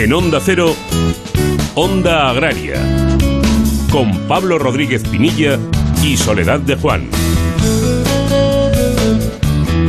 En 0.00 0.14
Onda 0.14 0.40
Cero, 0.40 0.74
Onda 1.74 2.30
Agraria, 2.30 2.80
con 3.92 4.10
Pablo 4.26 4.58
Rodríguez 4.58 5.06
Pinilla 5.06 5.58
y 6.02 6.16
Soledad 6.16 6.58
de 6.60 6.74
Juan. 6.74 7.10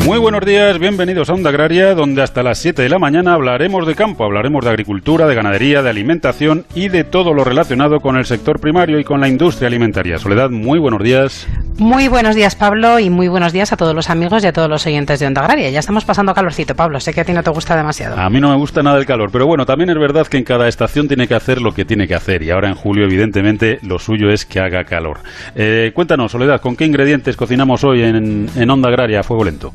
Muy 0.04 0.20
buenos 0.20 0.46
días, 0.46 0.78
bienvenidos 0.80 1.30
a 1.30 1.34
Onda 1.34 1.52
Agraria, 1.52 1.96
donde 1.96 2.22
hasta 2.22 2.44
las 2.44 2.58
7 2.58 2.82
de 2.82 2.90
la 2.90 3.00
mañana 3.00 3.36
hablaremos 3.36 3.88
de 3.88 3.96
campo, 3.96 4.26
hablaremos 4.26 4.66
de 4.66 4.72
agricultura, 4.72 5.28
de 5.28 5.36
ganadería, 5.36 5.82
de 5.82 5.90
alimentación 5.90 6.66
y 6.76 6.90
de 6.90 7.06
todo 7.06 7.34
lo 7.34 7.46
relacionado 7.46 8.02
con 8.02 8.18
el 8.18 8.26
sector 8.26 8.60
primario 8.60 9.00
y 9.00 9.06
con 9.06 9.22
la 9.22 9.30
industria 9.30 9.70
alimentaria. 9.70 10.18
Soledad, 10.18 10.50
muy 10.50 10.78
buenos 10.78 11.02
días. 11.02 11.48
Muy 11.82 12.10
buenos 12.10 12.36
días, 12.36 12.54
Pablo, 12.54 13.00
y 13.00 13.10
muy 13.10 13.28
buenos 13.28 13.54
días 13.54 13.74
a 13.74 13.76
todos 13.76 13.96
los 13.96 14.12
amigos 14.12 14.44
y 14.44 14.48
a 14.48 14.54
todos 14.54 14.70
los 14.70 14.86
oyentes 14.86 15.20
de 15.20 15.26
Onda 15.26 15.42
Agraria. 15.42 15.72
Ya 15.72 15.80
estamos 15.80 16.06
pasando 16.06 16.32
calorcito, 16.36 16.76
Pablo. 16.76 17.00
Sé 17.00 17.12
que 17.12 17.22
a 17.22 17.26
ti 17.26 17.34
no 17.34 17.42
te 17.42 17.50
gusta 17.50 17.76
demasiado. 17.76 18.20
A 18.20 18.30
mí 18.30 18.40
no 18.40 18.52
me 18.52 18.56
gusta 18.56 18.84
nada 18.84 19.00
el 19.00 19.08
calor, 19.08 19.32
pero 19.32 19.48
bueno, 19.48 19.66
también 19.66 19.90
es 19.90 19.98
verdad 19.98 20.28
que 20.28 20.38
en 20.38 20.44
cada 20.44 20.68
estación 20.68 21.08
tiene 21.08 21.28
que 21.28 21.34
hacer 21.34 21.60
lo 21.60 21.74
que 21.74 21.84
tiene 21.84 22.08
que 22.08 22.14
hacer, 22.14 22.44
y 22.44 22.52
ahora 22.52 22.68
en 22.68 22.76
julio, 22.76 23.06
evidentemente, 23.06 23.80
lo 23.82 23.98
suyo 23.98 24.30
es 24.30 24.46
que 24.46 24.60
haga 24.60 24.84
calor. 24.84 25.22
Eh, 25.56 25.92
cuéntanos, 25.96 26.34
Soledad, 26.34 26.62
¿con 26.62 26.76
qué 26.76 26.86
ingredientes 26.86 27.36
cocinamos 27.36 27.84
hoy 27.84 28.04
en, 28.04 28.48
en 28.56 28.70
Onda 28.70 28.90
Agraria 28.90 29.22
a 29.22 29.24
fuego 29.24 29.44
lento? 29.44 29.74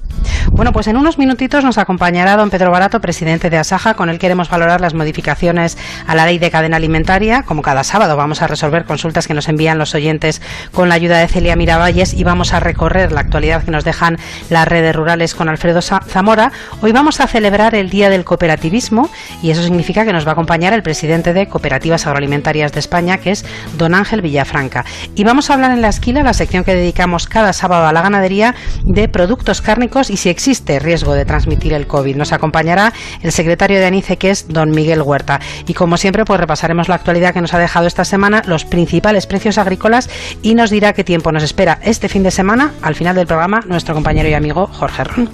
Bueno, 0.53 0.73
pues 0.73 0.87
en 0.87 0.97
unos 0.97 1.19
minutitos 1.19 1.65
nos 1.65 1.77
acompañará 1.77 2.37
don 2.37 2.51
Pedro 2.51 2.71
Barato, 2.71 3.01
presidente 3.01 3.51
de 3.51 3.59
Asaja, 3.59 3.95
con 3.95 4.09
el 4.09 4.21
queremos 4.21 4.49
valorar 4.49 4.81
las 4.81 4.95
modificaciones 4.95 5.77
a 6.07 6.15
la 6.15 6.25
ley 6.25 6.39
de 6.39 6.53
cadena 6.53 6.77
alimentaria. 6.77 7.43
Como 7.43 7.63
cada 7.63 7.83
sábado 7.83 8.17
vamos 8.17 8.43
a 8.43 8.47
resolver 8.47 8.85
consultas 8.85 9.27
que 9.27 9.35
nos 9.35 9.49
envían 9.49 9.77
los 9.77 9.95
oyentes 9.95 10.41
con 10.73 10.89
la 10.89 10.95
ayuda 10.95 11.19
de 11.19 11.27
Celia 11.27 11.57
Miravalles 11.97 12.15
y 12.15 12.25
vamos 12.25 12.53
a 12.53 12.61
recorrer 12.61 13.13
la 13.13 13.21
actualidad 13.21 13.65
que 13.65 13.71
nos 13.71 13.85
dejan 13.85 14.19
las 14.51 14.69
redes 14.69 14.95
rurales 14.95 15.35
con 15.35 15.49
Alfredo 15.49 15.81
Zamora. 15.81 16.53
Hoy 16.83 16.93
vamos 16.93 17.21
a 17.21 17.27
celebrar 17.27 17.75
el 17.75 17.89
Día 17.89 18.11
del 18.11 18.25
Cooperativismo 18.25 19.09
y 19.43 19.51
eso 19.51 19.63
significa 19.63 20.05
que 20.05 20.13
nos 20.13 20.27
va 20.27 20.31
a 20.31 20.33
acompañar 20.33 20.73
el 20.75 20.83
presidente 20.83 21.33
de 21.33 21.49
Cooperativas 21.49 22.07
Agroalimentarias 22.07 22.73
de 22.73 22.81
España, 22.81 23.19
que 23.19 23.31
es 23.31 23.45
don 23.79 23.95
Ángel 23.95 24.21
Villafranca. 24.21 24.85
Y 25.15 25.25
vamos 25.25 25.49
a 25.49 25.55
hablar 25.55 25.71
en 25.71 25.81
la 25.81 25.89
esquila, 25.89 26.23
la 26.23 26.35
sección 26.35 26.65
que 26.65 26.75
dedicamos 26.75 27.27
cada 27.27 27.53
sábado 27.53 27.87
a 27.87 27.93
la 27.93 28.03
ganadería, 28.03 28.55
de 28.85 29.09
productos 29.09 29.63
cárnicos 29.63 30.11
y 30.11 30.17
si 30.19 30.29
existe 30.29 30.79
riesgo 30.79 31.15
de 31.15 31.25
transmitir 31.25 31.73
el 31.73 31.87
COVID. 31.87 32.17
Nos 32.17 32.33
acompañará 32.33 32.93
el 33.23 33.33
secretario 33.33 33.79
de 33.79 33.87
ANICE, 33.87 34.19
que 34.19 34.31
es 34.31 34.49
don 34.49 34.71
Miguel 34.71 35.03
Huerta. 35.03 35.41
Y 35.67 35.75
como 35.75 35.97
siempre, 35.97 36.25
pues 36.25 36.41
repasaremos 36.41 36.89
la 36.89 36.97
actualidad 36.97 37.33
que 37.33 37.41
nos 37.41 37.55
ha 37.55 37.59
dejado 37.59 37.87
esta 37.87 38.05
semana, 38.05 38.43
los 38.47 38.65
principales 38.65 39.27
precios 39.27 39.57
agrícolas 39.57 40.11
y 40.43 40.55
nos 40.55 40.71
dirá 40.71 40.93
qué 40.93 41.05
tiempo 41.05 41.33
nos 41.33 41.43
espera 41.43 41.76
este 41.83 42.09
fin 42.09 42.23
de 42.23 42.31
semana, 42.31 42.73
al 42.83 42.95
final 42.95 43.15
del 43.15 43.27
programa, 43.27 43.63
nuestro 43.67 43.95
compañero 43.95 44.29
y 44.29 44.35
amigo 44.35 44.67
Jorge 44.67 45.05
Ron. 45.05 45.29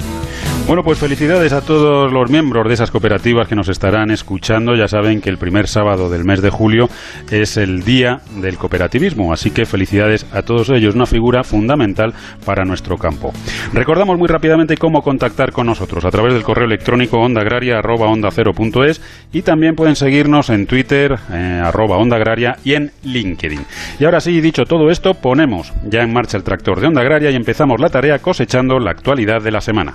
Bueno, 0.65 0.85
pues 0.85 0.99
felicidades 0.99 1.53
a 1.53 1.61
todos 1.61 2.11
los 2.11 2.31
miembros 2.31 2.67
de 2.67 2.75
esas 2.75 2.91
cooperativas 2.91 3.47
que 3.47 3.55
nos 3.55 3.69
estarán 3.69 4.11
escuchando. 4.11 4.75
Ya 4.75 4.89
saben 4.89 5.21
que 5.21 5.29
el 5.29 5.37
primer 5.37 5.67
sábado 5.67 6.09
del 6.09 6.25
mes 6.25 6.41
de 6.41 6.49
julio 6.51 6.89
es 7.31 7.59
el 7.59 7.83
día 7.83 8.21
del 8.41 8.57
cooperativismo, 8.57 9.33
así 9.33 9.51
que 9.51 9.67
felicidades 9.67 10.25
a 10.33 10.43
todos 10.43 10.71
ellos, 10.71 10.95
una 10.95 11.05
figura 11.05 11.43
fundamental 11.43 12.15
para 12.47 12.65
nuestro 12.65 12.97
campo. 12.97 13.33
Recordamos 13.75 14.17
muy 14.17 14.29
rápidamente 14.29 14.77
cómo 14.79 15.03
contactar 15.03 15.53
con 15.53 15.67
nosotros 15.67 16.05
a 16.07 16.11
través 16.11 16.33
del 16.33 16.43
correo 16.43 16.65
electrónico 16.65 17.19
ondaagraria@onda0.es 17.19 19.03
y 19.33 19.43
también 19.43 19.75
pueden 19.75 19.97
seguirnos 19.97 20.49
en 20.49 20.67
Twitter 20.67 21.17
eh, 21.33 21.61
arroba 21.63 21.99
onda 21.99 22.17
agraria 22.17 22.57
y 22.65 22.75
en 22.75 22.93
LinkedIn. 23.03 23.61
Y 23.99 24.05
ahora 24.05 24.21
sí, 24.21 24.41
dicho 24.41 24.65
todo 24.65 24.91
esto, 24.91 25.15
ponemos 25.15 25.73
ya 25.85 26.03
en 26.03 26.15
marcha 26.15 26.39
el 26.39 26.45
tractor 26.45 26.81
de 26.81 26.87
Onda 26.87 27.03
Agraria 27.03 27.31
y 27.31 27.37
empezamos 27.37 27.79
la 27.79 27.91
tarea 27.91 28.21
cosechando 28.21 28.79
la 28.79 28.93
actualidad 28.93 29.43
de 29.43 29.51
la 29.51 29.61
semana. 29.61 29.95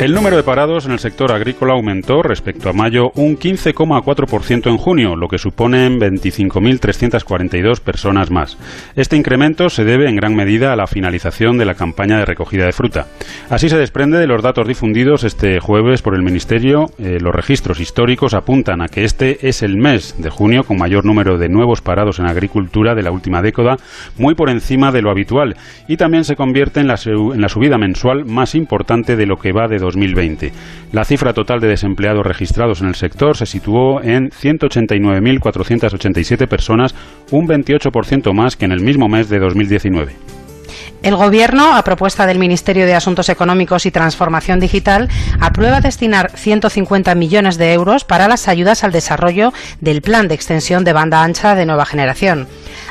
El 0.00 0.14
número 0.14 0.38
de 0.38 0.42
parados 0.42 0.86
en 0.86 0.92
el 0.92 0.98
sector 0.98 1.30
agrícola 1.30 1.74
aumentó 1.74 2.22
respecto 2.22 2.70
a 2.70 2.72
mayo 2.72 3.12
un 3.16 3.36
15,4% 3.36 4.70
en 4.70 4.78
junio, 4.78 5.14
lo 5.14 5.28
que 5.28 5.36
suponen 5.36 6.00
25.342 6.00 7.80
personas 7.80 8.30
más. 8.30 8.56
Este 8.96 9.18
incremento 9.18 9.68
se 9.68 9.84
debe 9.84 10.08
en 10.08 10.16
gran 10.16 10.34
medida 10.34 10.72
a 10.72 10.76
la 10.76 10.86
finalización 10.86 11.58
de 11.58 11.66
la 11.66 11.74
campaña 11.74 12.16
de 12.16 12.24
recogida 12.24 12.64
de 12.64 12.72
fruta. 12.72 13.08
Así 13.50 13.68
se 13.68 13.76
desprende 13.76 14.16
de 14.16 14.26
los 14.26 14.42
datos 14.42 14.66
difundidos 14.66 15.22
este 15.22 15.60
jueves 15.60 16.00
por 16.00 16.14
el 16.14 16.22
Ministerio. 16.22 16.86
Eh, 16.98 17.18
los 17.20 17.34
registros 17.34 17.78
históricos 17.78 18.32
apuntan 18.32 18.80
a 18.80 18.88
que 18.88 19.04
este 19.04 19.50
es 19.50 19.62
el 19.62 19.76
mes 19.76 20.14
de 20.16 20.30
junio 20.30 20.64
con 20.64 20.78
mayor 20.78 21.04
número 21.04 21.36
de 21.36 21.50
nuevos 21.50 21.82
parados 21.82 22.18
en 22.18 22.24
agricultura 22.24 22.94
de 22.94 23.02
la 23.02 23.10
última 23.10 23.42
década, 23.42 23.76
muy 24.16 24.34
por 24.34 24.48
encima 24.48 24.92
de 24.92 25.02
lo 25.02 25.10
habitual, 25.10 25.56
y 25.88 25.98
también 25.98 26.24
se 26.24 26.36
convierte 26.36 26.80
en 26.80 26.88
la, 26.88 26.98
en 27.04 27.40
la 27.42 27.50
subida 27.50 27.76
mensual 27.76 28.24
más 28.24 28.54
importante 28.54 29.14
de 29.14 29.26
lo 29.26 29.36
que 29.36 29.52
va 29.52 29.68
de 29.68 29.89
2020. 29.90 30.52
La 30.92 31.04
cifra 31.04 31.32
total 31.32 31.60
de 31.60 31.68
desempleados 31.68 32.24
registrados 32.24 32.80
en 32.80 32.88
el 32.88 32.94
sector 32.94 33.36
se 33.36 33.46
situó 33.46 34.02
en 34.02 34.30
189.487 34.30 36.48
personas, 36.48 36.94
un 37.30 37.46
28% 37.46 38.32
más 38.32 38.56
que 38.56 38.64
en 38.64 38.72
el 38.72 38.80
mismo 38.80 39.08
mes 39.08 39.28
de 39.28 39.38
2019. 39.38 40.14
El 41.02 41.16
Gobierno, 41.16 41.74
a 41.74 41.82
propuesta 41.82 42.26
del 42.26 42.38
Ministerio 42.38 42.84
de 42.84 42.94
Asuntos 42.94 43.30
Económicos 43.30 43.86
y 43.86 43.90
Transformación 43.90 44.60
Digital, 44.60 45.08
aprueba 45.40 45.80
destinar 45.80 46.30
150 46.34 47.14
millones 47.14 47.56
de 47.56 47.72
euros 47.72 48.04
para 48.04 48.28
las 48.28 48.48
ayudas 48.48 48.84
al 48.84 48.92
desarrollo 48.92 49.54
del 49.80 50.02
Plan 50.02 50.28
de 50.28 50.34
Extensión 50.34 50.84
de 50.84 50.92
Banda 50.92 51.22
Ancha 51.22 51.54
de 51.54 51.64
Nueva 51.64 51.86
Generación. 51.86 52.48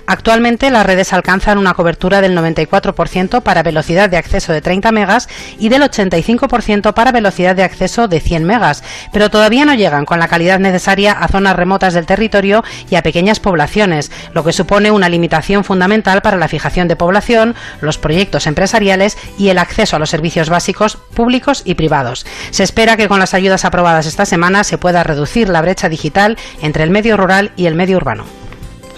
Actualmente 0.07 0.69
las 0.71 0.85
redes 0.85 1.13
alcanzan 1.13 1.57
una 1.57 1.73
cobertura 1.73 2.21
del 2.21 2.37
94% 2.37 3.41
para 3.41 3.63
velocidad 3.63 4.09
de 4.09 4.17
acceso 4.17 4.53
de 4.53 4.61
30 4.61 4.91
megas 4.91 5.29
y 5.57 5.69
del 5.69 5.83
85% 5.83 6.93
para 6.93 7.11
velocidad 7.11 7.55
de 7.55 7.63
acceso 7.63 8.07
de 8.07 8.19
100 8.19 8.43
megas, 8.43 8.83
pero 9.11 9.29
todavía 9.29 9.65
no 9.65 9.73
llegan 9.73 10.05
con 10.05 10.19
la 10.19 10.27
calidad 10.27 10.59
necesaria 10.59 11.13
a 11.13 11.27
zonas 11.27 11.55
remotas 11.55 11.93
del 11.93 12.05
territorio 12.05 12.63
y 12.89 12.95
a 12.95 13.03
pequeñas 13.03 13.39
poblaciones, 13.39 14.11
lo 14.33 14.43
que 14.43 14.53
supone 14.53 14.91
una 14.91 15.09
limitación 15.09 15.63
fundamental 15.63 16.21
para 16.21 16.37
la 16.37 16.47
fijación 16.47 16.87
de 16.87 16.95
población, 16.95 17.55
los 17.81 17.97
proyectos 17.97 18.47
empresariales 18.47 19.17
y 19.37 19.49
el 19.49 19.57
acceso 19.57 19.95
a 19.95 19.99
los 19.99 20.09
servicios 20.09 20.49
básicos 20.49 20.95
públicos 20.95 21.61
y 21.65 21.75
privados. 21.75 22.25
Se 22.51 22.63
espera 22.63 22.97
que 22.97 23.07
con 23.07 23.19
las 23.19 23.33
ayudas 23.33 23.65
aprobadas 23.65 24.05
esta 24.05 24.25
semana 24.25 24.63
se 24.63 24.77
pueda 24.77 25.03
reducir 25.03 25.49
la 25.49 25.61
brecha 25.61 25.89
digital 25.89 26.37
entre 26.61 26.83
el 26.83 26.89
medio 26.89 27.17
rural 27.17 27.51
y 27.55 27.65
el 27.67 27.75
medio 27.75 27.97
urbano. 27.97 28.38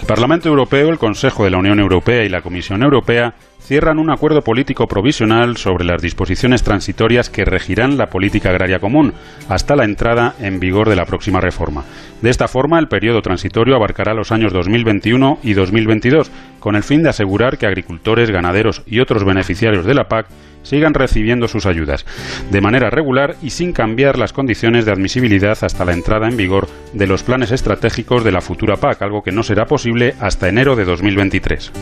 El 0.02 0.08
Parlamento 0.08 0.48
Europeo, 0.48 0.88
el 0.88 0.98
Consejo 0.98 1.44
de 1.44 1.50
la 1.50 1.58
Unión 1.58 1.78
Europea 1.78 2.24
y 2.24 2.28
la 2.28 2.42
Comisión 2.42 2.82
Europea 2.82 3.34
cierran 3.60 4.00
un 4.00 4.10
acuerdo 4.10 4.42
político 4.42 4.88
provisional 4.88 5.56
sobre 5.56 5.84
las 5.84 6.02
disposiciones 6.02 6.64
transitorias 6.64 7.30
que 7.30 7.44
regirán 7.44 7.96
la 7.96 8.08
política 8.08 8.50
agraria 8.50 8.80
común 8.80 9.14
hasta 9.48 9.76
la 9.76 9.84
entrada 9.84 10.34
en 10.40 10.58
vigor 10.58 10.88
de 10.88 10.96
la 10.96 11.06
próxima 11.06 11.40
reforma. 11.40 11.84
De 12.20 12.30
esta 12.30 12.48
forma, 12.48 12.80
el 12.80 12.88
periodo 12.88 13.22
transitorio 13.22 13.76
abarcará 13.76 14.12
los 14.12 14.32
años 14.32 14.52
2021 14.52 15.38
y 15.44 15.52
2022, 15.52 16.32
con 16.58 16.74
el 16.74 16.82
fin 16.82 17.04
de 17.04 17.10
asegurar 17.10 17.56
que 17.56 17.66
agricultores, 17.66 18.28
ganaderos 18.28 18.82
y 18.86 18.98
otros 18.98 19.22
beneficiarios 19.24 19.86
de 19.86 19.94
la 19.94 20.08
PAC 20.08 20.26
sigan 20.62 20.94
recibiendo 20.94 21.48
sus 21.48 21.66
ayudas 21.66 22.06
de 22.50 22.60
manera 22.60 22.90
regular 22.90 23.36
y 23.42 23.50
sin 23.50 23.72
cambiar 23.72 24.18
las 24.18 24.32
condiciones 24.32 24.84
de 24.84 24.92
admisibilidad 24.92 25.58
hasta 25.62 25.84
la 25.84 25.92
entrada 25.92 26.28
en 26.28 26.36
vigor 26.36 26.68
de 26.92 27.06
los 27.06 27.22
planes 27.22 27.50
estratégicos 27.50 28.24
de 28.24 28.32
la 28.32 28.40
futura 28.40 28.76
PAC, 28.76 29.02
algo 29.02 29.22
que 29.22 29.32
no 29.32 29.42
será 29.42 29.66
posible 29.66 30.14
hasta 30.20 30.48
enero 30.48 30.76
de 30.76 30.84
2023. 30.84 31.72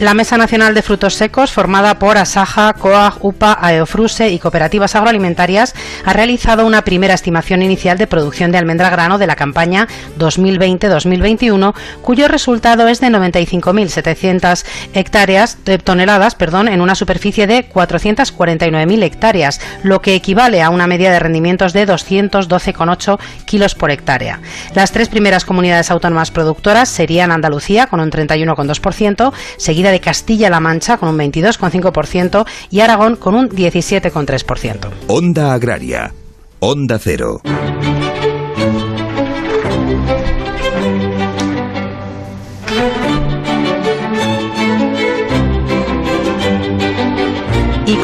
La 0.00 0.14
Mesa 0.14 0.36
Nacional 0.36 0.74
de 0.74 0.82
Frutos 0.82 1.14
Secos, 1.14 1.50
formada 1.50 1.98
por 1.98 2.18
Asaja, 2.18 2.72
COAG, 2.74 3.24
UPA, 3.24 3.58
AEOFRUSE 3.60 4.30
y 4.30 4.38
cooperativas 4.38 4.94
agroalimentarias, 4.94 5.74
ha 6.04 6.12
realizado 6.12 6.66
una 6.66 6.82
primera 6.82 7.14
estimación 7.14 7.62
inicial 7.62 7.98
de 7.98 8.06
producción 8.06 8.52
de 8.52 8.58
almendra 8.58 8.90
grano 8.90 9.18
de 9.18 9.26
la 9.26 9.34
campaña 9.34 9.88
2020-2021, 10.18 11.74
cuyo 12.02 12.28
resultado 12.28 12.88
es 12.88 13.00
de 13.00 13.08
95.700 13.08 14.64
hectáreas 14.94 15.58
toneladas, 15.82 16.34
perdón, 16.34 16.68
en 16.68 16.80
una 16.80 16.94
superficie 16.94 17.46
de 17.46 17.68
449.000 17.68 19.02
hectáreas, 19.02 19.60
lo 19.82 20.00
que 20.00 20.14
equivale 20.14 20.62
a 20.62 20.70
una 20.70 20.86
media 20.86 21.10
de 21.10 21.18
rendimientos 21.18 21.72
de 21.72 21.86
212,8 21.86 23.18
kilos 23.44 23.74
por 23.74 23.90
hectárea. 23.90 24.40
Las 24.74 24.92
tres 24.92 25.08
primeras 25.08 25.44
comunidades 25.44 25.90
autónomas 25.90 26.30
productoras 26.30 26.88
serían 26.88 27.32
Andalucía 27.32 27.86
con 27.86 28.00
un 28.00 28.10
31,2%, 28.10 29.32
seguida 29.58 29.90
de 29.90 30.00
Castilla-La 30.00 30.60
Mancha 30.60 30.96
con 30.96 31.10
un 31.10 31.18
22,5% 31.18 32.46
y 32.70 32.80
Aragón 32.80 33.16
con 33.16 33.34
un 33.34 33.50
17,3%. 33.50 34.88
Onda 35.08 35.52
Agraria. 35.52 36.14
Onda 36.60 36.98
Cero. 36.98 37.40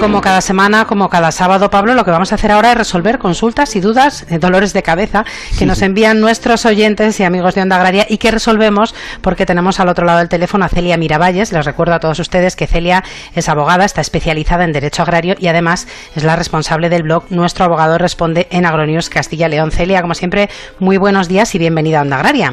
Como 0.05 0.21
cada 0.21 0.43
semana, 0.43 0.85
como 0.85 1.09
cada 1.09 1.33
sábado, 1.33 1.71
Pablo, 1.71 1.95
lo 1.95 2.05
que 2.05 2.11
vamos 2.11 2.31
a 2.31 2.35
hacer 2.35 2.53
ahora 2.53 2.73
es 2.73 2.77
resolver 2.77 3.19
consultas 3.19 3.75
y 3.75 3.81
dudas, 3.81 4.31
eh, 4.31 4.39
dolores 4.39 4.75
de 4.75 4.83
cabeza 4.83 5.25
que 5.59 5.65
nos 5.65 5.81
envían 5.81 6.21
nuestros 6.21 6.67
oyentes 6.67 7.19
y 7.21 7.25
amigos 7.25 7.55
de 7.55 7.62
Onda 7.62 7.77
Agraria 7.77 8.05
y 8.06 8.19
que 8.19 8.31
resolvemos 8.31 8.95
porque 9.23 9.47
tenemos 9.47 9.81
al 9.81 9.89
otro 9.89 10.05
lado 10.05 10.19
del 10.19 10.29
teléfono 10.29 10.67
a 10.67 10.69
Celia 10.69 10.99
Miravalles. 10.99 11.55
Les 11.55 11.65
recuerdo 11.65 11.95
a 11.95 12.01
todos 12.01 12.19
ustedes 12.19 12.55
que 12.55 12.67
Celia 12.67 13.03
es 13.35 13.49
abogada, 13.49 13.87
está 13.87 14.03
especializada 14.03 14.65
en 14.65 14.73
Derecho 14.73 15.01
Agrario 15.01 15.37
y 15.39 15.47
además 15.47 15.89
es 16.15 16.23
la 16.23 16.37
responsable 16.37 16.91
del 16.91 17.05
blog 17.05 17.25
Nuestro 17.31 17.65
Abogado 17.65 17.97
Responde 17.97 18.47
en 18.51 18.67
Agronews 18.67 19.09
Castilla 19.09 19.49
León. 19.49 19.71
Celia, 19.71 20.03
como 20.03 20.12
siempre, 20.12 20.51
muy 20.81 20.99
buenos 20.99 21.29
días 21.31 21.55
y 21.55 21.59
bienvenida 21.59 22.01
a 22.01 22.03
Onda 22.03 22.17
Agraria. 22.17 22.53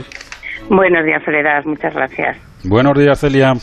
Buenos 0.69 1.03
días, 1.03 1.21
Soledad. 1.25 1.65
Muchas 1.65 1.93
gracias. 1.93 2.37
Buenos 2.63 2.97
días, 2.97 3.19
Celia. 3.19 3.55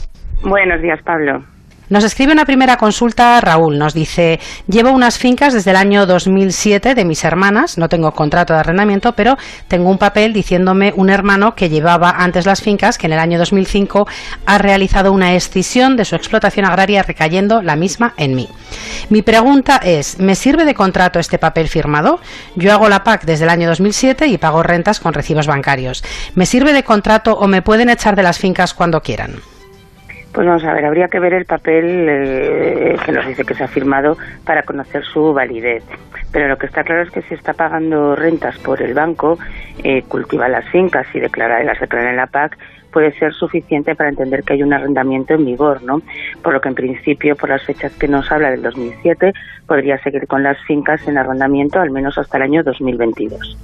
Buenos 0.42 0.82
días, 0.82 1.00
Pablo. 1.02 1.42
Nos 1.88 2.04
escribe 2.04 2.32
una 2.32 2.44
primera 2.44 2.76
consulta 2.76 3.40
Raúl. 3.40 3.78
Nos 3.78 3.94
dice, 3.94 4.38
llevo 4.66 4.90
unas 4.90 5.16
fincas 5.16 5.54
desde 5.54 5.70
el 5.70 5.76
año 5.76 6.04
2007 6.04 6.94
de 6.94 7.04
mis 7.06 7.24
hermanas, 7.24 7.78
no 7.78 7.88
tengo 7.88 8.12
contrato 8.12 8.52
de 8.52 8.60
arrendamiento, 8.60 9.12
pero 9.12 9.38
tengo 9.68 9.88
un 9.88 9.96
papel 9.96 10.34
diciéndome 10.34 10.92
un 10.96 11.08
hermano 11.08 11.54
que 11.54 11.70
llevaba 11.70 12.10
antes 12.10 12.44
las 12.44 12.60
fincas 12.60 12.98
que 12.98 13.06
en 13.06 13.14
el 13.14 13.18
año 13.18 13.38
2005 13.38 14.06
ha 14.44 14.58
realizado 14.58 15.12
una 15.12 15.34
escisión 15.34 15.96
de 15.96 16.04
su 16.04 16.14
explotación 16.14 16.66
agraria 16.66 17.02
recayendo 17.02 17.62
la 17.62 17.74
misma 17.74 18.12
en 18.18 18.34
mí. 18.34 18.50
Mi 19.08 19.22
pregunta 19.22 19.80
es, 19.82 20.18
¿me 20.18 20.34
sirve 20.34 20.66
de 20.66 20.74
contrato 20.74 21.18
este 21.18 21.38
papel 21.38 21.68
firmado? 21.68 22.20
Yo 22.54 22.70
hago 22.74 22.90
la 22.90 23.02
PAC 23.02 23.24
desde 23.24 23.44
el 23.44 23.50
año 23.50 23.66
2007 23.66 24.26
y 24.26 24.36
pago 24.36 24.62
rentas 24.62 25.00
con 25.00 25.14
recibos 25.14 25.46
bancarios. 25.46 26.04
¿Me 26.34 26.44
sirve 26.44 26.74
de 26.74 26.84
contrato 26.84 27.32
o 27.32 27.48
me 27.48 27.62
pueden 27.62 27.88
echar 27.88 28.14
de 28.14 28.24
las 28.24 28.38
fincas 28.38 28.74
cuando 28.74 29.00
quieran? 29.00 29.40
Pues 30.32 30.46
vamos 30.46 30.62
a 30.64 30.72
ver, 30.74 30.84
habría 30.84 31.08
que 31.08 31.20
ver 31.20 31.32
el 31.32 31.46
papel 31.46 32.06
eh, 32.08 32.96
que 33.04 33.12
nos 33.12 33.26
dice 33.26 33.44
que 33.44 33.54
se 33.54 33.64
ha 33.64 33.68
firmado 33.68 34.16
para 34.44 34.62
conocer 34.62 35.04
su 35.04 35.32
validez. 35.32 35.82
Pero 36.32 36.48
lo 36.48 36.58
que 36.58 36.66
está 36.66 36.84
claro 36.84 37.02
es 37.02 37.10
que 37.10 37.22
si 37.22 37.34
está 37.34 37.54
pagando 37.54 38.14
rentas 38.14 38.58
por 38.58 38.82
el 38.82 38.92
banco, 38.92 39.38
eh, 39.82 40.02
cultiva 40.02 40.48
las 40.48 40.68
fincas 40.68 41.06
y 41.14 41.20
declara, 41.20 41.64
las 41.64 41.80
declara 41.80 42.10
en 42.10 42.16
la 42.16 42.26
PAC, 42.26 42.58
puede 42.92 43.12
ser 43.18 43.32
suficiente 43.32 43.94
para 43.94 44.10
entender 44.10 44.42
que 44.42 44.54
hay 44.54 44.62
un 44.62 44.72
arrendamiento 44.72 45.34
en 45.34 45.44
vigor, 45.44 45.82
¿no? 45.82 46.02
Por 46.42 46.52
lo 46.52 46.60
que 46.60 46.68
en 46.68 46.74
principio, 46.74 47.36
por 47.36 47.48
las 47.48 47.62
fechas 47.64 47.92
que 47.94 48.08
nos 48.08 48.30
habla 48.30 48.50
del 48.50 48.62
2007, 48.62 49.32
podría 49.66 49.98
seguir 50.02 50.26
con 50.26 50.42
las 50.42 50.58
fincas 50.66 51.06
en 51.08 51.18
arrendamiento 51.18 51.80
al 51.80 51.90
menos 51.90 52.18
hasta 52.18 52.36
el 52.36 52.44
año 52.44 52.62
2022. 52.62 53.56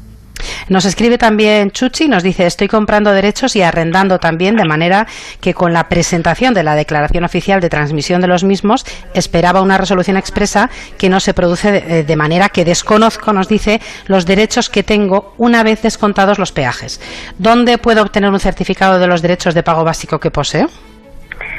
Nos 0.68 0.84
escribe 0.84 1.18
también 1.18 1.70
Chuchi, 1.70 2.08
nos 2.08 2.22
dice, 2.22 2.46
estoy 2.46 2.68
comprando 2.68 3.12
derechos 3.12 3.56
y 3.56 3.62
arrendando 3.62 4.18
también, 4.18 4.56
de 4.56 4.64
manera 4.64 5.06
que 5.40 5.54
con 5.54 5.72
la 5.72 5.88
presentación 5.88 6.54
de 6.54 6.62
la 6.62 6.74
declaración 6.74 7.24
oficial 7.24 7.60
de 7.60 7.70
transmisión 7.70 8.20
de 8.20 8.26
los 8.26 8.44
mismos, 8.44 8.84
esperaba 9.14 9.62
una 9.62 9.78
resolución 9.78 10.16
expresa 10.16 10.70
que 10.98 11.08
no 11.08 11.20
se 11.20 11.34
produce 11.34 11.72
de, 11.72 12.00
eh, 12.00 12.04
de 12.04 12.16
manera 12.16 12.48
que 12.48 12.64
desconozco, 12.64 13.32
nos 13.32 13.48
dice, 13.48 13.80
los 14.06 14.26
derechos 14.26 14.70
que 14.70 14.82
tengo 14.82 15.34
una 15.38 15.62
vez 15.62 15.82
descontados 15.82 16.38
los 16.38 16.52
peajes. 16.52 17.00
¿Dónde 17.38 17.78
puedo 17.78 18.02
obtener 18.02 18.30
un 18.30 18.40
certificado 18.40 18.98
de 18.98 19.06
los 19.06 19.22
derechos 19.22 19.54
de 19.54 19.62
pago 19.62 19.84
básico 19.84 20.20
que 20.20 20.30
poseo? 20.30 20.70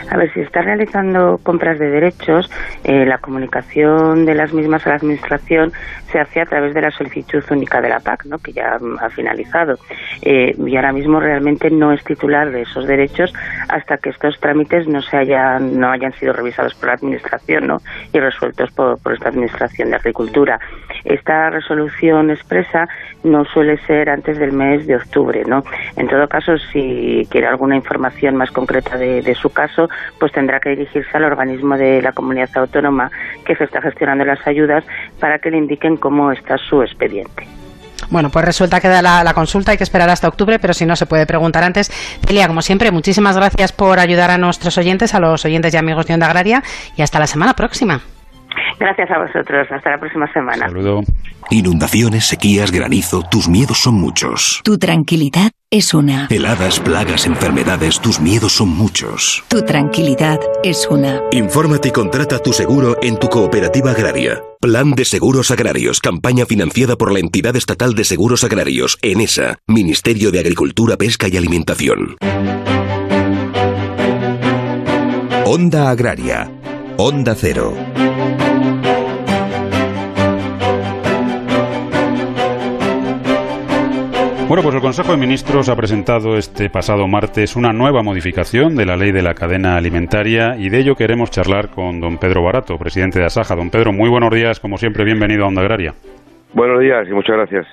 A 0.09 0.17
ver, 0.17 0.31
si 0.33 0.41
está 0.41 0.61
realizando 0.61 1.39
compras 1.41 1.79
de 1.79 1.89
derechos, 1.89 2.49
eh, 2.83 3.05
la 3.05 3.17
comunicación 3.17 4.25
de 4.25 4.35
las 4.35 4.53
mismas 4.53 4.85
a 4.85 4.89
la 4.89 4.95
Administración 4.95 5.71
se 6.11 6.19
hace 6.19 6.41
a 6.41 6.45
través 6.45 6.73
de 6.73 6.81
la 6.81 6.91
solicitud 6.91 7.43
única 7.49 7.81
de 7.81 7.89
la 7.89 7.99
PAC, 7.99 8.25
¿no? 8.25 8.37
que 8.37 8.53
ya 8.53 8.77
ha 9.01 9.09
finalizado. 9.09 9.77
Eh, 10.21 10.55
y 10.57 10.75
ahora 10.75 10.93
mismo 10.93 11.19
realmente 11.19 11.69
no 11.71 11.91
es 11.91 12.03
titular 12.03 12.51
de 12.51 12.61
esos 12.61 12.85
derechos 12.85 13.33
hasta 13.69 13.97
que 13.97 14.09
estos 14.09 14.39
trámites 14.39 14.87
no 14.87 15.01
se 15.01 15.17
hayan, 15.17 15.79
no 15.79 15.89
hayan 15.89 16.13
sido 16.13 16.33
revisados 16.33 16.75
por 16.75 16.87
la 16.87 16.93
Administración 16.93 17.67
¿no? 17.67 17.77
y 18.13 18.19
resueltos 18.19 18.71
por, 18.71 19.01
por 19.01 19.13
esta 19.13 19.29
Administración 19.29 19.89
de 19.89 19.95
Agricultura. 19.95 20.59
Esta 21.03 21.49
resolución 21.49 22.29
expresa 22.29 22.87
no 23.23 23.43
suele 23.45 23.77
ser 23.85 24.09
antes 24.09 24.37
del 24.37 24.51
mes 24.51 24.85
de 24.85 24.95
octubre. 24.95 25.43
¿no? 25.47 25.63
En 25.97 26.07
todo 26.07 26.27
caso, 26.27 26.57
si 26.71 27.27
quiere 27.29 27.47
alguna 27.47 27.75
información 27.75 28.35
más 28.35 28.51
concreta 28.51 28.97
de, 28.97 29.21
de 29.21 29.35
su 29.35 29.49
caso, 29.49 29.89
pues 30.19 30.31
tendrá 30.31 30.59
que 30.59 30.69
dirigirse 30.69 31.15
al 31.15 31.25
organismo 31.25 31.77
de 31.77 32.01
la 32.01 32.11
comunidad 32.11 32.49
autónoma 32.55 33.11
que 33.45 33.55
se 33.55 33.65
está 33.65 33.81
gestionando 33.81 34.25
las 34.25 34.45
ayudas 34.47 34.83
para 35.19 35.39
que 35.39 35.51
le 35.51 35.57
indiquen 35.57 35.97
cómo 35.97 36.31
está 36.31 36.57
su 36.57 36.81
expediente. 36.81 37.47
Bueno, 38.09 38.29
pues 38.29 38.45
resuelta 38.45 38.79
queda 38.79 39.01
la, 39.01 39.23
la, 39.23 39.33
consulta, 39.33 39.71
hay 39.71 39.77
que 39.77 39.83
esperar 39.83 40.09
hasta 40.09 40.27
octubre, 40.27 40.59
pero 40.59 40.73
si 40.73 40.85
no 40.85 40.95
se 40.95 41.05
puede 41.05 41.25
preguntar 41.25 41.63
antes. 41.63 41.89
Celia, 42.27 42.47
como 42.47 42.61
siempre, 42.61 42.91
muchísimas 42.91 43.35
gracias 43.35 43.71
por 43.71 43.99
ayudar 43.99 44.29
a 44.29 44.37
nuestros 44.37 44.77
oyentes, 44.77 45.15
a 45.15 45.19
los 45.19 45.43
oyentes 45.45 45.73
y 45.73 45.77
amigos 45.77 46.05
de 46.05 46.13
Onda 46.13 46.27
Agraria, 46.27 46.61
y 46.95 47.01
hasta 47.01 47.19
la 47.19 47.27
semana 47.27 47.53
próxima. 47.53 48.01
Gracias 48.79 49.09
a 49.09 49.19
vosotros. 49.19 49.67
Hasta 49.71 49.91
la 49.91 49.97
próxima 49.99 50.31
semana. 50.33 50.67
Saludo. 50.67 51.01
Inundaciones, 51.51 52.25
sequías, 52.25 52.71
granizo, 52.71 53.21
tus 53.21 53.47
miedos 53.47 53.77
son 53.77 53.95
muchos. 53.95 54.61
Tu 54.63 54.77
tranquilidad 54.77 55.51
es 55.69 55.93
una. 55.93 56.27
Heladas, 56.29 56.79
plagas, 56.79 57.27
enfermedades, 57.27 57.99
tus 57.99 58.19
miedos 58.19 58.53
son 58.53 58.69
muchos. 58.69 59.43
Tu 59.47 59.61
tranquilidad 59.61 60.39
es 60.63 60.87
una. 60.89 61.21
Infórmate 61.31 61.89
y 61.89 61.91
contrata 61.91 62.39
tu 62.39 62.51
seguro 62.51 62.97
en 63.03 63.19
tu 63.19 63.29
cooperativa 63.29 63.91
agraria. 63.91 64.41
Plan 64.59 64.91
de 64.91 65.05
Seguros 65.05 65.51
Agrarios, 65.51 65.99
campaña 65.99 66.47
financiada 66.47 66.95
por 66.95 67.11
la 67.11 67.19
entidad 67.19 67.55
estatal 67.55 67.93
de 67.93 68.03
seguros 68.03 68.43
agrarios, 68.43 68.97
ENESA, 69.03 69.59
Ministerio 69.67 70.31
de 70.31 70.39
Agricultura, 70.39 70.97
Pesca 70.97 71.27
y 71.27 71.37
Alimentación. 71.37 72.15
Onda 75.45 75.91
Agraria. 75.91 76.49
Onda 76.97 77.35
Cero. 77.35 77.75
Bueno, 84.47 84.61
pues 84.61 84.75
el 84.75 84.81
Consejo 84.81 85.11
de 85.11 85.17
Ministros 85.17 85.69
ha 85.69 85.75
presentado 85.75 86.37
este 86.37 86.69
pasado 86.69 87.07
martes 87.07 87.55
una 87.55 87.73
nueva 87.73 88.03
modificación 88.03 88.75
de 88.75 88.85
la 88.85 88.95
ley 88.95 89.11
de 89.11 89.23
la 89.23 89.33
cadena 89.33 89.75
alimentaria 89.75 90.55
y 90.55 90.69
de 90.69 90.81
ello 90.81 90.93
queremos 90.93 91.31
charlar 91.31 91.71
con 91.71 91.99
don 91.99 92.19
Pedro 92.19 92.43
Barato, 92.43 92.77
presidente 92.77 93.17
de 93.17 93.25
Asaja. 93.25 93.55
Don 93.55 93.71
Pedro, 93.71 93.91
muy 93.91 94.07
buenos 94.07 94.29
días, 94.29 94.59
como 94.59 94.77
siempre, 94.77 95.03
bienvenido 95.03 95.45
a 95.45 95.47
Onda 95.47 95.63
Agraria. 95.63 95.95
Buenos 96.53 96.79
días 96.79 97.07
y 97.09 97.11
muchas 97.11 97.37
gracias. 97.37 97.65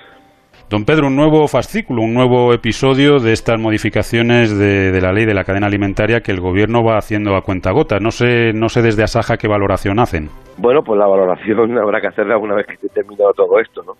Don 0.67 0.83
Pedro, 0.83 1.07
un 1.07 1.15
nuevo 1.15 1.47
fascículo, 1.47 2.01
un 2.01 2.15
nuevo 2.15 2.51
episodio 2.55 3.19
de 3.19 3.33
estas 3.33 3.59
modificaciones 3.59 4.57
de, 4.57 4.91
de, 4.91 4.99
la 5.01 5.13
ley 5.13 5.25
de 5.25 5.35
la 5.35 5.43
cadena 5.43 5.67
alimentaria 5.67 6.21
que 6.21 6.31
el 6.31 6.41
Gobierno 6.41 6.83
va 6.83 6.97
haciendo 6.97 7.35
a 7.35 7.43
cuenta 7.43 7.71
gota. 7.71 7.99
No 7.99 8.09
sé, 8.09 8.51
no 8.51 8.67
sé 8.69 8.81
desde 8.81 9.03
Asaja 9.03 9.37
qué 9.37 9.47
valoración 9.47 9.99
hacen. 9.99 10.29
Bueno, 10.57 10.81
pues 10.83 10.97
la 10.97 11.05
valoración 11.05 11.77
habrá 11.77 12.01
que 12.01 12.07
hacerla 12.07 12.39
una 12.39 12.55
vez 12.55 12.65
que 12.65 12.73
esté 12.73 12.89
terminado 12.89 13.31
todo 13.33 13.59
esto, 13.59 13.83
¿no? 13.83 13.93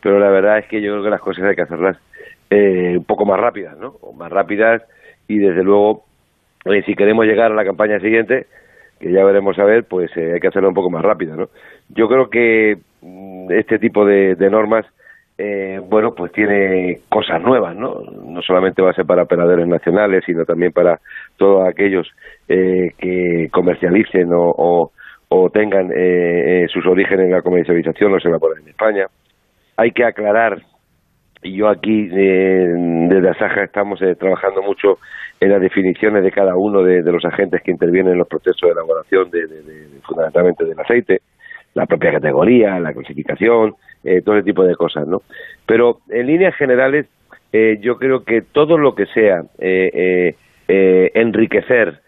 Pero 0.00 0.20
la 0.20 0.30
verdad 0.30 0.58
es 0.58 0.68
que 0.68 0.80
yo 0.80 0.92
creo 0.92 1.02
que 1.02 1.10
las 1.10 1.20
cosas 1.20 1.44
hay 1.44 1.56
que 1.56 1.62
hacerlas 1.62 1.98
eh, 2.50 2.96
un 2.98 3.04
poco 3.04 3.24
más 3.24 3.40
rápidas, 3.40 3.78
¿no? 3.78 3.94
O 4.00 4.12
más 4.12 4.30
rápidas 4.30 4.82
y 5.28 5.38
desde 5.38 5.62
luego, 5.62 6.02
eh, 6.64 6.82
si 6.84 6.94
queremos 6.94 7.24
llegar 7.24 7.52
a 7.52 7.54
la 7.54 7.64
campaña 7.64 8.00
siguiente, 8.00 8.46
que 8.98 9.10
ya 9.10 9.24
veremos 9.24 9.58
a 9.58 9.64
ver, 9.64 9.84
pues 9.84 10.10
eh, 10.16 10.32
hay 10.34 10.40
que 10.40 10.48
hacerlo 10.48 10.68
un 10.68 10.74
poco 10.74 10.90
más 10.90 11.02
rápido, 11.02 11.34
¿no? 11.34 11.48
Yo 11.88 12.06
creo 12.08 12.28
que 12.28 12.76
mm, 13.00 13.50
este 13.52 13.78
tipo 13.78 14.04
de, 14.04 14.36
normas, 14.50 14.84
eh, 15.38 15.80
bueno, 15.88 16.14
pues 16.14 16.32
tiene 16.32 16.98
cosas 17.08 17.40
nuevas, 17.40 17.74
¿no? 17.74 18.00
No 18.02 18.42
solamente 18.42 18.82
va 18.82 18.90
a 18.90 18.94
ser 18.94 19.06
para 19.06 19.22
operadores 19.22 19.66
nacionales, 19.66 20.22
sino 20.26 20.44
también 20.44 20.72
para 20.72 21.00
todos 21.38 21.66
aquellos 21.66 22.08
eh, 22.48 22.90
que 22.98 23.48
comercialicen 23.50 24.32
o, 24.34 24.50
o, 24.50 24.92
o 25.28 25.50
tengan 25.50 25.90
eh, 25.96 26.66
sus 26.68 26.84
orígenes 26.86 27.26
en 27.26 27.32
la 27.32 27.42
comercialización, 27.42 28.12
a 28.14 28.38
poner 28.38 28.62
en 28.62 28.68
España. 28.68 29.06
Hay 29.78 29.92
que 29.92 30.04
aclarar 30.04 30.58
y 31.42 31.56
yo 31.56 31.68
aquí 31.68 32.08
eh, 32.12 32.74
desde 33.08 33.28
Asaja 33.30 33.64
estamos 33.64 34.00
eh, 34.02 34.14
trabajando 34.14 34.62
mucho 34.62 34.98
en 35.40 35.50
las 35.50 35.60
definiciones 35.60 36.22
de 36.22 36.30
cada 36.30 36.54
uno 36.54 36.82
de, 36.82 37.02
los 37.02 37.24
agentes 37.24 37.62
que 37.62 37.70
intervienen 37.70 38.12
en 38.12 38.18
los 38.18 38.28
procesos 38.28 38.60
de 38.60 38.70
elaboración 38.70 39.30
de, 39.30 39.46
fundamentalmente 40.02 40.64
del 40.66 40.78
aceite, 40.78 41.22
la 41.74 41.86
propia 41.86 42.12
categoría, 42.12 42.78
la 42.78 42.92
clasificación, 42.92 43.74
eh, 44.04 44.20
todo 44.22 44.36
ese 44.36 44.44
tipo 44.44 44.64
de 44.64 44.76
cosas, 44.76 45.06
¿no? 45.06 45.22
Pero 45.66 46.00
en 46.10 46.26
líneas 46.26 46.54
generales 46.56 47.06
eh, 47.52 47.78
yo 47.80 47.96
creo 47.96 48.24
que 48.24 48.42
todo 48.42 48.76
lo 48.76 48.94
que 48.94 49.06
sea 49.06 49.44
eh, 49.58 50.36
enriquecer, 50.68 52.00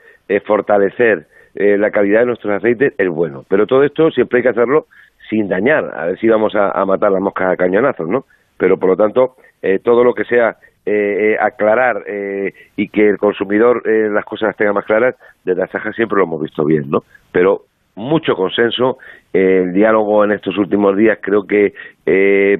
fortalecer 0.46 1.26
la 1.54 1.90
calidad 1.90 2.20
de 2.20 2.26
nuestros 2.26 2.54
aceites 2.54 2.94
es 2.96 3.08
bueno, 3.08 3.44
pero 3.48 3.66
todo 3.66 3.82
esto 3.82 4.10
siempre 4.10 4.38
hay 4.38 4.44
que 4.44 4.48
hacerlo 4.50 4.86
sin 5.28 5.48
dañar, 5.48 5.90
a 5.94 6.06
ver 6.06 6.18
si 6.18 6.28
vamos 6.28 6.54
a, 6.54 6.70
a 6.70 6.86
matar 6.86 7.12
las 7.12 7.20
moscas 7.20 7.52
a 7.52 7.56
cañonazos, 7.56 8.08
¿no? 8.08 8.24
Pero 8.62 8.78
por 8.78 8.90
lo 8.90 8.96
tanto 8.96 9.34
eh, 9.60 9.80
todo 9.80 10.04
lo 10.04 10.14
que 10.14 10.22
sea 10.22 10.56
eh, 10.86 11.32
eh, 11.32 11.36
aclarar 11.40 12.04
eh, 12.06 12.54
y 12.76 12.90
que 12.90 13.08
el 13.08 13.18
consumidor 13.18 13.82
eh, 13.84 14.08
las 14.08 14.24
cosas 14.24 14.50
las 14.50 14.56
tenga 14.56 14.72
más 14.72 14.84
claras, 14.84 15.16
desde 15.44 15.64
Asaja 15.64 15.92
siempre 15.92 16.18
lo 16.18 16.22
hemos 16.22 16.40
visto 16.40 16.64
bien, 16.64 16.88
¿no? 16.88 17.02
Pero 17.32 17.62
mucho 17.96 18.36
consenso, 18.36 18.98
el 19.32 19.72
diálogo 19.72 20.22
en 20.24 20.30
estos 20.30 20.56
últimos 20.58 20.96
días 20.96 21.18
creo 21.20 21.44
que 21.44 21.74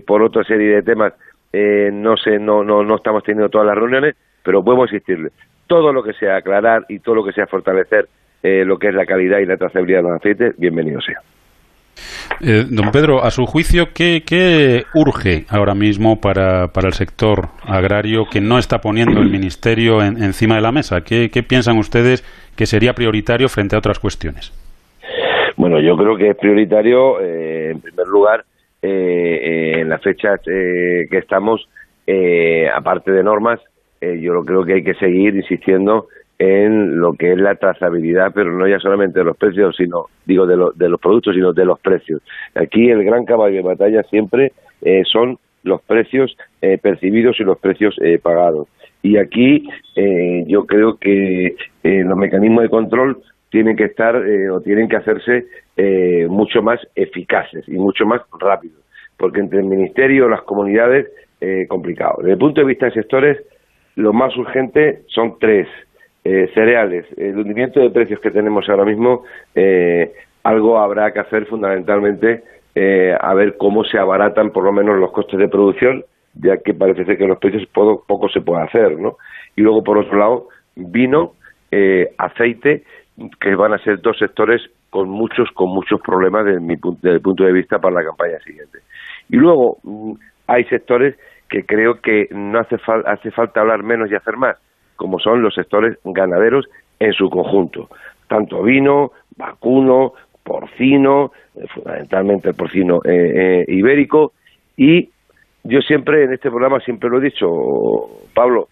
por 0.05 0.23
otra 0.23 0.43
serie 0.43 0.75
de 0.75 0.83
temas 0.83 1.13
no, 1.53 2.17
sé, 2.17 2.41
no, 2.41 2.65
no, 2.65 2.83
no 2.83 2.97
estamos 2.97 3.23
teniendo 3.23 3.49
todas 3.49 3.69
las 3.69 3.77
reuniones, 3.77 4.17
pero 4.43 4.65
podemos 4.65 4.93
insistirle, 4.93 5.31
todo 5.69 5.93
lo 5.93 6.03
que 6.03 6.15
sea 6.15 6.35
aclarar 6.35 6.85
y 6.89 6.99
todo 6.99 7.15
lo 7.15 7.25
que 7.25 7.33
sea 7.33 7.47
fortalecer 7.47 8.09
lo 8.43 8.77
que 8.77 8.89
es 8.89 8.95
la 8.95 9.07
calidad 9.07 9.39
y 9.39 9.47
la 9.47 9.57
trazabilidad 9.57 10.01
de 10.01 10.09
los 10.09 10.17
aceites, 10.17 10.59
bienvenido 10.59 11.01
sea. 11.01 11.21
Eh, 12.41 12.65
don 12.69 12.91
Pedro, 12.91 13.23
a 13.23 13.31
su 13.31 13.47
juicio, 13.47 13.89
¿qué, 13.95 14.85
urge 14.95 15.45
ahora 15.49 15.75
mismo 15.75 16.21
para, 16.21 16.69
para, 16.69 16.89
el 16.89 16.95
sector 16.95 17.49
agrario 17.65 18.25
que 18.31 18.41
no 18.41 18.59
está 18.59 18.79
poniendo 18.79 19.21
el 19.21 19.31
Ministerio 19.31 20.03
encima 20.03 20.57
de 20.57 20.61
la 20.61 20.73
mesa? 20.73 21.03
¿Qué, 21.03 21.29
piensan 21.47 21.79
ustedes 21.79 22.23
que 22.57 22.67
sería 22.67 22.95
prioritario 22.95 23.49
frente 23.49 23.77
a 23.77 23.79
otras 23.79 23.99
cuestiones? 23.99 24.53
Bueno, 25.57 25.81
yo 25.81 25.97
creo 25.97 26.17
que 26.17 26.31
es 26.31 26.37
prioritario, 26.37 27.21
eh, 27.21 27.71
en 27.71 27.81
primer 27.81 28.07
lugar, 28.09 28.45
eh, 28.81 29.81
en 29.81 29.89
la 29.89 29.99
fecha 29.99 30.39
que 30.45 31.19
estamos, 31.19 31.69
aparte 32.75 33.13
de 33.13 33.23
normas, 33.23 33.61
yo 34.01 34.45
creo 34.45 34.65
que 34.65 34.75
hay 34.75 34.83
que 34.83 34.95
seguir 34.95 35.37
insistiendo 35.37 36.09
en 36.43 36.99
lo 36.99 37.13
que 37.13 37.33
es 37.33 37.39
la 37.39 37.55
trazabilidad, 37.55 38.33
pero 38.35 38.51
no 38.51 38.67
ya 38.67 38.81
solamente 38.81 39.21
de 39.21 39.25
los 39.25 39.37
precios, 39.37 39.77
sino, 39.77 40.07
digo, 40.27 40.45
de, 40.45 40.57
de 40.75 40.89
los 40.89 41.01
productos, 41.01 41.37
sino 41.37 41.53
de 41.53 41.65
los 41.65 41.79
precios. 41.79 42.21
Aquí 42.57 42.91
el 42.91 43.05
gran 43.05 43.25
caballo 43.25 43.55
de 43.55 43.63
batalla 43.63 44.03
siempre 44.05 44.51
eh, 44.81 45.03
son 45.05 45.39
los 45.63 45.81
precios 45.83 46.37
eh, 46.61 46.79
percibidos 46.79 47.39
y 47.39 47.45
los 47.45 47.61
precios 47.61 47.95
eh, 48.03 48.19
pagados. 48.21 48.67
Y 49.05 49.19
aquí 49.19 49.69
yo 50.47 50.65
creo 50.65 50.97
que 50.97 51.57
los 51.83 52.17
mecanismos 52.17 52.63
de 52.63 52.69
control 52.69 53.21
tienen 53.51 53.77
que 53.77 53.87
estar 53.87 54.15
o 54.15 54.61
tienen 54.61 54.89
que 54.89 54.95
hacerse 54.95 55.47
mucho 56.29 56.63
más 56.63 56.79
eficaces 56.95 57.69
y 57.69 57.73
mucho 57.73 58.07
más 58.07 58.21
rápidos, 58.39 58.79
porque 59.17 59.41
entre 59.41 59.59
el 59.59 59.65
Ministerio 59.65 60.27
y 60.27 60.31
las 60.31 60.43
comunidades, 60.43 61.09
complicado. 61.67 62.19
Desde 62.19 62.35
el 62.35 62.39
punto 62.39 62.61
de 62.61 62.69
vista 62.69 62.87
de 62.87 62.93
sectores, 62.93 63.39
lo 63.97 64.13
más 64.13 64.37
urgente 64.37 65.01
son 65.09 65.37
tres 65.41 65.67
eh, 66.25 66.49
cereales, 66.55 67.05
el 67.17 67.37
hundimiento 67.37 67.81
de 67.81 67.91
precios 67.91 68.21
que 68.21 68.31
tenemos 68.31 68.69
ahora 68.69 68.85
mismo, 68.85 69.25
eh, 69.57 70.13
algo 70.45 70.79
habrá 70.79 71.13
que 71.13 71.19
hacer 71.19 71.47
fundamentalmente 71.47 72.45
eh, 72.77 73.13
a 73.21 73.35
ver 73.35 73.57
cómo 73.57 73.83
se 73.83 73.99
abaratan 73.99 74.51
por 74.53 74.63
lo 74.63 74.73
menos 74.73 75.01
los 75.01 75.11
costes 75.11 75.41
de 75.41 75.49
producción, 75.49 76.05
ya 76.35 76.59
que 76.59 76.75
parece 76.75 77.05
ser 77.05 77.19
que 77.19 77.27
los 77.27 77.39
precios 77.39 77.67
poco, 77.67 78.29
se 78.29 78.41
puede 78.41 78.63
hacer, 78.63 79.01
¿no? 79.01 79.17
Y 79.57 79.63
luego, 79.63 79.83
por 79.83 79.99
otro 79.99 80.17
lado, 80.17 80.49
vino, 80.77 81.33
aceite, 82.19 82.85
que 83.41 83.55
van 83.57 83.73
a 83.73 83.79
ser 83.79 84.01
dos 84.01 84.17
sectores 84.19 84.63
con 84.91 85.09
muchos, 85.09 85.51
con 85.53 85.71
muchos 85.71 86.01
problemas 86.01 86.45
desde, 86.45 86.61
mi, 86.61 86.77
punto 86.77 87.45
de 87.45 87.53
vista 87.53 87.81
para 87.81 87.97
la 87.97 88.05
campaña 88.05 88.39
siguiente. 88.41 88.79
Y 89.29 89.37
luego, 89.37 89.79
mm, 89.83 90.13
hay 90.47 90.65
sectores 90.67 91.17
que 91.49 91.65
creo 91.67 92.01
que 92.01 92.29
no 92.31 92.61
hace, 92.61 92.77
hace 93.07 93.31
falta 93.33 93.61
hablar 93.61 93.83
menos 93.83 94.11
y 94.11 94.15
hacer 94.15 94.37
más 94.37 94.57
como 95.03 95.19
son 95.19 95.43
los 95.43 95.53
sectores 95.57 95.99
ganaderos 96.05 96.69
en 97.01 97.13
su 97.13 97.29
conjunto, 97.29 97.89
tanto 98.29 98.63
vino, 98.63 99.11
vacuno, 99.37 100.13
porcino, 100.45 101.33
eh, 101.57 101.67
fundamentalmente 101.75 102.51
el 102.51 102.55
porcino 102.55 103.01
eh, 103.05 103.11
eh, 103.11 103.65
ibérico, 103.67 104.33
y 104.77 105.11
yo 105.65 105.81
siempre 105.81 106.23
en 106.23 106.33
este 106.33 106.51
programa 106.51 106.79
siempre 106.79 107.11
lo 107.11 107.19
he 107.19 107.25
dicho, 107.25 107.49
Pablo, 108.33 108.69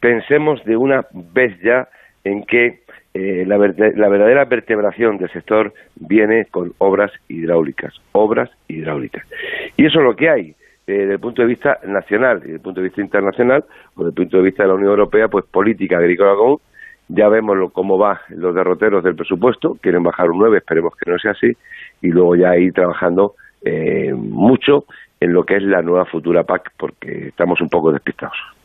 pensemos 0.00 0.64
de 0.64 0.76
una 0.76 1.06
vez 1.12 1.56
ya 1.62 1.86
en 2.24 2.42
que 2.42 2.80
la, 3.14 3.58
la, 3.58 4.08
verdadera 4.08 4.44
vertebración 4.44 5.18
del 5.18 5.30
sector 5.30 5.72
viene 5.94 6.46
con 6.46 6.72
obras 6.78 7.12
hidráulicas, 7.28 7.94
obras 8.10 8.50
hidráulicas. 8.66 9.24
Y 9.76 9.86
eso 9.86 10.00
es 10.00 10.04
lo 10.04 10.16
que 10.16 10.28
hay. 10.28 10.54
Eh, 10.86 10.92
desde 10.92 11.14
el 11.14 11.20
punto 11.20 11.42
de 11.42 11.48
vista 11.48 11.80
nacional 11.84 12.38
y 12.38 12.40
desde 12.42 12.54
el 12.54 12.60
punto 12.60 12.80
de 12.80 12.86
vista 12.86 13.00
internacional, 13.00 13.64
o 13.96 14.04
desde 14.04 14.08
el 14.10 14.14
punto 14.14 14.36
de 14.36 14.42
vista 14.44 14.62
de 14.62 14.68
la 14.68 14.74
Unión 14.74 14.90
Europea, 14.90 15.26
pues 15.28 15.44
política 15.44 15.98
agrícola 15.98 16.34
común, 16.36 16.60
ya 17.08 17.28
vemos 17.28 17.72
cómo 17.72 17.98
van 17.98 18.18
los 18.28 18.54
derroteros 18.54 19.02
del 19.02 19.16
presupuesto, 19.16 19.76
quieren 19.80 20.02
bajar 20.02 20.30
un 20.30 20.38
9, 20.38 20.58
esperemos 20.58 20.94
que 20.96 21.10
no 21.10 21.18
sea 21.18 21.32
así, 21.32 21.52
y 22.02 22.08
luego 22.08 22.36
ya 22.36 22.56
ir 22.56 22.72
trabajando 22.72 23.34
eh, 23.64 24.12
mucho 24.14 24.84
en 25.18 25.32
lo 25.32 25.44
que 25.44 25.56
es 25.56 25.62
la 25.62 25.82
nueva 25.82 26.04
futura 26.04 26.44
PAC, 26.44 26.72
porque 26.76 27.28
estamos 27.28 27.60
un 27.60 27.68
poco 27.68 27.90
despistados. 27.90 28.55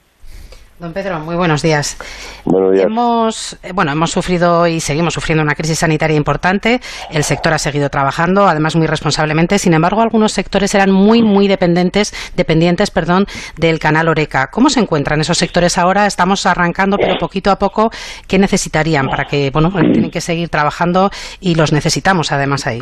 Don 0.82 0.94
Pedro, 0.94 1.20
muy 1.20 1.36
buenos 1.36 1.62
días. 1.62 1.96
Buenos 2.44 2.72
días. 2.72 2.86
Hemos, 2.88 3.60
eh, 3.64 3.72
bueno, 3.72 3.92
hemos 3.92 4.10
sufrido 4.10 4.66
y 4.66 4.80
seguimos 4.80 5.14
sufriendo 5.14 5.44
una 5.44 5.54
crisis 5.54 5.78
sanitaria 5.78 6.18
importante. 6.18 6.80
El 7.12 7.22
sector 7.22 7.54
ha 7.54 7.60
seguido 7.60 7.88
trabajando, 7.90 8.48
además 8.48 8.76
muy 8.76 8.88
responsablemente. 8.88 9.60
Sin 9.60 9.76
embargo, 9.76 10.02
algunos 10.02 10.32
sectores 10.32 10.74
eran 10.74 10.90
muy, 10.90 11.22
muy 11.22 11.48
dependientes, 11.48 12.34
dependientes, 12.36 12.90
perdón, 12.90 13.26
del 13.60 13.78
canal 13.78 14.08
Oreca. 14.08 14.48
¿Cómo 14.52 14.72
se 14.72 14.80
encuentran 14.80 15.22
esos 15.22 15.38
sectores 15.38 15.78
ahora? 15.78 16.08
Estamos 16.08 16.48
arrancando, 16.48 16.98
pero 16.98 17.16
poquito 17.20 17.52
a 17.52 17.60
poco, 17.60 17.92
¿qué 18.28 18.40
necesitarían 18.40 19.08
para 19.08 19.26
que, 19.26 19.52
bueno, 19.52 19.70
tienen 19.70 20.10
que 20.10 20.20
seguir 20.20 20.50
trabajando 20.50 21.12
y 21.40 21.54
los 21.54 21.72
necesitamos 21.72 22.32
además 22.32 22.66
ahí? 22.66 22.82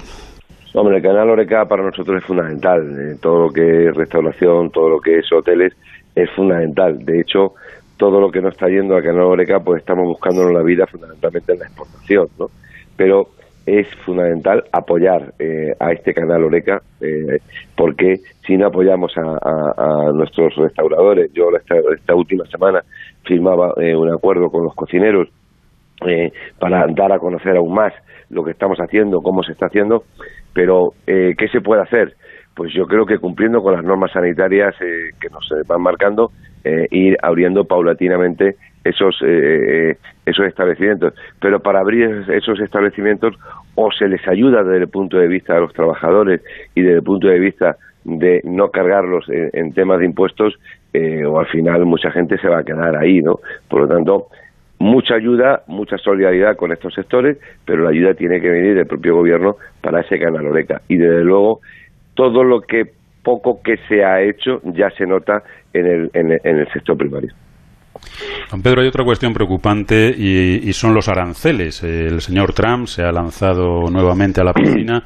Hombre, 0.74 0.98
el 0.98 1.03
canal 1.03 1.32
Oreca 1.32 1.65
para 1.65 1.84
nosotros 1.84 2.22
es 2.22 2.24
fundamental. 2.25 2.79
Eh, 2.79 3.18
todo 3.22 3.48
lo 3.48 3.50
que 3.50 3.89
es 3.89 3.94
restauración, 3.94 4.72
todo 4.72 4.88
lo 4.88 5.01
que 5.01 5.18
es 5.18 5.25
hoteles, 5.34 5.74
es 6.15 6.29
fundamental. 6.36 6.98
De 7.03 7.20
hecho, 7.22 7.56
todo 8.00 8.22
lo 8.22 8.32
que 8.32 8.41
no 8.41 8.48
está 8.48 8.68
yendo 8.70 8.96
a 8.96 9.01
Canal 9.01 9.24
Oreca, 9.24 9.60
pues 9.60 9.82
estamos 9.82 10.08
buscando 10.08 10.50
la 10.50 10.63
vida 10.63 10.88
fundamentalmente 10.88 11.51
en 11.51 11.60
la 11.60 11.65
exportación, 11.65 12.27
¿no? 12.39 12.48
Pero 12.96 13.27
es 13.65 13.88
fundamental 14.06 14.63
apoyar 14.72 15.34
eh, 15.38 15.74
a 15.77 15.91
este 15.91 16.13
canal 16.13 16.46
Oreca, 16.46 16.82
eh, 17.01 17.39
porque 17.75 18.15
si 18.48 18.56
no 18.58 18.68
apoyamos 18.68 19.12
a, 19.18 20.12
nuestros 20.13 20.56
restauradores, 20.56 21.32
yo 21.34 21.50
esta, 21.56 22.15
última 22.15 22.46
semana 22.46 22.82
firmaba 23.25 23.74
eh, 23.77 23.96
un 23.96 24.10
acuerdo 24.12 24.50
con 24.50 24.63
los 24.63 24.74
cocineros 24.74 25.27
para 26.58 26.88
dar 26.96 27.12
a 27.12 27.20
conocer 27.20 27.58
aún 27.58 27.74
más 27.74 27.94
lo 28.29 28.46
que 28.46 28.51
estamos 28.51 28.77
haciendo, 28.79 29.20
cómo 29.22 29.44
se 29.44 29.51
está 29.51 29.65
haciendo, 29.65 30.03
pero 30.53 30.94
¿qué 31.06 31.48
se 31.51 31.60
puede 31.60 31.82
hacer? 31.82 32.13
Pues 32.56 32.74
yo 32.74 32.86
creo 32.86 33.06
que 33.06 33.18
cumpliendo 33.18 33.62
con 33.62 33.74
las 33.74 33.84
normas 33.84 34.12
sanitarias 34.13 34.74
que 34.79 35.29
nos 35.29 35.46
van 35.68 35.82
marcando, 35.82 36.32
eh, 36.63 36.88
ir 36.92 37.18
abriendo 37.22 37.66
paulatinamente 37.66 38.56
esos 38.84 39.16
eh, 39.25 39.98
esos 40.25 40.46
establecimientos 40.48 41.13
pero 41.42 41.60
para 41.60 41.80
abrir 41.80 42.25
esos 42.30 42.60
establecimientos 42.60 43.36
o 43.75 43.92
se 43.92 44.08
les 44.08 44.25
ayuda 44.28 44.63
desde 44.63 44.84
el 44.84 44.89
punto 44.89 45.18
de 45.18 45.28
vista 45.28 45.56
de 45.56 45.62
los 45.62 45.74
trabajadores 45.74 46.42
y 46.75 46.82
desde 46.82 46.98
el 46.98 47.04
punto 47.04 47.28
de 47.28 47.39
vista 47.39 47.78
de 48.06 48.42
no 48.46 48.70
cargarlos 48.70 49.25
en, 49.30 49.74
temas 49.74 50.00
de 50.00 50.06
impuestos 50.06 50.56
eh, 50.94 51.25
o 51.25 51.39
al 51.39 51.48
final 51.48 51.86
mucha 51.86 52.12
gente 52.12 52.38
se 52.38 52.48
va 52.48 52.60
a 52.60 52.63
quedar 52.63 52.96
ahí 52.96 53.22
no 53.22 53.39
por 53.68 53.82
lo 53.82 53.88
tanto 53.88 54.28
mucha 54.80 55.16
ayuda, 55.16 55.63
mucha 55.68 55.98
solidaridad 55.98 56.56
con 56.56 56.72
estos 56.72 56.94
sectores, 56.94 57.38
pero 57.66 57.84
la 57.84 57.89
ayuda 57.89 58.13
tiene 58.13 58.39
que 58.39 58.50
venir 58.50 58.75
del 58.75 58.88
propio 58.88 59.16
gobierno 59.16 59.58
para 59.82 60.01
ese 60.01 60.18
canal 60.18 60.48
Oreca. 60.48 60.82
Y 60.88 60.98
desde 60.98 61.24
luego, 61.24 61.60
todo 62.16 62.44
lo 62.44 62.62
que 62.62 62.86
poco 63.29 63.62
que 63.62 63.77
se 63.88 64.03
ha 64.03 64.21
hecho 64.21 64.62
ya 64.63 64.89
se 64.98 65.05
nota 65.05 65.43
en 65.74 65.86
el, 65.86 66.09
en 66.13 66.31
el, 66.31 66.67
sector 66.74 66.98
primario. 66.98 67.31
Don 68.50 68.62
Pedro, 68.62 68.81
hay 68.81 68.88
otra 68.88 69.03
cuestión 69.03 69.33
preocupante 69.33 70.09
y, 70.09 70.71
son 70.74 70.95
los 70.95 71.07
aranceles. 71.09 71.83
El 71.83 72.21
señor 72.21 72.53
Trump 72.53 72.88
se 72.88 73.03
ha 73.03 73.12
lanzado 73.12 73.89
nuevamente 73.91 74.41
a 74.41 74.43
la 74.43 74.53
piscina. 74.53 75.03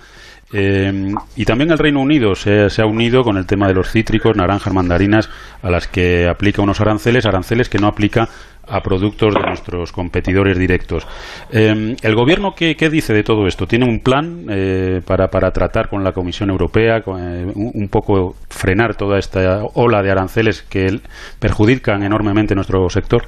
Eh, 0.53 0.91
y 1.35 1.45
también 1.45 1.71
el 1.71 1.79
Reino 1.79 1.99
Unido 1.99 2.35
se, 2.35 2.69
ha 2.81 2.85
unido 2.85 3.23
con 3.23 3.37
el 3.37 3.47
tema 3.47 3.67
de 3.67 3.73
los 3.73 3.91
cítricos, 3.91 4.37
naranjas, 4.37 4.73
mandarinas, 4.73 5.29
a 5.61 5.69
las 5.71 5.87
que 5.87 6.27
aplica 6.27 6.61
unos 6.61 6.79
aranceles, 6.79 7.25
aranceles 7.25 7.69
que 7.69 7.79
no 7.79 7.87
aplica 7.87 8.27
a 8.67 8.79
productos 8.81 9.33
de 9.33 9.41
nuestros 9.41 9.91
competidores 9.91 10.57
directos. 10.57 11.05
Em, 11.51 11.95
¿El 12.01 12.15
gobierno 12.15 12.53
qué, 12.55 12.75
dice 12.89 13.13
de 13.13 13.23
todo 13.23 13.45
esto? 13.47 13.65
¿Tiene 13.65 13.85
un 13.85 13.99
plan 13.99 14.45
eh, 14.49 15.01
para, 15.05 15.27
para, 15.27 15.51
tratar 15.51 15.89
con 15.89 16.03
la 16.03 16.11
Comisión 16.11 16.49
Europea, 16.49 16.97
eh, 16.97 17.51
un, 17.55 17.89
poco 17.89 18.35
frenar 18.49 18.95
toda 18.95 19.17
esta 19.17 19.63
ola 19.73 20.01
de 20.01 20.11
aranceles 20.11 20.61
que 20.61 20.87
perjudican 21.39 22.03
enormemente 22.03 22.55
nuestro 22.55 22.87
sector? 22.89 23.23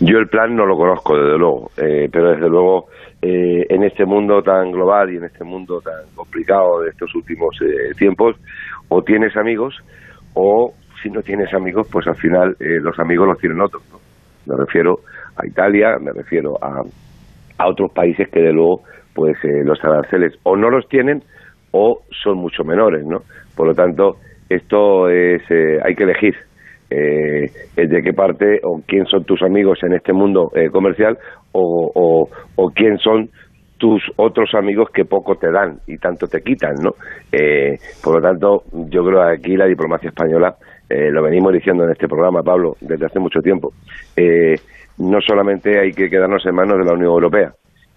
Yo 0.00 0.18
el 0.18 0.26
plan 0.26 0.54
no 0.54 0.66
lo 0.66 0.76
conozco, 0.76 1.16
desde 1.16 1.38
luego, 1.38 1.70
eh, 1.76 2.08
pero 2.10 2.32
desde 2.32 2.48
luego 2.48 2.86
en 3.22 3.84
este 3.84 4.04
mundo 4.04 4.42
tan 4.42 4.72
global 4.72 5.12
y 5.12 5.16
en 5.16 5.24
este 5.24 5.44
mundo 5.44 5.80
tan 5.80 6.12
complicado 6.16 6.80
de 6.82 6.90
estos 6.90 7.14
últimos 7.14 7.56
tiempos, 7.96 8.36
o 8.88 9.00
tienes 9.02 9.36
amigos 9.36 9.76
o 10.34 10.72
si 11.00 11.08
no 11.08 11.22
tienes 11.22 11.54
amigos, 11.54 11.88
pues 11.92 12.06
al 12.08 12.16
final 12.16 12.56
los 12.58 12.98
amigos 12.98 13.28
los 13.28 13.38
tienen 13.38 13.60
otros. 13.60 13.82
Me 14.46 14.56
refiero 14.56 14.96
a 15.36 15.46
Italia, 15.46 15.98
me 16.00 16.10
refiero 16.12 16.54
a, 16.60 16.82
a 17.58 17.68
otros 17.68 17.92
países 17.92 18.28
que 18.28 18.40
de 18.40 18.52
luego 18.52 18.82
pues 19.14 19.36
eh, 19.44 19.62
los 19.64 19.78
aranceles 19.84 20.34
o 20.42 20.56
no 20.56 20.70
los 20.70 20.88
tienen 20.88 21.22
o 21.72 22.00
son 22.22 22.38
mucho 22.38 22.64
menores, 22.64 23.04
¿no? 23.06 23.18
Por 23.56 23.68
lo 23.68 23.74
tanto, 23.74 24.16
esto 24.48 25.08
es 25.08 25.42
eh, 25.50 25.78
hay 25.84 25.94
que 25.94 26.04
elegir 26.04 26.34
eh, 26.90 27.50
de 27.76 28.02
qué 28.02 28.12
parte 28.12 28.60
o 28.62 28.82
quién 28.86 29.06
son 29.06 29.24
tus 29.24 29.42
amigos 29.42 29.78
en 29.82 29.94
este 29.94 30.12
mundo 30.12 30.50
eh, 30.54 30.68
comercial 30.70 31.16
o, 31.52 32.28
o, 32.56 32.70
quién 32.70 32.98
son 32.98 33.28
tus 33.78 34.02
otros 34.16 34.54
amigos 34.54 34.88
que 34.94 35.04
poco 35.04 35.36
te 35.36 35.50
dan 35.50 35.78
y 35.86 35.98
tanto 35.98 36.26
te 36.26 36.40
quitan, 36.40 36.74
¿no? 36.82 36.92
por 38.02 38.16
lo 38.16 38.20
tanto, 38.20 38.62
yo 38.90 39.04
creo 39.04 39.20
que 39.20 39.34
aquí 39.34 39.56
la 39.56 39.66
diplomacia 39.66 40.08
española 40.08 40.54
eh, 40.88 41.10
lo 41.10 41.22
venimos 41.22 41.52
diciendo 41.52 41.84
en 41.84 41.90
este 41.90 42.06
programa, 42.06 42.42
Pablo, 42.42 42.76
desde 42.80 43.06
hace 43.06 43.18
mucho 43.18 43.40
tiempo, 43.40 43.72
eh, 44.16 44.54
no 44.98 45.20
solamente 45.20 45.80
hay 45.80 45.90
que 45.92 46.08
quedarnos 46.08 46.44
en 46.46 46.54
manos 46.54 46.78
de 46.78 46.84
la 46.84 46.92
Unión 46.92 47.10
Europea, 47.10 47.52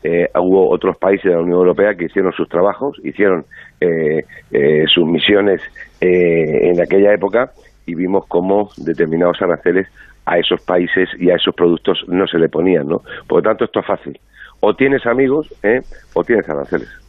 eh, 0.07 0.29
hubo 0.35 0.69
otros 0.69 0.97
países 0.99 1.23
de 1.23 1.31
la 1.31 1.41
Unión 1.41 1.57
Europea 1.57 1.95
que 1.97 2.05
hicieron 2.05 2.31
sus 2.31 2.47
trabajos, 2.47 2.95
hicieron 3.03 3.43
eh, 3.81 4.21
eh, 4.51 4.83
sus 4.85 5.03
misiones 5.07 5.63
en 5.99 6.79
aquella 6.79 7.11
época 7.11 7.49
y 7.87 7.95
vimos 7.95 8.25
cómo 8.27 8.69
determinados 8.77 9.41
aranceles 9.41 9.87
a 10.25 10.37
esos 10.37 10.61
países 10.61 11.09
y 11.19 11.29
a 11.29 11.35
esos 11.35 11.53
productos 11.53 12.03
no 12.07 12.27
se 12.27 12.39
le 12.39 12.49
ponían, 12.49 12.87
¿no? 12.87 13.01
Por 13.27 13.39
lo 13.39 13.49
tanto, 13.49 13.65
esto 13.65 13.79
es 13.79 13.85
fácil. 13.85 14.19
O 14.59 14.75
tienes 14.75 15.05
amigos 15.05 15.53
o 16.13 16.23
tienes 16.23 16.47
aranceles. 16.49 17.04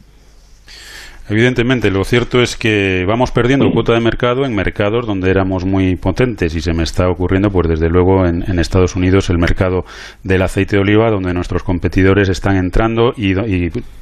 Evidentemente, 1.29 1.91
lo 1.91 2.05
cierto 2.05 2.41
es 2.41 2.55
que 2.55 3.03
vamos 3.05 3.31
perdiendo 3.31 3.69
cuota 3.71 3.93
de 3.93 3.99
mercado 3.99 4.45
en 4.45 4.55
mercados 4.55 5.05
donde 5.05 5.29
éramos 5.29 5.65
muy 5.65 5.97
potentes 5.97 6.55
y 6.55 6.61
se 6.61 6.71
me 6.71 6.83
está 6.83 7.09
ocurriendo, 7.09 7.49
pues 7.49 7.67
desde 7.67 7.89
luego 7.89 8.25
en, 8.25 8.59
Estados 8.59 8.95
Unidos, 8.95 9.29
el 9.29 9.37
mercado 9.37 9.83
del 10.23 10.41
aceite 10.41 10.77
de 10.77 10.81
oliva, 10.81 11.11
donde 11.11 11.33
nuestros 11.33 11.63
competidores 11.63 12.29
están 12.29 12.55
entrando 12.55 13.13
y, 13.15 13.33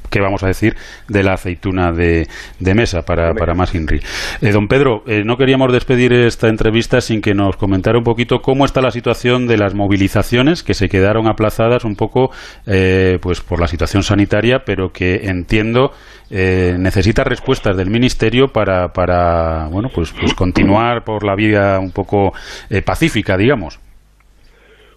¿qué 0.08 0.20
vamos 0.20 0.44
a 0.44 0.46
decir 0.46 0.76
de 1.08 1.24
la 1.24 1.34
aceituna 1.34 1.90
de, 1.90 2.28
mesa 2.60 3.02
para, 3.02 3.34
para 3.34 3.54
más 3.54 3.74
INRI? 3.74 4.00
Eh, 4.40 4.52
don 4.52 4.68
Pedro, 4.68 5.02
eh, 5.06 5.22
no 5.24 5.36
queríamos 5.36 5.72
despedir 5.72 6.12
esta 6.12 6.48
entrevista 6.48 7.00
sin 7.00 7.20
que 7.20 7.34
nos 7.34 7.56
comentara 7.56 7.98
un 7.98 8.04
poquito 8.04 8.38
cómo 8.40 8.64
está 8.64 8.80
la 8.80 8.92
situación 8.92 9.48
de 9.48 9.58
las 9.58 9.74
movilizaciones 9.74 10.62
que 10.62 10.74
se 10.74 10.88
quedaron 10.88 11.26
aplazadas 11.26 11.84
un 11.84 11.96
poco 11.96 12.30
eh, 12.66 13.18
pues 13.20 13.40
por 13.40 13.60
la 13.60 13.66
situación 13.66 14.04
sanitaria, 14.04 14.60
pero 14.64 14.90
que 14.92 15.28
entiendo 15.28 15.90
eh, 16.30 16.74
necesita 16.78 17.22
respuestas 17.22 17.76
del 17.76 17.88
ministerio 17.88 18.48
para, 18.48 18.88
para 18.88 19.68
bueno 19.70 19.88
pues, 19.94 20.12
pues 20.12 20.34
continuar 20.34 21.04
por 21.04 21.24
la 21.24 21.36
vía 21.36 21.78
un 21.78 21.92
poco 21.92 22.32
eh, 22.68 22.82
pacífica 22.82 23.36
digamos 23.36 23.78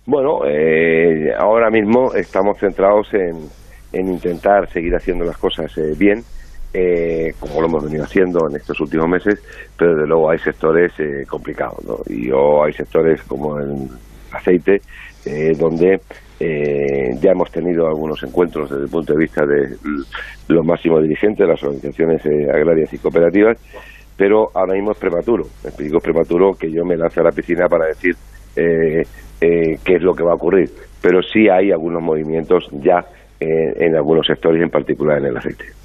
bueno 0.08 0.40
eh, 0.48 1.32
ahora 1.38 1.70
mismo 1.70 2.16
estamos 2.16 2.58
centrados 2.58 3.14
en, 3.14 3.48
en 3.94 4.08
intentar 4.08 4.70
seguir 4.72 4.96
haciendo 4.96 5.24
las 5.24 5.38
cosas 5.38 5.72
bien 5.98 6.24
como 7.40 7.62
lo 7.62 7.68
hemos 7.68 7.84
venido 7.86 8.04
haciendo 8.04 8.48
en 8.48 8.56
estos 8.56 8.80
últimos 8.80 9.10
meses, 9.10 9.42
pero 9.76 9.96
desde 9.96 10.08
luego 10.08 10.30
hay 10.30 10.38
sectores 10.38 10.92
complicados, 11.28 11.84
¿no? 11.84 11.98
Y 12.08 12.30
o 12.30 12.64
hay 12.64 12.74
sectores 12.74 13.24
como 13.24 13.58
el 13.58 13.88
aceite, 14.32 14.80
donde 15.58 16.00
eh, 16.40 17.10
ya 17.20 17.32
hemos 17.32 17.52
tenido 17.52 17.88
algunos 17.88 18.24
encuentros 18.24 18.70
desde 18.70 18.84
el 18.84 18.90
punto 18.90 19.14
de 19.14 19.20
vista 19.20 19.46
de 19.46 19.76
los 20.48 20.66
máximos 20.66 21.02
dirigentes 21.02 21.46
de 21.46 21.48
las 21.48 21.62
organizaciones 21.64 22.26
eh, 22.26 22.50
agrarias 22.50 22.94
y 22.94 22.98
cooperativas, 22.98 23.58
pero 24.16 24.50
ahora 24.54 24.74
mismo 24.74 24.92
es 24.92 24.98
prematuro. 24.98 25.46
digo 25.78 26.00
prematuro 26.00 26.54
que 26.54 26.72
yo 26.72 26.86
me 26.86 26.96
lance 26.96 27.20
a 27.20 27.24
la 27.24 27.32
piscina 27.32 27.68
para 27.68 27.88
decir 27.88 28.16
eh, 28.56 29.04
qué 29.40 29.96
es 29.96 30.02
lo 30.02 30.14
que 30.14 30.24
va 30.24 30.32
a 30.32 30.36
ocurrir. 30.36 30.70
Pero 31.02 31.22
sí 31.22 31.50
hay 31.50 31.72
algunos 31.72 32.02
movimientos 32.02 32.68
ya 32.72 33.06
en 33.42 33.96
algunos 33.96 34.28
sectores, 34.28 34.62
en 34.62 34.70
particular 34.70 35.20
en 35.20 35.28
el 35.28 35.38
aceite. 35.38 35.79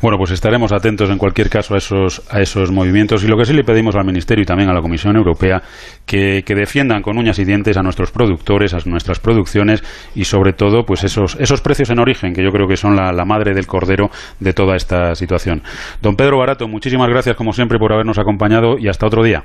Bueno, 0.00 0.18
pues 0.18 0.30
estaremos 0.30 0.72
atentos 0.72 1.10
en 1.10 1.18
cualquier 1.18 1.48
caso 1.48 1.74
a 1.74 1.78
esos, 1.78 2.26
a 2.30 2.40
esos 2.40 2.70
movimientos 2.70 3.24
y 3.24 3.28
lo 3.28 3.36
que 3.36 3.44
sí 3.44 3.52
le 3.52 3.64
pedimos 3.64 3.96
al 3.96 4.04
Ministerio 4.04 4.42
y 4.42 4.46
también 4.46 4.68
a 4.70 4.74
la 4.74 4.80
Comisión 4.80 5.16
Europea 5.16 5.62
que, 6.06 6.42
que 6.44 6.54
defiendan 6.54 7.02
con 7.02 7.18
uñas 7.18 7.38
y 7.38 7.44
dientes 7.44 7.76
a 7.76 7.82
nuestros 7.82 8.12
productores, 8.12 8.74
a 8.74 8.78
nuestras 8.88 9.20
producciones 9.20 9.82
y 10.14 10.24
sobre 10.24 10.52
todo 10.52 10.84
pues 10.84 11.04
esos, 11.04 11.36
esos 11.40 11.60
precios 11.60 11.90
en 11.90 11.98
origen 11.98 12.32
que 12.32 12.42
yo 12.42 12.50
creo 12.50 12.66
que 12.66 12.76
son 12.76 12.96
la, 12.96 13.12
la 13.12 13.24
madre 13.24 13.54
del 13.54 13.66
cordero 13.66 14.10
de 14.40 14.52
toda 14.52 14.76
esta 14.76 15.14
situación. 15.14 15.62
Don 16.02 16.16
Pedro 16.16 16.38
Barato, 16.38 16.68
muchísimas 16.68 17.08
gracias 17.08 17.36
como 17.36 17.52
siempre 17.52 17.78
por 17.78 17.92
habernos 17.92 18.18
acompañado 18.18 18.78
y 18.78 18.88
hasta 18.88 19.06
otro 19.06 19.22
día. 19.22 19.44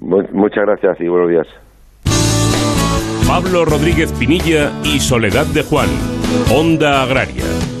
Muchas 0.00 0.64
gracias 0.66 1.00
y 1.00 1.08
buenos 1.08 1.30
días. 1.30 1.46
Pablo 3.26 3.64
Rodríguez 3.64 4.12
Pinilla 4.12 4.70
y 4.84 5.00
Soledad 5.00 5.46
de 5.46 5.62
Juan, 5.62 5.88
Onda 6.52 7.02
Agraria. 7.02 7.73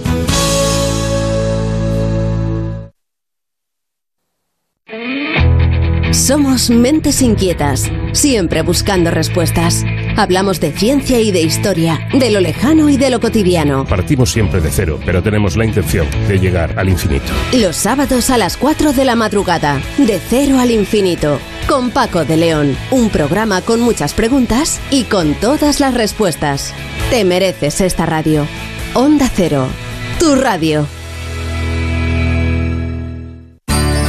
Somos 6.24 6.70
mentes 6.70 7.20
inquietas, 7.20 7.92
siempre 8.12 8.62
buscando 8.62 9.10
respuestas. 9.10 9.84
Hablamos 10.16 10.58
de 10.58 10.72
ciencia 10.72 11.20
y 11.20 11.30
de 11.30 11.42
historia, 11.42 12.08
de 12.14 12.30
lo 12.30 12.40
lejano 12.40 12.88
y 12.88 12.96
de 12.96 13.10
lo 13.10 13.20
cotidiano. 13.20 13.84
Partimos 13.84 14.32
siempre 14.32 14.62
de 14.62 14.70
cero, 14.70 14.98
pero 15.04 15.22
tenemos 15.22 15.54
la 15.54 15.66
intención 15.66 16.06
de 16.26 16.38
llegar 16.38 16.78
al 16.78 16.88
infinito. 16.88 17.26
Los 17.52 17.76
sábados 17.76 18.30
a 18.30 18.38
las 18.38 18.56
4 18.56 18.94
de 18.94 19.04
la 19.04 19.16
madrugada, 19.16 19.82
de 19.98 20.18
cero 20.18 20.60
al 20.60 20.70
infinito, 20.70 21.38
con 21.68 21.90
Paco 21.90 22.24
de 22.24 22.38
León. 22.38 22.74
Un 22.90 23.10
programa 23.10 23.60
con 23.60 23.80
muchas 23.80 24.14
preguntas 24.14 24.80
y 24.90 25.04
con 25.04 25.34
todas 25.34 25.78
las 25.78 25.92
respuestas. 25.92 26.72
Te 27.10 27.26
mereces 27.26 27.82
esta 27.82 28.06
radio. 28.06 28.46
Onda 28.94 29.28
Cero, 29.28 29.66
tu 30.18 30.36
radio. 30.36 30.86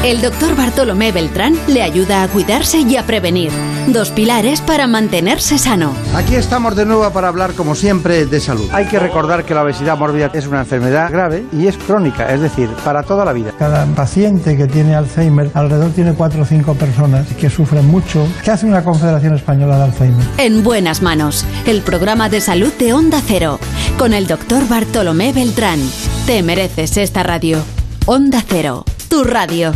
El 0.05 0.21
doctor 0.21 0.55
Bartolomé 0.55 1.11
Beltrán 1.11 1.55
le 1.65 1.81
ayuda 1.81 2.21
a 2.21 2.27
cuidarse 2.27 2.81
y 2.81 2.95
a 2.95 3.07
prevenir. 3.07 3.51
Dos 3.87 4.11
pilares 4.11 4.61
para 4.61 4.85
mantenerse 4.85 5.57
sano. 5.57 5.95
Aquí 6.13 6.35
estamos 6.35 6.75
de 6.75 6.85
nuevo 6.85 7.09
para 7.09 7.27
hablar, 7.27 7.53
como 7.53 7.73
siempre, 7.73 8.27
de 8.27 8.39
salud. 8.39 8.69
Hay 8.71 8.85
que 8.85 8.99
recordar 8.99 9.45
que 9.45 9.55
la 9.55 9.63
obesidad 9.63 9.97
mórbida 9.97 10.29
es 10.35 10.45
una 10.45 10.59
enfermedad 10.59 11.11
grave 11.11 11.45
y 11.51 11.65
es 11.65 11.75
crónica, 11.77 12.31
es 12.31 12.39
decir, 12.39 12.69
para 12.83 13.01
toda 13.01 13.25
la 13.25 13.33
vida. 13.33 13.51
Cada 13.57 13.83
paciente 13.95 14.55
que 14.55 14.67
tiene 14.67 14.93
Alzheimer, 14.93 15.49
alrededor 15.55 15.89
tiene 15.93 16.13
cuatro 16.13 16.43
o 16.43 16.45
cinco 16.45 16.75
personas 16.75 17.25
que 17.39 17.49
sufren 17.49 17.87
mucho. 17.87 18.27
¿Qué 18.43 18.51
hace 18.51 18.67
una 18.67 18.83
Confederación 18.83 19.33
Española 19.33 19.77
de 19.77 19.83
Alzheimer? 19.85 20.23
En 20.37 20.63
buenas 20.63 21.01
manos, 21.01 21.47
el 21.65 21.81
programa 21.81 22.29
de 22.29 22.41
salud 22.41 22.71
de 22.77 22.93
Onda 22.93 23.23
Cero, 23.25 23.59
con 23.97 24.13
el 24.13 24.27
doctor 24.27 24.67
Bartolomé 24.67 25.33
Beltrán. 25.33 25.79
Te 26.27 26.43
mereces 26.43 26.95
esta 26.97 27.23
radio. 27.23 27.57
Onda 28.05 28.43
Cero, 28.47 28.85
tu 29.09 29.23
radio. 29.23 29.73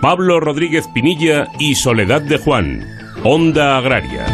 Pablo 0.00 0.38
Rodríguez 0.38 0.86
Pinilla 0.86 1.48
y 1.58 1.74
Soledad 1.74 2.22
de 2.22 2.38
Juan, 2.38 2.86
Onda 3.24 3.78
Agraria. 3.78 4.26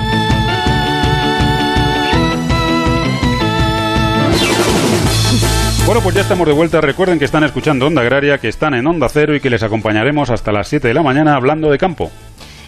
Bueno, 5.87 6.00
pues 6.03 6.14
ya 6.14 6.20
estamos 6.20 6.46
de 6.46 6.53
vuelta. 6.53 6.83
Recuerden 6.83 7.18
que 7.18 7.24
están 7.24 7.44
escuchando 7.44 7.87
Onda 7.87 8.03
Agraria, 8.03 8.38
que 8.38 8.48
están 8.48 8.74
en 8.74 8.87
Onda 8.87 9.09
Cero 9.09 9.35
y 9.35 9.40
que 9.40 9.50
les 9.50 9.62
acompañaremos 9.62 10.29
hasta 10.29 10.53
las 10.53 10.68
7 10.68 10.88
de 10.88 10.94
la 10.94 11.03
mañana 11.03 11.35
hablando 11.35 11.70
de 11.70 11.79
campo. 11.79 12.11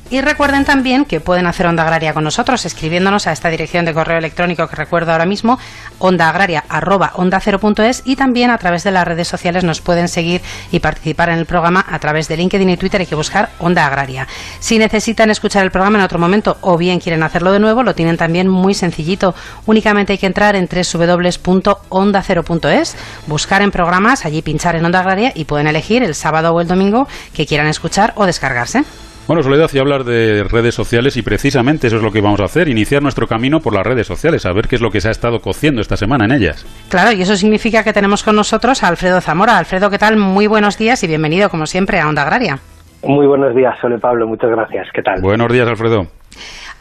Y 0.09 0.21
recuerden 0.21 0.65
también 0.65 1.05
que 1.05 1.19
pueden 1.19 1.49
hacer 1.49 1.67
Onda 1.67 1.83
Agraria 1.83 2.15
con 2.15 2.23
nosotros 2.23 2.65
escribiéndonos 2.65 3.27
a 3.27 3.33
esta 3.33 3.51
dirección 3.51 3.85
de 3.85 3.93
correo 3.93 4.19
electrónico 4.19 4.69
que 4.69 4.77
recuerdo 4.77 5.11
ahora 5.11 5.27
mismo, 5.27 5.59
ondaagraria.onda0.es 5.99 8.03
y 8.05 8.15
también 8.15 8.51
a 8.51 8.59
través 8.59 8.85
de 8.85 8.93
las 8.93 9.05
redes 9.05 9.27
sociales 9.27 9.65
nos 9.65 9.81
pueden 9.81 10.07
seguir 10.07 10.43
y 10.71 10.79
participar 10.79 11.31
en 11.31 11.39
el 11.39 11.47
programa 11.47 11.85
a 11.89 11.99
través 11.99 12.29
de 12.29 12.37
LinkedIn 12.37 12.71
y 12.71 12.77
Twitter. 12.77 13.01
Hay 13.01 13.09
que 13.09 13.17
buscar 13.17 13.49
Onda 13.59 13.85
Agraria. 13.85 14.29
Si 14.61 14.79
necesitan 14.79 15.31
escuchar 15.31 15.65
el 15.65 15.73
programa 15.73 15.99
en 15.99 16.05
otro 16.05 16.21
momento 16.21 16.57
o 16.61 16.79
bien 16.79 17.01
quieren 17.01 17.25
hacerlo 17.25 17.51
de 17.51 17.59
nuevo, 17.59 17.83
lo 17.83 17.97
tienen 17.97 18.17
también 18.17 18.49
muy 18.49 18.75
sencillito. 18.75 19.35
Únicamente 19.67 20.13
hay 20.13 20.19
que 20.19 20.27
entrar 20.27 20.55
en 20.55 20.69
www.onda0.es, 20.69 22.97
buscar 23.27 23.63
en 23.63 23.73
programas, 23.73 24.25
allí 24.25 24.41
pinchar 24.41 24.77
en 24.77 24.85
Onda 24.85 25.01
Agraria 25.01 25.33
y 25.35 25.47
pueden 25.47 25.67
elegir 25.67 26.05
el 26.05 26.15
sábado 26.15 26.55
o 26.55 26.61
el 26.61 26.69
domingo 26.69 27.09
que 27.35 27.45
quieran 27.45 27.67
escuchar 27.67 28.13
o 28.15 28.25
descargarse. 28.25 28.85
Bueno, 29.27 29.43
Soledad, 29.43 29.69
y 29.73 29.79
hablar 29.81 30.05
de 30.05 30.45
redes 30.45 30.77
sociales 30.77 31.17
y 31.17 31.23
precisamente 31.23 31.89
eso 31.89 31.97
es 31.97 32.03
lo 32.03 32.13
que 32.13 32.21
vamos 32.21 32.41
a 32.41 32.45
hacer, 32.45 32.69
iniciar 32.69 33.03
nuestro 33.03 33.27
camino 33.27 33.59
por 33.59 33.75
las 33.75 33.85
redes 33.85 34.07
sociales, 34.07 34.47
a 34.47 34.53
ver 34.53 34.69
qué 34.69 34.77
es 34.77 34.81
lo 34.81 34.91
que 34.91 35.01
se 35.01 35.09
ha 35.09 35.11
estado 35.11 35.41
cociendo 35.41 35.81
esta 35.81 35.97
semana 35.97 36.27
en 36.27 36.31
ellas. 36.31 36.65
Claro, 36.89 37.11
y 37.11 37.23
eso 37.23 37.35
significa 37.35 37.83
que 37.83 37.93
tenemos 37.93 38.23
con 38.23 38.37
nosotros 38.37 38.85
a 38.85 38.89
Alfredo 38.89 39.21
Zamora. 39.21 39.59
Alfredo, 39.59 39.91
¿qué 39.91 39.99
tal? 39.99 40.17
Muy 40.17 40.47
buenos 40.47 40.79
días 40.79 41.03
y 41.03 41.09
bienvenido, 41.09 41.51
como 41.51 41.67
siempre, 41.67 41.99
a 41.99 42.09
Onda 42.09 42.23
Agraria. 42.23 42.61
Muy 43.03 43.27
buenos 43.27 43.53
días, 43.57 43.75
Sole 43.81 43.99
Pablo, 43.99 44.29
muchas 44.29 44.51
gracias. 44.51 44.87
¿Qué 44.95 45.03
tal? 45.03 45.21
Buenos 45.21 45.53
días, 45.53 45.67
Alfredo. 45.67 46.07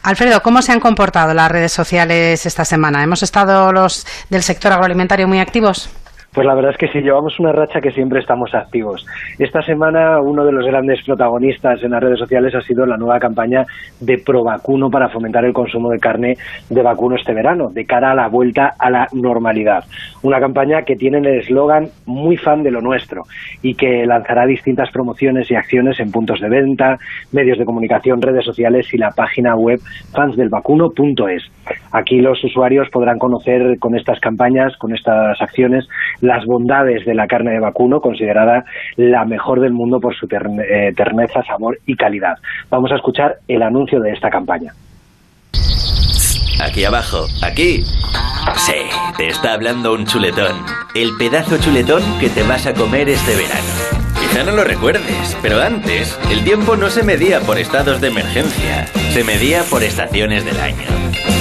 Alfredo, 0.04 0.40
¿cómo 0.40 0.62
se 0.62 0.70
han 0.70 0.78
comportado 0.78 1.34
las 1.34 1.50
redes 1.50 1.72
sociales 1.72 2.46
esta 2.46 2.64
semana? 2.64 3.02
¿Hemos 3.02 3.24
estado 3.24 3.72
los 3.72 4.06
del 4.30 4.42
sector 4.42 4.72
agroalimentario 4.72 5.26
muy 5.26 5.40
activos? 5.40 5.90
Pues 6.36 6.46
la 6.46 6.54
verdad 6.54 6.72
es 6.72 6.76
que 6.76 6.88
sí, 6.88 7.00
llevamos 7.00 7.40
una 7.40 7.50
racha 7.50 7.80
que 7.80 7.92
siempre 7.92 8.20
estamos 8.20 8.54
activos. 8.54 9.06
Esta 9.38 9.62
semana 9.62 10.20
uno 10.20 10.44
de 10.44 10.52
los 10.52 10.66
grandes 10.66 11.02
protagonistas 11.02 11.82
en 11.82 11.92
las 11.92 12.02
redes 12.02 12.18
sociales 12.18 12.54
ha 12.54 12.60
sido 12.60 12.84
la 12.84 12.98
nueva 12.98 13.18
campaña 13.18 13.64
de 14.00 14.18
Provacuno 14.18 14.90
para 14.90 15.08
fomentar 15.08 15.46
el 15.46 15.54
consumo 15.54 15.88
de 15.88 15.98
carne 15.98 16.36
de 16.68 16.82
vacuno 16.82 17.16
este 17.16 17.32
verano, 17.32 17.70
de 17.70 17.86
cara 17.86 18.10
a 18.10 18.14
la 18.14 18.28
vuelta 18.28 18.74
a 18.78 18.90
la 18.90 19.08
normalidad. 19.14 19.84
Una 20.24 20.38
campaña 20.38 20.82
que 20.82 20.96
tiene 20.96 21.20
el 21.20 21.26
eslogan 21.38 21.88
muy 22.04 22.36
fan 22.36 22.62
de 22.62 22.70
lo 22.70 22.82
nuestro 22.82 23.22
y 23.62 23.72
que 23.72 24.04
lanzará 24.04 24.44
distintas 24.44 24.90
promociones 24.90 25.50
y 25.50 25.54
acciones 25.54 25.98
en 26.00 26.12
puntos 26.12 26.38
de 26.40 26.50
venta, 26.50 26.98
medios 27.32 27.56
de 27.56 27.64
comunicación, 27.64 28.20
redes 28.20 28.44
sociales 28.44 28.92
y 28.92 28.98
la 28.98 29.08
página 29.08 29.54
web 29.56 29.80
fansdelvacuno.es. 30.12 31.50
Aquí 31.92 32.20
los 32.20 32.44
usuarios 32.44 32.90
podrán 32.90 33.18
conocer 33.18 33.78
con 33.78 33.96
estas 33.96 34.20
campañas, 34.20 34.76
con 34.76 34.94
estas 34.94 35.40
acciones, 35.40 35.88
las 36.26 36.44
bondades 36.44 37.04
de 37.04 37.14
la 37.14 37.26
carne 37.26 37.52
de 37.52 37.60
vacuno, 37.60 38.00
considerada 38.00 38.64
la 38.96 39.24
mejor 39.24 39.60
del 39.60 39.72
mundo 39.72 40.00
por 40.00 40.14
su 40.14 40.26
eh, 40.26 40.92
terneza, 40.96 41.42
sabor 41.44 41.78
y 41.86 41.96
calidad. 41.96 42.36
Vamos 42.68 42.92
a 42.92 42.96
escuchar 42.96 43.36
el 43.48 43.62
anuncio 43.62 44.00
de 44.00 44.12
esta 44.12 44.30
campaña. 44.30 44.72
Aquí 46.60 46.84
abajo, 46.84 47.26
aquí. 47.42 47.84
Sí, 48.54 48.74
te 49.16 49.26
está 49.28 49.54
hablando 49.54 49.92
un 49.92 50.06
chuletón. 50.06 50.56
El 50.94 51.10
pedazo 51.18 51.58
chuletón 51.58 52.02
que 52.18 52.28
te 52.28 52.42
vas 52.42 52.66
a 52.66 52.74
comer 52.74 53.08
este 53.08 53.36
verano. 53.36 54.15
Quizá 54.28 54.44
no 54.44 54.52
lo 54.52 54.64
recuerdes, 54.64 55.36
pero 55.40 55.62
antes 55.62 56.18
el 56.30 56.42
tiempo 56.44 56.76
no 56.76 56.90
se 56.90 57.02
medía 57.02 57.40
por 57.40 57.58
estados 57.58 58.00
de 58.00 58.08
emergencia, 58.08 58.86
se 59.12 59.24
medía 59.24 59.62
por 59.64 59.82
estaciones 59.82 60.44
del 60.44 60.58
año. 60.60 60.88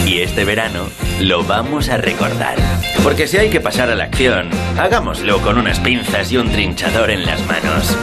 Y 0.05 0.19
este 0.19 0.45
verano 0.45 0.87
lo 1.19 1.43
vamos 1.43 1.89
a 1.89 1.97
recordar. 1.97 2.55
Porque 3.03 3.27
si 3.27 3.37
hay 3.37 3.49
que 3.49 3.59
pasar 3.59 3.89
a 3.89 3.95
la 3.95 4.05
acción, 4.05 4.49
hagámoslo 4.77 5.41
con 5.41 5.57
unas 5.57 5.79
pinzas 5.79 6.31
y 6.31 6.37
un 6.37 6.51
trinchador 6.51 7.09
en 7.09 7.25
las 7.25 7.39
manos. 7.47 7.97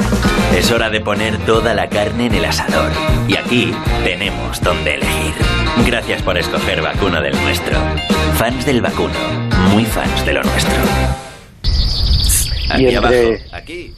Es 0.57 0.71
hora 0.71 0.90
de 0.90 1.01
poner 1.01 1.38
toda 1.38 1.75
la 1.75 1.88
carne 1.88 2.27
en 2.27 2.35
el 2.35 2.45
asador. 2.45 2.90
Y 3.29 3.37
aquí 3.37 3.73
tenemos 4.05 4.61
donde 4.61 4.95
elegir. 4.97 5.35
Gracias 5.87 6.23
por 6.23 6.37
escoger 6.37 6.83
vacuno 6.83 7.21
del 7.21 7.40
nuestro. 7.40 7.77
Fans 8.37 8.66
del 8.66 8.83
vacuno, 8.83 9.14
muy 9.71 9.85
fans 9.85 10.27
de 10.27 10.33
lo 10.35 10.42
nuestro. 10.42 10.77
Aquí 12.71 12.95
abajo, 12.95 13.14
aquí. 13.53 13.95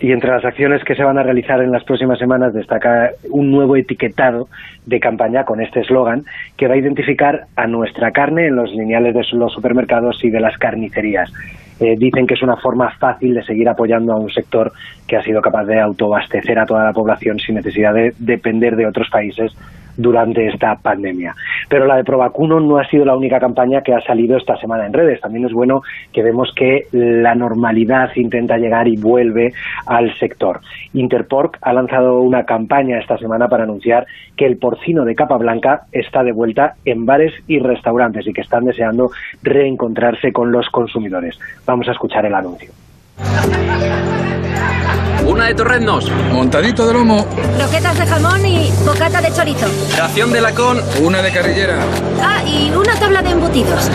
Y 0.00 0.12
entre 0.12 0.30
las 0.30 0.44
acciones 0.44 0.82
que 0.82 0.94
se 0.94 1.04
van 1.04 1.18
a 1.18 1.22
realizar 1.22 1.60
en 1.62 1.72
las 1.72 1.84
próximas 1.84 2.18
semanas 2.18 2.54
destaca 2.54 3.10
un 3.30 3.50
nuevo 3.50 3.76
etiquetado 3.76 4.48
de 4.86 4.98
campaña 4.98 5.44
con 5.44 5.60
este 5.60 5.80
eslogan 5.80 6.24
que 6.56 6.68
va 6.68 6.74
a 6.74 6.78
identificar 6.78 7.42
a 7.54 7.66
nuestra 7.66 8.10
carne 8.10 8.46
en 8.46 8.56
los 8.56 8.70
lineales 8.70 9.14
de 9.14 9.36
los 9.36 9.52
supermercados 9.52 10.24
y 10.24 10.30
de 10.30 10.40
las 10.40 10.56
carnicerías. 10.56 11.30
Eh, 11.80 11.96
dicen 11.98 12.26
que 12.26 12.34
es 12.34 12.42
una 12.42 12.56
forma 12.56 12.90
fácil 12.98 13.34
de 13.34 13.42
seguir 13.42 13.68
apoyando 13.68 14.12
a 14.12 14.18
un 14.18 14.30
sector 14.30 14.72
que 15.06 15.16
ha 15.16 15.22
sido 15.22 15.40
capaz 15.40 15.64
de 15.64 15.80
autoabastecer 15.80 16.58
a 16.58 16.66
toda 16.66 16.84
la 16.84 16.92
población 16.92 17.38
sin 17.38 17.54
necesidad 17.54 17.94
de 17.94 18.14
depender 18.18 18.76
de 18.76 18.86
otros 18.86 19.08
países 19.10 19.52
durante 19.96 20.46
esta 20.46 20.76
pandemia. 20.76 21.34
Pero 21.68 21.86
la 21.86 21.96
de 21.96 22.04
Provacuno 22.04 22.60
no 22.60 22.78
ha 22.78 22.84
sido 22.86 23.04
la 23.04 23.16
única 23.16 23.38
campaña 23.38 23.82
que 23.82 23.94
ha 23.94 24.00
salido 24.00 24.36
esta 24.36 24.56
semana 24.56 24.86
en 24.86 24.92
redes. 24.92 25.20
También 25.20 25.46
es 25.46 25.52
bueno 25.52 25.82
que 26.12 26.22
vemos 26.22 26.52
que 26.54 26.86
la 26.92 27.34
normalidad 27.34 28.10
intenta 28.16 28.56
llegar 28.56 28.88
y 28.88 28.96
vuelve 28.96 29.52
al 29.86 30.16
sector. 30.18 30.60
Interpork 30.92 31.58
ha 31.62 31.72
lanzado 31.72 32.20
una 32.20 32.44
campaña 32.44 32.98
esta 32.98 33.18
semana 33.18 33.48
para 33.48 33.64
anunciar 33.64 34.06
que 34.36 34.46
el 34.46 34.58
porcino 34.58 35.04
de 35.04 35.14
capa 35.14 35.36
blanca 35.36 35.82
está 35.92 36.22
de 36.22 36.32
vuelta 36.32 36.74
en 36.84 37.06
bares 37.06 37.32
y 37.46 37.58
restaurantes 37.58 38.26
y 38.26 38.32
que 38.32 38.40
están 38.40 38.64
deseando 38.64 39.10
reencontrarse 39.42 40.32
con 40.32 40.50
los 40.52 40.68
consumidores. 40.70 41.38
Vamos 41.66 41.88
a 41.88 41.92
escuchar 41.92 42.26
el 42.26 42.34
anuncio. 42.34 42.70
Una 45.26 45.46
de 45.46 45.54
torreznos. 45.54 46.10
Montadito 46.32 46.86
de 46.86 46.92
lomo. 46.92 47.26
Croquetas 47.56 47.98
de 47.98 48.06
jamón 48.06 48.44
y 48.44 48.70
bocata 48.84 49.20
de 49.20 49.32
chorizo. 49.32 49.66
Ración 49.96 50.32
de 50.32 50.40
lacón. 50.40 50.78
Una 51.02 51.22
de 51.22 51.32
carrillera. 51.32 51.78
Ah, 52.22 52.42
y 52.46 52.70
una 52.70 52.94
tabla 52.94 53.22
de 53.22 53.30
embutidos. 53.30 53.90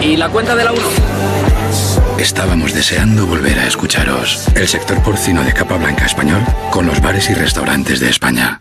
Y 0.00 0.16
la 0.16 0.28
cuenta 0.28 0.54
de 0.54 0.64
la 0.64 0.72
1. 0.72 0.80
Estábamos 2.18 2.74
deseando 2.74 3.26
volver 3.26 3.58
a 3.58 3.66
escucharos. 3.66 4.46
El 4.56 4.68
sector 4.68 5.02
porcino 5.02 5.42
de 5.42 5.52
capa 5.52 5.76
blanca 5.76 6.06
español 6.06 6.42
con 6.70 6.86
los 6.86 7.00
bares 7.00 7.28
y 7.30 7.34
restaurantes 7.34 8.00
de 8.00 8.10
España. 8.10 8.60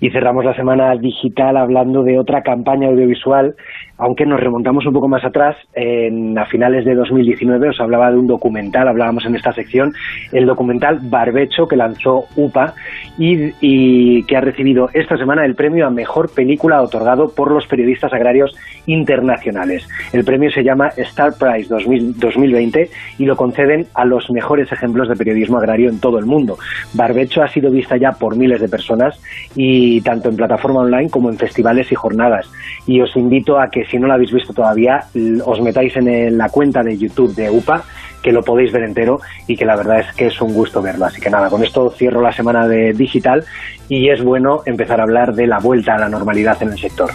Y 0.00 0.10
cerramos 0.10 0.44
la 0.44 0.54
semana 0.54 0.94
digital 0.96 1.56
hablando 1.56 2.04
de 2.04 2.18
otra 2.18 2.42
campaña 2.42 2.88
audiovisual, 2.88 3.56
aunque 3.98 4.24
nos 4.24 4.40
remontamos 4.40 4.86
un 4.86 4.92
poco 4.92 5.08
más 5.08 5.24
atrás, 5.24 5.56
en, 5.74 6.38
a 6.38 6.46
finales 6.46 6.84
de 6.84 6.94
2019 6.94 7.70
os 7.70 7.80
hablaba 7.80 8.10
de 8.10 8.18
un 8.18 8.26
documental, 8.26 8.88
hablábamos 8.88 9.24
en 9.26 9.34
esta 9.34 9.52
sección, 9.52 9.92
el 10.32 10.46
documental 10.46 11.00
Barbecho 11.02 11.66
que 11.66 11.76
lanzó 11.76 12.26
UPA 12.36 12.74
y, 13.18 14.22
que 14.22 14.36
ha 14.36 14.40
recibido 14.40 14.88
esta 14.92 15.16
semana 15.16 15.44
el 15.44 15.54
premio 15.54 15.86
a 15.86 15.90
Mejor 15.90 16.30
Película 16.32 16.82
otorgado 16.82 17.28
por 17.34 17.50
los 17.50 17.66
periodistas 17.66 18.12
agrarios 18.12 18.54
internacionales. 18.86 19.86
El 20.12 20.24
premio 20.24 20.50
se 20.50 20.62
llama 20.62 20.88
Star 20.96 21.32
Prize 21.38 21.68
2000 21.68 22.18
2020 22.18 22.90
y 23.18 23.24
lo 23.24 23.36
conceden 23.36 23.86
a 23.94 24.04
los 24.04 24.30
mejores 24.30 24.70
ejemplos 24.70 25.08
de 25.08 25.16
periodismo 25.16 25.58
agrario 25.58 25.88
en 25.88 26.00
todo 26.00 26.18
el 26.18 26.26
mundo. 26.26 26.58
Barbecho 26.94 27.42
ha 27.42 27.48
sido 27.48 27.70
vista 27.70 27.96
ya 27.96 28.12
por 28.12 28.36
miles 28.36 28.60
de 28.60 28.68
personas 28.68 29.20
y 29.56 30.00
tanto 30.02 30.28
en 30.28 30.36
plataforma 30.36 30.80
online 30.80 31.10
como 31.10 31.30
en 31.30 31.38
festivales 31.38 31.90
y 31.90 31.94
jornadas. 31.94 32.50
Y 32.86 33.00
os 33.00 33.14
invito 33.16 33.58
a 33.58 33.70
que 33.70 33.84
si 33.90 33.98
no 33.98 34.06
lo 34.06 34.14
habéis 34.14 34.32
visto 34.32 34.52
todavía, 34.52 35.04
os 35.44 35.60
metáis 35.60 35.96
en 35.96 36.36
la 36.36 36.48
cuenta 36.48 36.82
de 36.82 36.96
YouTube 36.96 37.34
de 37.34 37.50
UPA, 37.50 37.84
que 38.22 38.32
lo 38.32 38.42
podéis 38.42 38.72
ver 38.72 38.82
entero 38.82 39.20
y 39.46 39.56
que 39.56 39.64
la 39.64 39.76
verdad 39.76 40.00
es 40.00 40.14
que 40.14 40.26
es 40.26 40.40
un 40.40 40.52
gusto 40.52 40.82
verlo. 40.82 41.06
Así 41.06 41.20
que 41.20 41.30
nada, 41.30 41.48
con 41.48 41.62
esto 41.62 41.90
cierro 41.90 42.20
la 42.20 42.32
semana 42.32 42.66
de 42.66 42.92
digital 42.92 43.44
y 43.88 44.08
es 44.10 44.22
bueno 44.22 44.62
empezar 44.66 45.00
a 45.00 45.04
hablar 45.04 45.34
de 45.34 45.46
la 45.46 45.58
vuelta 45.58 45.94
a 45.94 45.98
la 45.98 46.08
normalidad 46.08 46.62
en 46.62 46.70
el 46.70 46.78
sector. 46.78 47.10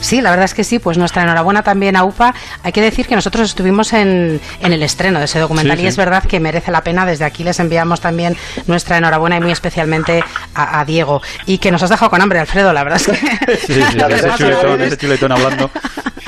Sí, 0.00 0.20
la 0.20 0.30
verdad 0.30 0.44
es 0.44 0.54
que 0.54 0.64
sí, 0.64 0.78
pues 0.78 0.98
nuestra 0.98 1.22
enhorabuena 1.22 1.62
también 1.62 1.96
a 1.96 2.04
UPA. 2.04 2.34
Hay 2.62 2.72
que 2.72 2.80
decir 2.80 3.06
que 3.06 3.14
nosotros 3.14 3.48
estuvimos 3.48 3.92
en, 3.92 4.40
en 4.60 4.72
el 4.72 4.82
estreno 4.82 5.18
de 5.18 5.24
ese 5.26 5.38
documental 5.38 5.76
Sí, 5.76 5.82
y 5.82 5.84
sí. 5.84 5.88
es 5.88 5.96
verdad 5.96 6.22
que 6.24 6.40
merece 6.40 6.70
la 6.70 6.82
pena. 6.82 7.06
Desde 7.06 7.24
aquí 7.24 7.44
les 7.44 7.58
enviamos 7.60 8.00
también 8.00 8.36
nuestra 8.66 8.98
enhorabuena 8.98 9.36
y 9.36 9.40
muy 9.40 9.52
especialmente 9.52 10.22
a, 10.54 10.80
a 10.80 10.84
Diego. 10.84 11.22
Y 11.46 11.58
que 11.58 11.70
nos 11.70 11.82
has 11.82 11.90
dejado 11.90 12.10
con 12.10 12.20
hambre, 12.20 12.38
Alfredo, 12.38 12.72
la 12.72 12.84
verdad 12.84 13.00
es 13.00 13.06
que... 13.06 13.18
Sí, 13.66 13.74
sí, 13.74 13.98
ese 14.10 14.30
chuletón, 14.36 14.80
ese 14.82 14.96
chuletón 14.96 15.32
hablando. 15.32 15.70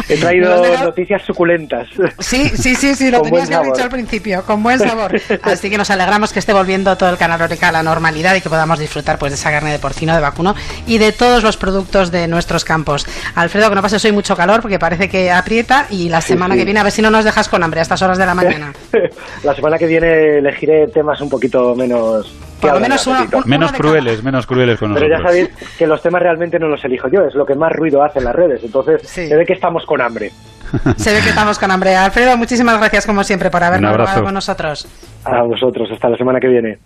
He 0.08 0.16
traído 0.16 0.78
noticias 0.78 1.22
suculentas. 1.24 1.86
Sí, 2.18 2.50
sí, 2.56 2.74
sí, 2.74 2.94
sí, 2.96 3.10
lo 3.10 3.22
tenías 3.22 3.48
que 3.48 3.54
haber 3.54 3.68
dicho 3.70 3.82
al 3.84 3.90
principio, 3.90 4.42
con 4.44 4.62
buen 4.62 4.78
sabor. 4.78 5.20
Así 5.42 5.70
que 5.70 5.78
nos 5.78 5.90
alegramos 5.90 6.32
que 6.32 6.40
esté 6.40 6.52
volviendo 6.52 6.96
todo 6.96 7.10
el 7.10 7.16
canal 7.16 7.40
Oreca 7.40 7.68
a 7.68 7.72
la 7.72 7.82
normalidad 7.82 8.34
y 8.34 8.40
que 8.40 8.48
podamos 8.48 8.78
disfrutar 8.80 9.18
pues 9.18 9.30
de 9.30 9.36
esa 9.36 9.50
carne 9.50 9.70
de 9.70 9.78
porcino, 9.78 10.14
de 10.14 10.20
vacuno 10.20 10.54
y 10.86 10.98
de 10.98 11.12
todos 11.12 11.44
los 11.44 11.56
productos 11.56 12.10
de 12.10 12.26
nuestros 12.26 12.64
campos. 12.64 13.06
Alfredo, 13.36 13.59
que 13.68 13.74
no 13.74 13.82
pases 13.82 14.04
hoy 14.04 14.12
mucho 14.12 14.36
calor 14.36 14.62
porque 14.62 14.78
parece 14.78 15.08
que 15.08 15.30
aprieta 15.30 15.86
y 15.90 16.08
la 16.08 16.20
semana 16.20 16.54
sí. 16.54 16.60
que 16.60 16.64
viene 16.64 16.80
a 16.80 16.82
ver 16.82 16.92
si 16.92 17.02
no 17.02 17.10
nos 17.10 17.24
dejas 17.24 17.48
con 17.48 17.62
hambre 17.62 17.80
a 17.80 17.82
estas 17.82 18.00
horas 18.02 18.18
de 18.18 18.26
la 18.26 18.34
mañana. 18.34 18.72
La 19.44 19.54
semana 19.54 19.78
que 19.78 19.86
viene 19.86 20.38
elegiré 20.38 20.86
temas 20.88 21.20
un 21.20 21.28
poquito 21.28 21.74
menos... 21.74 22.32
Por 22.60 22.74
lo 22.74 22.80
menos 22.80 23.06
una-. 23.06 23.26
Menos 23.46 23.72
crueles, 23.72 24.22
menos 24.22 24.46
crueles 24.46 24.78
con 24.78 24.92
Pero 24.94 25.08
ya 25.08 25.22
sabéis 25.22 25.48
que 25.78 25.86
los 25.86 26.02
temas 26.02 26.22
realmente 26.22 26.58
no 26.58 26.68
los 26.68 26.84
elijo 26.84 27.08
yo, 27.08 27.22
es 27.22 27.34
lo 27.34 27.46
que 27.46 27.54
más 27.54 27.72
ruido 27.72 28.02
hace 28.02 28.18
en 28.18 28.26
las 28.26 28.34
redes. 28.34 28.62
Entonces, 28.62 29.00
se 29.08 29.34
ve 29.34 29.46
que 29.46 29.54
estamos 29.54 29.84
con 29.86 30.00
hambre. 30.00 30.30
Se 30.96 31.12
ve 31.12 31.20
que 31.20 31.30
estamos 31.30 31.58
con 31.58 31.70
hambre. 31.70 31.96
Alfredo, 31.96 32.36
muchísimas 32.36 32.78
gracias 32.78 33.04
como 33.04 33.24
siempre 33.24 33.50
por 33.50 33.64
habernos 33.64 33.90
abrazo. 33.90 34.04
grabado 34.04 34.24
con 34.26 34.34
nosotros. 34.34 34.86
A 35.24 35.42
vosotros, 35.42 35.88
hasta 35.92 36.08
la 36.08 36.16
semana 36.16 36.38
que 36.38 36.46
viene. 36.46 36.78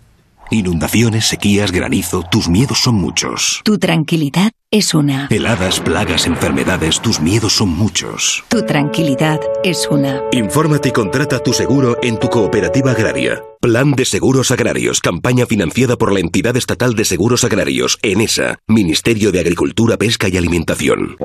Inundaciones, 0.51 1.25
sequías, 1.25 1.71
granizo, 1.71 2.23
tus 2.23 2.47
miedos 2.47 2.79
son 2.79 2.95
muchos. 2.95 3.61
Tu 3.63 3.79
tranquilidad 3.79 4.51
es 4.75 4.93
una. 4.93 5.27
Heladas, 5.31 5.79
plagas, 5.79 6.27
enfermedades, 6.27 6.99
tus 6.99 7.21
miedos 7.21 7.53
son 7.53 7.69
muchos. 7.69 8.43
Tu 8.49 8.61
tranquilidad 8.65 9.39
es 9.63 9.87
una. 9.89 10.21
Infórmate 10.33 10.89
y 10.89 10.91
contrata 10.91 11.39
tu 11.39 11.53
seguro 11.53 11.97
en 12.03 12.19
tu 12.19 12.29
cooperativa 12.29 12.91
agraria. 12.91 13.41
Plan 13.61 13.93
de 13.93 14.03
Seguros 14.03 14.51
Agrarios, 14.51 14.99
campaña 14.99 15.45
financiada 15.45 15.95
por 15.95 16.11
la 16.11 16.19
entidad 16.19 16.57
estatal 16.57 16.93
de 16.93 17.05
seguros 17.05 17.45
agrarios, 17.45 17.97
ENESA, 18.01 18.59
Ministerio 18.67 19.31
de 19.31 19.39
Agricultura, 19.39 19.95
Pesca 19.95 20.27
y 20.27 20.35
Alimentación. 20.35 21.15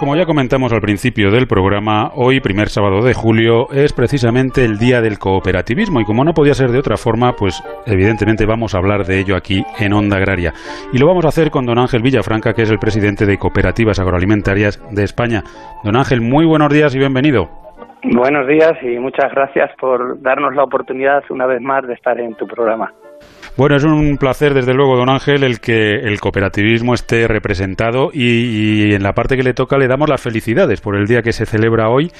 Como 0.00 0.16
ya 0.16 0.24
comentamos 0.24 0.72
al 0.72 0.80
principio 0.80 1.30
del 1.30 1.46
programa, 1.46 2.10
hoy, 2.14 2.40
primer 2.40 2.70
sábado 2.70 3.04
de 3.04 3.12
julio, 3.12 3.70
es 3.70 3.92
precisamente 3.92 4.64
el 4.64 4.78
Día 4.78 5.02
del 5.02 5.18
Cooperativismo 5.18 6.00
y 6.00 6.06
como 6.06 6.24
no 6.24 6.32
podía 6.32 6.54
ser 6.54 6.70
de 6.70 6.78
otra 6.78 6.96
forma, 6.96 7.34
pues 7.34 7.62
evidentemente 7.84 8.46
vamos 8.46 8.74
a 8.74 8.78
hablar 8.78 9.04
de 9.04 9.20
ello 9.20 9.36
aquí 9.36 9.62
en 9.78 9.92
Onda 9.92 10.16
Agraria. 10.16 10.54
Y 10.94 10.98
lo 10.98 11.06
vamos 11.06 11.26
a 11.26 11.28
hacer 11.28 11.50
con 11.50 11.66
don 11.66 11.78
Ángel 11.78 12.00
Villafranca, 12.00 12.54
que 12.54 12.62
es 12.62 12.70
el 12.70 12.78
presidente 12.78 13.26
de 13.26 13.36
Cooperativas 13.36 14.00
Agroalimentarias 14.00 14.82
de 14.90 15.04
España. 15.04 15.42
Don 15.84 15.94
Ángel, 15.94 16.22
muy 16.22 16.46
buenos 16.46 16.72
días 16.72 16.94
y 16.94 16.98
bienvenido. 16.98 17.50
Buenos 18.02 18.46
días 18.46 18.82
y 18.82 18.98
muchas 18.98 19.30
gracias 19.32 19.70
por 19.78 20.22
darnos 20.22 20.54
la 20.54 20.64
oportunidad 20.64 21.22
una 21.28 21.44
vez 21.44 21.60
más 21.60 21.86
de 21.86 21.92
estar 21.92 22.18
en 22.18 22.34
tu 22.36 22.46
programa. 22.46 22.90
Bueno, 23.60 23.76
es 23.76 23.84
un 23.84 24.16
placer, 24.16 24.54
desde 24.54 24.72
luego, 24.72 24.96
don 24.96 25.10
Ángel, 25.10 25.44
el 25.44 25.60
que 25.60 25.96
el 25.96 26.18
cooperativismo 26.18 26.94
esté 26.94 27.28
representado 27.28 28.08
y, 28.10 28.94
en 28.94 29.02
la 29.02 29.12
parte 29.12 29.36
que 29.36 29.42
le 29.42 29.52
toca 29.52 29.76
le 29.76 29.86
damos 29.86 30.08
las 30.08 30.22
felicidades 30.22 30.80
por 30.80 30.96
el 30.96 31.04
día 31.04 31.20
que 31.20 31.32
se 31.32 31.44
celebra 31.44 31.90
hoy 31.90 32.10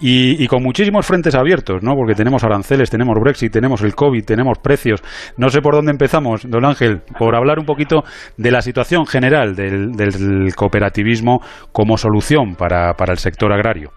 y, 0.00 0.44
con 0.48 0.60
muchísimos 0.60 1.06
frentes 1.06 1.36
abiertos, 1.36 1.84
¿no? 1.84 1.94
Porque 1.94 2.14
tenemos 2.14 2.42
aranceles, 2.42 2.90
tenemos 2.90 3.16
Brexit, 3.20 3.52
tenemos 3.52 3.84
el 3.84 3.94
COVID, 3.94 4.24
tenemos 4.24 4.58
precios. 4.58 5.00
No 5.38 5.50
sé 5.50 5.60
por 5.60 5.76
dónde 5.76 5.92
empezamos, 5.92 6.50
don 6.50 6.64
Ángel, 6.64 7.02
por 7.16 7.36
hablar 7.36 7.60
un 7.60 7.64
poquito 7.64 8.02
de 8.36 8.50
la 8.50 8.60
situación 8.60 9.06
general 9.06 9.54
del, 9.54 9.92
del 9.92 10.52
cooperativismo 10.56 11.38
como 11.70 11.96
solución 11.96 12.56
para, 12.56 12.94
para 12.94 13.12
el 13.12 13.18
sector 13.18 13.52
agrario. 13.52 13.90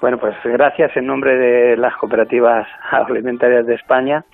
Bueno, 0.00 0.16
pues 0.18 0.34
gracias 0.42 0.96
en 0.96 1.06
nombre 1.06 1.36
de 1.36 1.76
las 1.76 1.94
cooperativas 1.96 2.66
agroalimentarias 2.90 3.66
de 3.66 3.74
España 3.74 4.24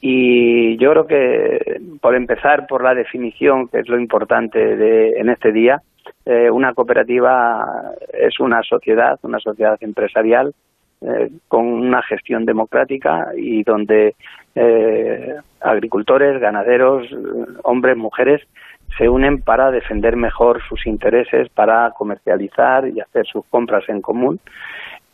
y 0.00 0.76
yo 0.76 0.90
creo 0.92 1.06
que 1.06 1.80
por 2.00 2.14
empezar 2.14 2.66
por 2.66 2.82
la 2.82 2.94
definición, 2.94 3.68
que 3.68 3.80
es 3.80 3.88
lo 3.88 3.98
importante 3.98 4.76
de, 4.76 5.18
en 5.18 5.30
este 5.30 5.52
día, 5.52 5.82
eh, 6.24 6.50
una 6.50 6.74
cooperativa 6.74 7.94
es 8.12 8.38
una 8.40 8.62
sociedad, 8.62 9.18
una 9.22 9.38
sociedad 9.38 9.76
empresarial 9.80 10.54
eh, 11.00 11.30
con 11.48 11.66
una 11.66 12.02
gestión 12.02 12.44
democrática 12.44 13.28
y 13.36 13.62
donde 13.62 14.14
eh, 14.54 15.34
agricultores, 15.60 16.40
ganaderos, 16.40 17.06
hombres, 17.62 17.96
mujeres 17.96 18.42
se 18.96 19.08
unen 19.08 19.42
para 19.42 19.70
defender 19.70 20.16
mejor 20.16 20.62
sus 20.68 20.86
intereses, 20.86 21.48
para 21.50 21.90
comercializar 21.90 22.88
y 22.88 23.00
hacer 23.00 23.26
sus 23.26 23.44
compras 23.46 23.84
en 23.88 24.00
común. 24.00 24.40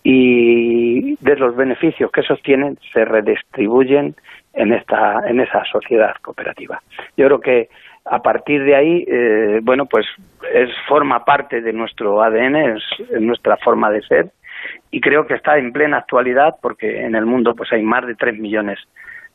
Y 0.04 1.16
de 1.16 1.36
los 1.36 1.54
beneficios 1.56 2.10
que 2.10 2.22
esos 2.22 2.40
tienen 2.42 2.78
se 2.92 3.04
redistribuyen 3.04 4.14
en 4.54 4.72
esta 4.72 5.28
en 5.28 5.40
esa 5.40 5.64
sociedad 5.64 6.14
cooperativa. 6.22 6.82
Yo 7.16 7.26
creo 7.26 7.40
que 7.40 7.68
a 8.04 8.20
partir 8.20 8.64
de 8.64 8.74
ahí, 8.74 9.04
eh, 9.06 9.60
bueno, 9.62 9.86
pues 9.86 10.06
es 10.52 10.70
forma 10.88 11.24
parte 11.24 11.60
de 11.60 11.72
nuestro 11.72 12.20
ADN, 12.22 12.56
es, 12.76 12.82
nuestra 13.20 13.56
forma 13.58 13.90
de 13.90 14.02
ser 14.02 14.32
y 14.90 15.00
creo 15.00 15.26
que 15.26 15.34
está 15.34 15.58
en 15.58 15.72
plena 15.72 15.98
actualidad 15.98 16.56
porque 16.60 17.04
en 17.04 17.14
el 17.14 17.26
mundo 17.26 17.54
pues 17.54 17.72
hay 17.72 17.82
más 17.82 18.06
de 18.06 18.14
3 18.14 18.38
millones 18.38 18.78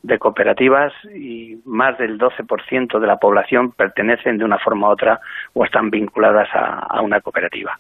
de 0.04 0.20
cooperativas 0.20 0.94
y 1.14 1.60
más 1.66 1.98
del 1.98 2.20
12% 2.20 3.00
de 3.00 3.08
la 3.08 3.18
población 3.18 3.72
pertenecen 3.72 4.38
de 4.38 4.46
una 4.46 4.60
forma 4.60 4.88
u 4.88 4.92
otra 4.92 5.20
o 5.54 5.66
están 5.66 5.90
vinculadas 5.90 6.48
a, 6.54 7.02
una 7.02 7.20
cooperativa. 7.20 7.80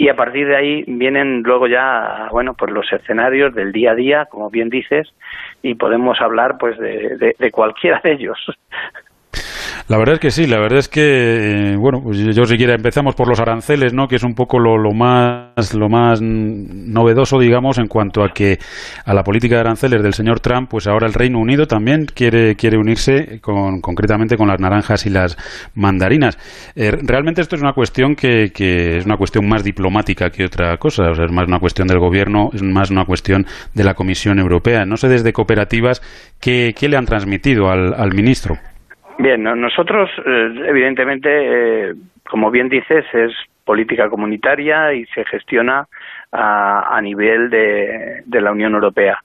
Y 0.00 0.08
a 0.08 0.16
partir 0.16 0.48
de 0.48 0.56
ahí 0.56 0.82
vienen 0.86 1.42
luego 1.42 1.66
ya, 1.66 2.28
bueno, 2.30 2.54
pues 2.54 2.72
los 2.72 2.90
escenarios 2.90 3.54
del 3.54 3.70
día 3.70 3.90
a 3.90 3.94
día, 3.94 4.24
como 4.24 4.48
bien 4.48 4.70
dices, 4.70 5.12
y 5.60 5.74
podemos 5.74 6.18
hablar 6.22 6.56
pues 6.56 6.78
de 6.78 7.50
cualquiera 7.52 8.00
de 8.02 8.12
ellos. 8.12 8.38
La 9.90 9.98
verdad 9.98 10.14
es 10.14 10.20
que 10.20 10.30
sí, 10.30 10.46
la 10.46 10.60
verdad 10.60 10.78
es 10.78 10.88
que, 10.88 11.72
eh, 11.72 11.76
bueno, 11.76 12.00
pues 12.00 12.16
yo 12.16 12.44
si 12.44 12.56
quiera 12.56 12.76
empezamos 12.76 13.16
por 13.16 13.26
los 13.26 13.40
aranceles, 13.40 13.92
¿no? 13.92 14.06
Que 14.06 14.14
es 14.14 14.22
un 14.22 14.36
poco 14.36 14.60
lo, 14.60 14.92
más, 14.92 15.74
lo 15.74 15.88
más 15.88 16.22
novedoso, 16.22 17.40
digamos, 17.40 17.76
en 17.78 17.88
cuanto 17.88 18.22
a 18.22 18.28
que 18.28 18.60
a 19.04 19.12
la 19.14 19.24
política 19.24 19.56
de 19.56 19.62
aranceles 19.62 20.00
del 20.00 20.14
señor 20.14 20.38
Trump, 20.38 20.70
pues 20.70 20.86
ahora 20.86 21.08
el 21.08 21.12
Reino 21.12 21.40
Unido 21.40 21.66
también 21.66 22.06
quiere, 22.06 22.54
quiere 22.54 22.78
unirse 22.78 23.40
con, 23.40 23.80
concretamente 23.80 24.36
con 24.36 24.46
las 24.46 24.60
naranjas 24.60 25.06
y 25.06 25.10
las 25.10 25.36
mandarinas. 25.74 26.38
Eh, 26.76 26.92
realmente 26.92 27.40
esto 27.40 27.56
es 27.56 27.62
una 27.62 27.72
cuestión 27.72 28.14
que, 28.14 28.52
que 28.54 28.98
es 28.98 29.06
una 29.06 29.16
cuestión 29.16 29.48
más 29.48 29.64
diplomática 29.64 30.30
que 30.30 30.44
otra 30.44 30.76
cosa, 30.76 31.10
o 31.10 31.14
sea, 31.16 31.24
es 31.24 31.32
más 31.32 31.48
una 31.48 31.58
cuestión 31.58 31.88
del 31.88 31.98
gobierno, 31.98 32.50
es 32.54 32.62
más 32.62 32.92
una 32.92 33.06
cuestión 33.06 33.44
de 33.74 33.82
la 33.82 33.94
Comisión 33.94 34.38
Europea. 34.38 34.84
No 34.84 34.96
sé 34.96 35.08
desde 35.08 35.32
cooperativas 35.32 36.00
qué, 36.38 36.76
qué 36.78 36.88
le 36.88 36.96
han 36.96 37.06
transmitido 37.06 37.72
al, 37.72 37.92
al 37.94 38.14
ministro. 38.14 38.56
Bien, 39.22 39.42
nosotros, 39.42 40.08
eh, 40.24 40.64
evidentemente, 40.66 41.28
eh, 41.30 41.94
como 42.26 42.50
bien 42.50 42.70
dices, 42.70 43.04
es 43.12 43.32
política 43.66 44.08
comunitaria 44.08 44.94
y 44.94 45.04
se 45.14 45.26
gestiona 45.26 45.86
a, 46.32 46.98
nivel 47.02 47.50
de, 47.50 48.40
la 48.40 48.50
Unión 48.50 48.72
Europea. 48.72 49.18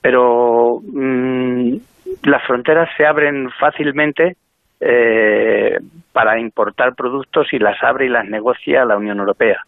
Pero 0.00 0.80
mm, 0.82 1.76
las 2.22 2.42
fronteras 2.46 2.88
se 2.96 3.04
abren 3.04 3.50
fácilmente 3.60 4.36
eh, 4.80 5.76
para 6.14 6.38
importar 6.40 6.94
productos 6.94 7.52
y 7.52 7.58
las 7.58 7.76
abre 7.82 8.06
y 8.06 8.08
las 8.08 8.26
negocia 8.26 8.86
la 8.86 8.96
Unión 8.96 9.18
Europea. 9.18 9.60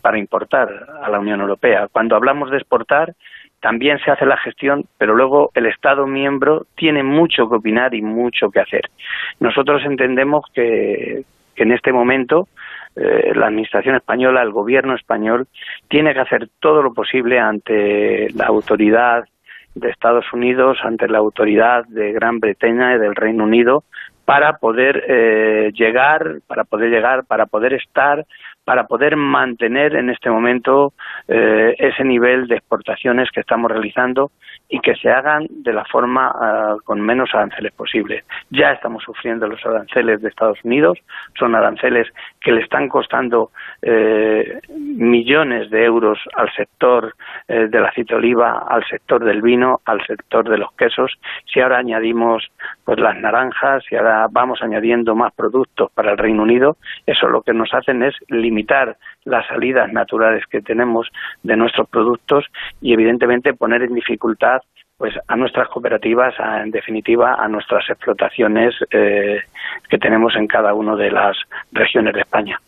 para 0.00 0.18
importar 0.18 0.68
a 1.02 1.10
la 1.10 1.18
Unión 1.18 1.40
Europea. 1.40 1.88
Cuando 1.90 2.14
hablamos 2.14 2.52
de 2.52 2.58
exportar, 2.58 3.14
también 3.64 3.98
se 4.00 4.10
hace 4.10 4.26
la 4.26 4.36
gestión, 4.36 4.84
pero 4.98 5.14
luego 5.14 5.50
el 5.54 5.64
Estado 5.64 6.06
miembro 6.06 6.66
tiene 6.76 7.02
mucho 7.02 7.48
que 7.48 7.56
opinar 7.56 7.94
y 7.94 8.02
mucho 8.02 8.50
que 8.50 8.60
hacer. 8.60 8.90
Nosotros 9.40 9.80
entendemos 9.86 10.44
que, 10.52 11.24
en 11.56 11.72
este 11.72 11.90
momento 11.90 12.46
eh, 12.94 13.32
la 13.34 13.46
Administración 13.46 13.96
española, 13.96 14.42
el 14.42 14.52
Gobierno 14.52 14.94
español, 14.94 15.46
tiene 15.88 16.12
que 16.12 16.20
hacer 16.20 16.50
todo 16.60 16.82
lo 16.82 16.92
posible 16.92 17.38
ante 17.38 18.28
la 18.34 18.48
autoridad 18.48 19.24
de 19.74 19.88
Estados 19.88 20.30
Unidos, 20.34 20.76
ante 20.82 21.08
la 21.08 21.16
autoridad 21.16 21.86
de 21.86 22.12
Gran 22.12 22.40
Bretaña 22.40 22.94
y 22.94 22.98
del 22.98 23.16
Reino 23.16 23.44
Unido, 23.44 23.84
para 24.26 24.58
poder 24.58 25.04
eh, 25.08 25.72
llegar, 25.72 26.40
para 26.46 26.64
poder 26.64 26.90
llegar, 26.90 27.24
para 27.24 27.46
poder 27.46 27.72
estar 27.72 28.26
para 28.64 28.86
poder 28.86 29.16
mantener 29.16 29.94
en 29.94 30.10
este 30.10 30.30
momento 30.30 30.94
eh, 31.28 31.74
ese 31.78 32.04
nivel 32.04 32.46
de 32.46 32.56
exportaciones 32.56 33.30
que 33.30 33.40
estamos 33.40 33.70
realizando 33.70 34.30
y 34.68 34.80
que 34.80 34.94
se 34.96 35.10
hagan 35.10 35.46
de 35.50 35.72
la 35.72 35.84
forma 35.84 36.32
ah, 36.34 36.76
con 36.84 37.00
menos 37.00 37.30
aranceles 37.34 37.72
posible. 37.72 38.24
Ya 38.50 38.72
estamos 38.72 39.02
sufriendo 39.02 39.46
los 39.46 39.64
aranceles 39.64 40.22
de 40.22 40.28
Estados 40.28 40.58
Unidos, 40.64 40.98
son 41.38 41.54
aranceles 41.54 42.08
que 42.40 42.52
le 42.52 42.62
están 42.62 42.88
costando 42.88 43.50
eh, 43.82 44.60
millones 44.74 45.70
de 45.70 45.84
euros 45.84 46.18
al 46.34 46.50
sector 46.54 47.14
eh, 47.48 47.68
de 47.68 48.14
oliva, 48.14 48.64
al 48.68 48.84
sector 48.86 49.24
del 49.24 49.42
vino, 49.42 49.80
al 49.84 50.04
sector 50.06 50.48
de 50.48 50.58
los 50.58 50.72
quesos. 50.72 51.12
Si 51.52 51.60
ahora 51.60 51.78
añadimos 51.78 52.50
pues 52.84 52.98
las 52.98 53.16
naranjas, 53.16 53.84
y 53.90 53.96
ahora 53.96 54.26
vamos 54.30 54.62
añadiendo 54.62 55.14
más 55.14 55.32
productos 55.34 55.90
para 55.92 56.12
el 56.12 56.18
Reino 56.18 56.42
Unido, 56.42 56.76
eso 57.06 57.28
lo 57.28 57.42
que 57.42 57.52
nos 57.52 57.72
hacen 57.72 58.02
es 58.02 58.14
limitar 58.54 58.96
las 59.24 59.46
salidas 59.48 59.92
naturales 59.92 60.44
que 60.46 60.60
tenemos 60.60 61.08
de 61.42 61.56
nuestros 61.56 61.88
productos 61.88 62.44
y 62.80 62.92
evidentemente 62.92 63.54
poner 63.54 63.82
en 63.82 63.94
dificultad 63.94 64.62
pues 64.96 65.14
a 65.26 65.36
nuestras 65.36 65.68
cooperativas, 65.68 66.34
en 66.38 66.70
definitiva 66.70 67.34
a 67.34 67.48
nuestras 67.48 67.90
explotaciones 67.90 68.74
eh, 68.92 69.40
que 69.90 69.98
tenemos 69.98 70.36
en 70.36 70.46
cada 70.46 70.72
una 70.72 70.94
de 70.94 71.10
las 71.10 71.36
regiones 71.72 72.14
de 72.14 72.20
España. 72.20 72.60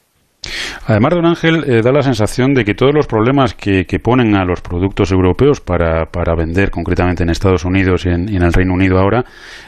Además, 0.86 1.14
don 1.14 1.26
Ángel, 1.26 1.64
eh, 1.66 1.82
da 1.82 1.92
la 1.92 2.02
sensación 2.02 2.54
de 2.54 2.64
que 2.64 2.74
todos 2.74 2.94
los 2.94 3.06
problemas 3.06 3.54
que, 3.54 3.84
ponen 4.02 4.36
a 4.36 4.44
los 4.44 4.60
productos 4.60 5.10
europeos 5.10 5.60
para, 5.60 6.06
vender, 6.36 6.70
concretamente 6.70 7.22
en 7.22 7.30
Estados 7.30 7.64
Unidos 7.64 8.04
y 8.04 8.10
en, 8.10 8.42
el 8.42 8.52
Reino 8.52 8.74
Unido 8.74 8.98
ahora, 8.98 9.24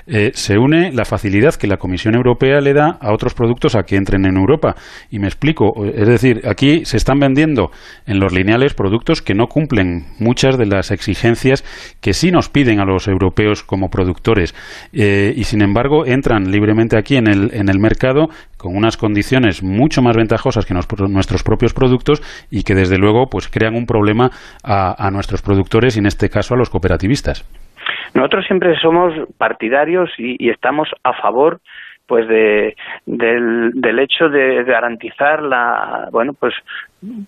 eh, 0.07 0.31
se 0.35 0.59
une 0.59 0.93
la 0.93 1.05
facilidad 1.05 1.55
que 1.55 1.67
la 1.67 1.79
Comisión 1.79 2.15
Europea 2.15 2.61
le 2.61 2.75
da 2.75 2.99
a 3.01 3.13
otros 3.13 3.35
productos 3.35 3.75
a 3.75 3.83
que 3.83 3.97
entren 3.97 4.27
en 4.27 4.37
Europa. 4.37 4.75
Y 5.11 5.19
me 5.19 5.27
explico, 5.27 5.85
es 5.85 6.07
decir, 6.07 6.43
aquí 6.47 6.85
se 6.85 6.97
están 6.97 7.19
vendiendo 7.19 7.71
en 8.07 8.21
los 8.21 8.33
lineales 8.33 8.75
productos 8.75 9.23
que 9.23 9.35
no 9.35 9.47
cumplen 9.47 10.07
muchas 10.19 10.59
de 10.59 10.67
las 10.67 10.91
exigencias 10.91 11.65
que 12.01 12.13
sí 12.13 12.31
nos 12.31 12.49
piden 12.49 12.81
a 12.81 12.85
los 12.85 13.09
europeos 13.09 13.63
como 13.63 13.89
productores. 13.89 14.55
Eh, 14.93 15.33
y 15.37 15.45
sin 15.45 15.63
embargo, 15.63 16.07
entran 16.07 16.51
libremente 16.51 16.99
aquí 16.99 17.17
en 17.17 17.29
el, 17.29 17.51
en 17.55 17.69
el 17.69 17.79
mercado 17.79 18.29
con 18.59 18.77
unas 18.77 18.97
condiciones 18.97 19.63
mucho 19.63 20.03
más 20.03 20.17
ventajosas 20.17 20.67
que 20.67 20.75
nuestros 20.75 21.43
propios 21.43 21.73
productos 21.73 22.21
y 22.51 22.65
que 22.65 22.75
desde 22.75 22.99
luego 22.99 23.31
pues 23.31 23.49
crean 23.49 23.75
un 23.75 23.87
problema 23.87 24.31
a, 24.63 25.11
nuestros 25.11 25.41
productores 25.41 25.97
y 25.97 26.01
en 26.01 26.07
este 26.07 26.29
caso 26.29 26.55
a 26.55 26.59
los 26.59 26.69
cooperativistas. 26.69 27.49
Nosotros 28.15 28.45
siempre 28.47 28.79
somos 28.81 29.15
partidarios 29.39 30.11
y, 30.19 30.51
estamos 30.51 30.89
a 31.05 31.13
favor 31.15 31.61
pues 32.07 32.27
de, 32.27 32.75
del, 33.05 33.99
hecho 33.99 34.29
de 34.29 34.65
garantizar 34.65 35.43
la 35.43 36.09
bueno 36.11 36.33
pues 36.33 36.55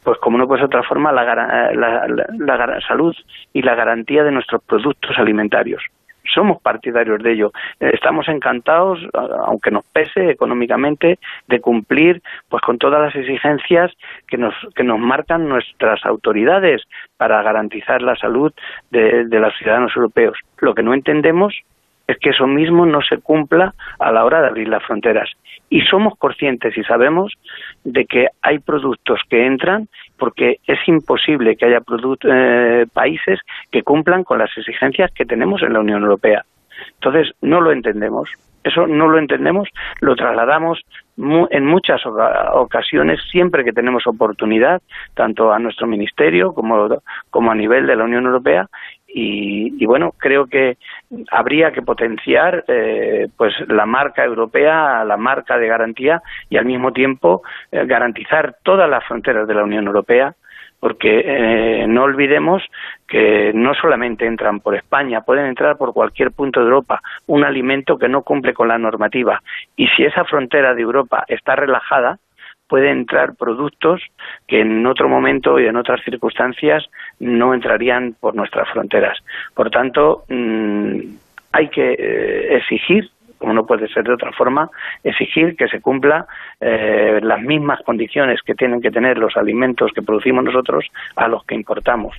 pues 0.03 0.19
como 0.19 0.39
no 0.39 0.49
puede 0.49 0.65
otra 0.65 0.83
forma 0.83 1.13
la, 1.13 1.23
la, 1.75 2.07
la 2.09 2.81
salud 2.89 3.15
y 3.53 3.61
la 3.61 3.75
garantía 3.75 4.25
de 4.25 4.33
nuestros 4.33 4.63
productos 4.65 5.19
alimentarios 5.19 5.83
somos 6.33 6.61
partidarios 6.61 7.23
de 7.23 7.33
ello. 7.33 7.53
Eh, 7.81 7.91
estamos 7.95 8.29
encantados, 8.29 9.01
aunque 9.47 9.71
nos 9.71 9.85
pese 9.87 10.31
económicamente, 10.31 11.19
de 11.49 11.61
cumplir 11.61 12.23
pues 12.49 12.63
con 12.63 12.79
todas 12.79 13.01
las 13.01 13.15
exigencias 13.15 13.93
que 14.27 14.37
nos, 14.37 14.55
que 14.75 14.85
nos 14.85 14.99
marcan 14.99 15.49
nuestras 15.49 16.05
autoridades 16.05 16.83
para 17.17 17.43
garantizar 17.43 18.03
la 18.03 18.17
salud 18.17 18.53
de, 18.91 19.25
de 19.27 19.41
los 19.41 19.55
ciudadanos 19.57 19.93
europeos. 19.97 20.39
Lo 20.59 20.75
que 20.75 20.83
no 20.83 20.95
entendemos 20.95 21.55
es 22.11 22.19
que 22.19 22.31
eso 22.31 22.47
mismo 22.47 22.87
no 22.87 23.01
se 23.03 23.19
cumpla 23.19 23.73
a 23.99 24.13
la 24.13 24.25
hora 24.25 24.41
de 24.41 24.49
abrir 24.49 24.69
las 24.69 24.85
fronteras. 24.85 25.31
Y 25.69 25.83
somos 25.83 26.19
conscientes 26.19 26.77
y 26.77 26.83
sabemos 26.83 27.33
de 27.85 28.05
que 28.05 28.29
hay 28.43 28.59
productos 28.59 29.21
que 29.29 29.47
entran 29.47 29.89
porque 30.19 30.59
es 30.67 30.79
imposible 30.87 31.57
que 31.57 31.67
haya 31.67 31.83
eh, 32.25 32.87
países 32.93 33.41
que 33.71 33.83
cumplan 33.83 34.25
con 34.25 34.39
las 34.39 34.51
exigencias 34.57 35.11
que 35.13 35.25
tenemos 35.25 35.63
en 35.63 35.73
la 35.73 35.81
Unión 35.81 36.03
Europea. 36.03 36.45
Entonces, 36.95 37.33
no 37.41 37.61
lo 37.61 37.73
entendemos. 37.73 38.31
Eso 38.63 38.87
no 38.87 39.09
lo 39.09 39.19
entendemos, 39.19 39.71
lo 40.01 40.15
trasladamos 40.15 40.81
en 41.17 41.67
muchas 41.67 42.03
ocasiones, 42.53 43.21
siempre 43.31 43.65
que 43.65 43.73
tenemos 43.73 44.07
oportunidad, 44.07 44.83
tanto 45.15 45.53
a 45.53 45.59
nuestro 45.59 45.87
ministerio 45.87 46.53
como, 46.53 47.01
como 47.31 47.51
a 47.51 47.55
nivel 47.55 47.87
de 47.87 47.97
la 47.97 48.05
Unión 48.05 48.27
Europea, 48.27 48.69
y, 49.13 49.85
bueno, 49.87 50.13
creo 50.17 50.47
que 50.47 50.77
habría 51.31 51.73
que 51.73 51.83
potenciar 51.83 52.65
eh, 52.69 53.29
pues 53.37 53.55
la 53.69 53.87
marca 53.87 54.25
europea, 54.25 55.05
la 55.05 55.17
marca 55.17 55.59
de 55.59 55.67
garantía 55.67 56.23
y 56.49 56.57
al 56.57 56.65
mismo 56.65 56.93
tiempo 56.93 57.43
eh, 57.73 57.85
garantizar 57.87 58.57
todas 58.63 58.89
las 58.89 59.05
fronteras 59.05 59.49
de 59.49 59.55
la 59.55 59.65
Unión 59.65 59.87
Europea 59.87 60.35
porque 60.81 61.23
eh, 61.25 61.87
no 61.87 62.05
olvidemos 62.05 62.63
que 63.07 63.53
no 63.55 63.75
solamente 63.75 64.27
entran 64.27 64.61
por 64.61 64.75
España, 64.75 65.21
pueden 65.21 65.47
entrar 65.47 65.77
por 65.77 65.93
cualquier 65.93 66.33
punto 66.33 66.61
de 66.61 66.67
Europa, 66.67 67.03
un 67.27 67.45
alimento 67.45 67.99
que 67.99 68.09
no 68.09 68.23
cumple 68.23 68.55
con 68.55 68.69
la 68.69 68.79
normativa. 68.79 69.43
Y 69.77 69.89
si 69.89 70.05
esa 70.05 70.25
frontera 70.25 70.75
de 70.75 70.81
Europa 70.81 71.25
está 71.29 71.55
relajada, 71.55 72.19
pueden 72.71 72.99
entrar 72.99 73.35
productos 73.35 74.01
que 74.47 74.61
en 74.61 74.87
otro 74.87 75.09
momento 75.09 75.59
y 75.59 75.67
en 75.67 75.77
otras 75.77 76.01
circunstancias 76.05 76.89
no 77.19 77.53
entrarían 77.53 78.15
por 78.19 78.37
nuestras 78.37 78.71
fronteras. 78.71 79.19
Por 79.55 79.71
tanto, 79.71 80.23
mm, 80.29 81.01
hay 81.53 81.69
que 81.69 81.93
eh, 81.99 82.57
exigir 82.57 83.11
como 83.39 83.55
no 83.55 83.65
puede 83.65 83.89
ser 83.89 84.05
de 84.05 84.13
otra 84.13 84.33
forma, 84.33 84.69
exigir 85.03 85.57
que 85.57 85.67
se 85.67 85.81
cumpla 85.81 86.27
eh, 86.61 87.21
las 87.23 87.41
mismas 87.41 87.81
condiciones 87.87 88.43
que 88.43 88.55
tienen 88.55 88.83
que 88.83 88.91
tener 88.91 89.17
los 89.17 89.35
alimentos 89.35 89.93
que 89.95 90.03
producimos 90.03 90.45
nosotros 90.45 90.85
a 91.17 91.27
los 91.27 91.43
que 91.47 91.55
importamos. 91.55 92.15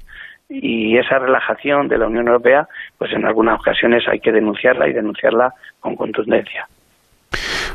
Y 0.49 0.97
esa 0.97 1.19
relajación 1.19 1.87
de 1.87 1.99
la 1.99 2.07
Unión 2.07 2.25
Europea, 2.27 2.67
pues 2.97 3.13
en 3.13 3.23
algunas 3.23 3.59
ocasiones 3.59 4.03
hay 4.07 4.19
que 4.19 4.31
denunciarla 4.31 4.87
y 4.87 4.93
denunciarla 4.93 5.53
con 5.79 5.95
contundencia. 5.95 6.67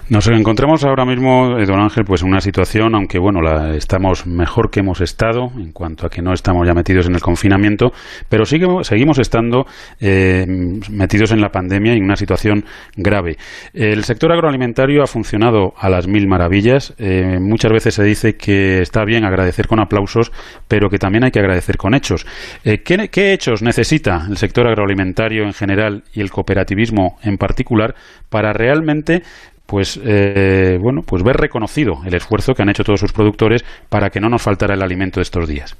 Nos 0.09 0.29
encontramos 0.29 0.85
ahora 0.85 1.05
mismo, 1.05 1.59
eh, 1.59 1.67
don 1.67 1.81
Ángel, 1.81 2.05
pues 2.05 2.23
en 2.23 2.29
una 2.29 2.41
situación, 2.41 2.95
aunque 2.95 3.19
bueno, 3.19 3.41
la, 3.41 3.75
estamos 3.75 4.25
mejor 4.25 4.71
que 4.71 4.79
hemos 4.79 5.01
estado 5.01 5.51
en 5.57 5.73
cuanto 5.73 6.07
a 6.07 6.11
que 6.11 6.23
no 6.23 6.33
estamos 6.33 6.65
ya 6.65 6.75
metidos 6.75 7.09
en 7.09 7.17
el 7.17 7.21
confinamiento, 7.21 7.91
pero 8.29 8.45
seguimos 8.45 9.19
estando 9.19 9.67
eh, 9.99 10.47
metidos 10.93 11.33
en 11.33 11.41
la 11.41 11.49
pandemia 11.49 11.95
y 11.95 11.97
en 11.97 12.05
una 12.05 12.15
situación 12.15 12.65
grave. 12.97 13.37
El 13.75 14.05
sector 14.05 14.31
agroalimentario 14.31 15.03
ha 15.03 15.09
funcionado 15.09 15.75
a 15.77 15.89
las 15.89 16.07
mil 16.07 16.29
maravillas. 16.29 16.95
Eh, 16.99 17.41
muchas 17.41 17.73
veces 17.73 17.95
se 17.95 18.05
dice 18.05 18.37
que 18.37 18.83
está 18.83 19.05
bien 19.05 19.25
agradecer 19.25 19.67
con 19.67 19.81
aplausos, 19.81 20.31
pero 20.69 20.89
que 20.89 20.99
también 20.99 21.25
hay 21.25 21.33
que 21.33 21.41
agradecer 21.41 21.77
con 21.79 21.95
hechos. 21.95 22.25
¿qué, 22.63 23.09
¿Qué 23.11 23.33
hechos 23.33 23.61
necesita 23.61 24.25
el 24.31 24.37
sector 24.37 24.69
agroalimentario 24.69 25.43
en 25.43 25.53
general 25.53 26.05
y 26.15 26.21
el 26.21 26.31
cooperativismo 26.31 27.19
en 27.25 27.39
particular 27.39 27.97
para 28.31 28.53
realmente 28.53 29.23
pues 29.67 30.01
eh, 30.05 30.79
bueno, 30.81 31.03
pues 31.07 31.23
ver 31.23 31.37
reconocido 31.37 31.99
el 32.07 32.15
esfuerzo 32.15 32.55
que 32.55 32.63
han 32.63 32.69
hecho 32.69 32.85
todos 32.85 33.01
sus 33.01 33.13
productores 33.13 33.65
para 33.91 34.11
que 34.11 34.21
no 34.21 34.29
nos 34.29 34.43
faltara 34.43 34.75
el 34.75 34.83
alimento 34.83 35.21
estos 35.21 35.49
días. 35.49 35.77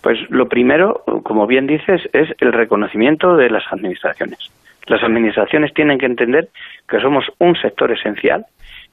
Pues 0.00 0.18
lo 0.30 0.48
primero, 0.48 1.02
como 1.24 1.46
bien 1.46 1.66
dices, 1.66 2.02
es 2.12 2.28
el 2.38 2.52
reconocimiento 2.52 3.36
de 3.36 3.50
las 3.50 3.64
administraciones. 3.72 4.38
Las 4.86 5.02
administraciones 5.02 5.74
tienen 5.74 5.98
que 5.98 6.06
entender 6.06 6.48
que 6.88 7.00
somos 7.00 7.24
un 7.38 7.54
sector 7.56 7.90
esencial 7.90 8.46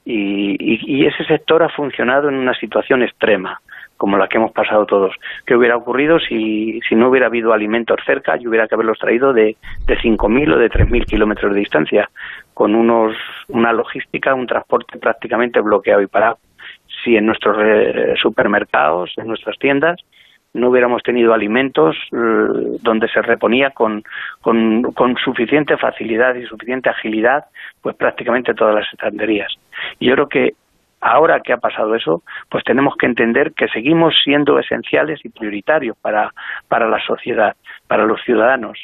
y 0.04 1.04
ese 1.04 1.24
sector 1.24 1.64
ha 1.64 1.68
funcionado 1.68 2.28
en 2.28 2.36
una 2.36 2.54
situación 2.54 3.02
extrema 3.02 3.60
como 3.96 4.18
la 4.18 4.28
que 4.28 4.36
hemos 4.36 4.52
pasado 4.52 4.86
todos. 4.86 5.14
¿Qué 5.46 5.54
hubiera 5.54 5.76
ocurrido 5.76 6.18
si, 6.18 6.80
si 6.88 6.94
no 6.94 7.08
hubiera 7.08 7.26
habido 7.26 7.52
alimentos 7.52 7.98
cerca 8.04 8.36
y 8.38 8.46
hubiera 8.46 8.68
que 8.68 8.74
haberlos 8.74 8.98
traído 8.98 9.32
de, 9.32 9.56
de 9.86 9.98
5.000 9.98 10.54
o 10.54 10.58
de 10.58 10.70
3.000 10.70 11.06
kilómetros 11.06 11.52
de 11.52 11.60
distancia, 11.60 12.10
con 12.54 12.74
unos, 12.74 13.16
una 13.48 13.72
logística, 13.72 14.34
un 14.34 14.46
transporte 14.46 14.98
prácticamente 14.98 15.60
bloqueado 15.60 16.02
y 16.02 16.06
parado? 16.06 16.38
Si 17.04 17.16
en 17.16 17.26
nuestros 17.26 17.56
eh, 17.60 18.14
supermercados, 18.20 19.12
en 19.16 19.28
nuestras 19.28 19.58
tiendas, 19.58 20.00
no 20.56 20.70
hubiéramos 20.70 21.02
tenido 21.02 21.34
alimentos 21.34 21.96
eh, 22.12 22.78
donde 22.80 23.08
se 23.08 23.22
reponía 23.22 23.70
con, 23.70 24.02
con, 24.40 24.82
con, 24.94 25.16
suficiente 25.18 25.76
facilidad 25.76 26.34
y 26.34 26.46
suficiente 26.46 26.88
agilidad, 26.88 27.44
pues 27.82 27.94
prácticamente 27.94 28.54
todas 28.54 28.74
las 28.74 28.92
estanterías. 28.92 29.52
Y 29.98 30.06
yo 30.06 30.14
creo 30.14 30.28
que 30.28 30.54
ahora 31.06 31.40
que 31.40 31.52
ha 31.52 31.58
pasado 31.58 31.94
eso, 31.94 32.22
pues 32.50 32.64
tenemos 32.64 32.96
que 32.96 33.06
entender 33.06 33.52
que 33.52 33.68
seguimos 33.68 34.14
siendo 34.24 34.58
esenciales 34.58 35.24
y 35.24 35.28
prioritarios 35.28 35.96
para, 35.98 36.32
para 36.68 36.88
la 36.88 37.00
sociedad, 37.00 37.54
para 37.86 38.04
los 38.04 38.20
ciudadanos. 38.22 38.78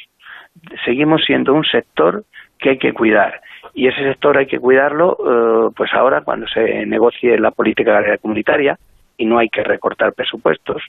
Seguimos 0.85 1.23
siendo 1.25 1.53
un 1.53 1.65
sector 1.65 2.23
que 2.59 2.71
hay 2.71 2.77
que 2.77 2.93
cuidar. 2.93 3.41
Y 3.73 3.87
ese 3.87 4.03
sector 4.03 4.37
hay 4.37 4.45
que 4.45 4.59
cuidarlo, 4.59 5.17
eh, 5.19 5.73
pues 5.75 5.93
ahora 5.93 6.21
cuando 6.21 6.47
se 6.47 6.85
negocie 6.85 7.37
la 7.37 7.51
política 7.51 8.01
comunitaria, 8.21 8.77
y 9.17 9.25
no 9.25 9.37
hay 9.37 9.49
que 9.49 9.63
recortar 9.63 10.13
presupuestos. 10.13 10.81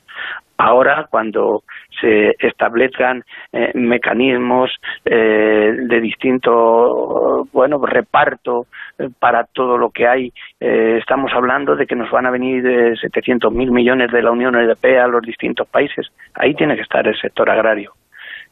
Ahora, 0.56 1.06
cuando 1.10 1.64
se 2.00 2.34
establezcan 2.38 3.24
eh, 3.52 3.72
mecanismos 3.74 4.70
eh, 5.04 5.74
de 5.78 6.00
distinto 6.00 7.46
bueno 7.52 7.84
reparto 7.84 8.66
eh, 8.98 9.08
para 9.18 9.44
todo 9.44 9.76
lo 9.76 9.90
que 9.90 10.06
hay, 10.06 10.32
estamos 10.60 11.32
hablando 11.34 11.76
de 11.76 11.87
que 11.87 11.96
nos 11.96 12.10
van 12.10 12.26
a 12.26 12.30
venir 12.30 12.64
700.000 12.64 13.50
mil 13.50 13.70
millones 13.70 14.10
de 14.10 14.22
la 14.22 14.30
Unión 14.30 14.54
Europea 14.54 15.04
a 15.04 15.08
los 15.08 15.22
distintos 15.22 15.68
países. 15.68 16.10
Ahí 16.34 16.54
tiene 16.54 16.76
que 16.76 16.82
estar 16.82 17.06
el 17.06 17.18
sector 17.20 17.50
agrario. 17.50 17.92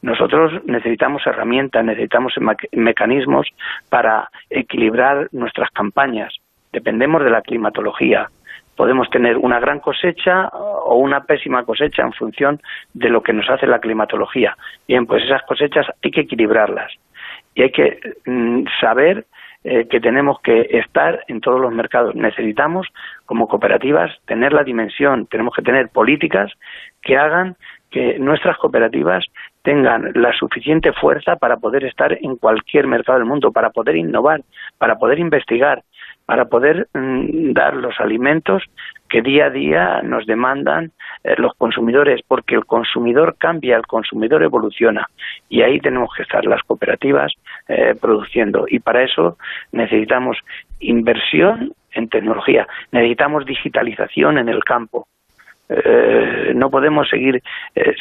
Nosotros 0.03 0.53
necesitamos 0.67 1.25
herramientas, 1.27 1.85
necesitamos 1.85 2.35
mecanismos 2.73 3.47
para 3.89 4.29
equilibrar 4.51 5.29
nuestras 5.31 5.71
campañas. 5.71 6.35
Dependemos 6.73 7.23
de 7.23 7.31
la 7.31 7.43
climatología, 7.43 8.29
podemos 8.77 9.09
tener 9.11 9.37
una 9.37 9.61
gran 9.61 9.81
cosecha 9.81 10.49
o 10.49 10.97
una 10.97 11.25
pésima 11.25 11.65
cosecha 11.65 12.03
en 12.03 12.13
función 12.13 12.61
de 12.95 13.09
lo 13.09 13.23
que 13.23 13.33
nos 13.33 13.49
hace 13.49 13.67
la 13.67 13.81
climatología. 13.81 14.57
Bien, 14.89 15.07
pues 15.07 15.25
esas 15.25 15.43
cosechas 15.43 15.87
hay 16.03 16.11
que 16.11 16.23
equilibrarlas 16.23 16.93
y 17.55 17.63
hay 17.63 17.71
que 17.71 17.99
mm, 18.27 18.65
saber 18.81 19.27
eh, 19.65 19.87
que 19.89 20.01
tenemos 20.01 20.41
que 20.41 20.67
estar 20.71 21.23
en 21.29 21.41
todos 21.41 21.61
los 21.61 21.73
mercados. 21.73 22.17
Necesitamos, 22.17 22.89
como 23.27 23.47
cooperativas, 23.47 24.11
tener 24.27 24.53
la 24.53 24.65
dimensión, 24.65 25.27
tenemos 25.27 25.55
que 25.55 25.63
tener 25.63 25.89
políticas 25.89 26.51
que 27.01 27.17
hagan 27.17 27.57
que 27.93 28.19
nuestras 28.19 28.57
cooperativas 28.57 29.25
tengan 29.63 30.11
la 30.15 30.33
suficiente 30.33 30.93
fuerza 30.95 31.37
para 31.37 31.59
poder 31.59 31.85
estar 31.85 32.13
en 32.13 32.37
cualquier 32.37 32.89
mercado 32.89 33.19
del 33.19 33.29
mundo, 33.29 33.53
para 33.53 33.71
poder 33.71 33.97
innovar, 33.97 34.41
para 34.79 34.97
poder 34.97 35.21
investigar, 35.21 35.85
para 36.33 36.47
poder 36.47 36.89
mm, 36.95 37.53
dar 37.53 37.77
los 37.77 38.01
alimentos 38.01 38.63
que 39.11 39.21
día 39.21 39.45
a 39.45 39.51
día 39.51 40.01
nos 40.03 40.25
demandan 40.25 40.91
eh, 41.25 41.35
los 41.37 41.53
consumidores, 41.59 42.23
porque 42.27 42.55
el 42.55 42.65
consumidor 42.65 43.37
cambia, 43.37 43.77
el 43.77 43.87
consumidor 43.87 44.43
evoluciona. 44.43 45.07
Y 45.51 45.61
ahí 45.61 45.79
tenemos 45.79 46.09
que 46.17 46.23
estar 46.23 46.47
las 46.47 46.63
cooperativas 46.63 47.35
eh, 47.69 47.95
produciendo. 48.01 48.65
Y 48.67 48.79
para 48.79 49.03
eso 49.03 49.37
necesitamos 49.73 50.39
inversión 50.81 51.75
en 51.93 52.09
tecnología, 52.09 52.67
necesitamos 52.93 53.45
digitalización 53.45 54.39
en 54.39 54.49
el 54.49 54.65
campo. 54.65 55.09
Eh, 55.69 56.53
no 56.55 56.71
podemos 56.71 57.11
seguir 57.11 57.43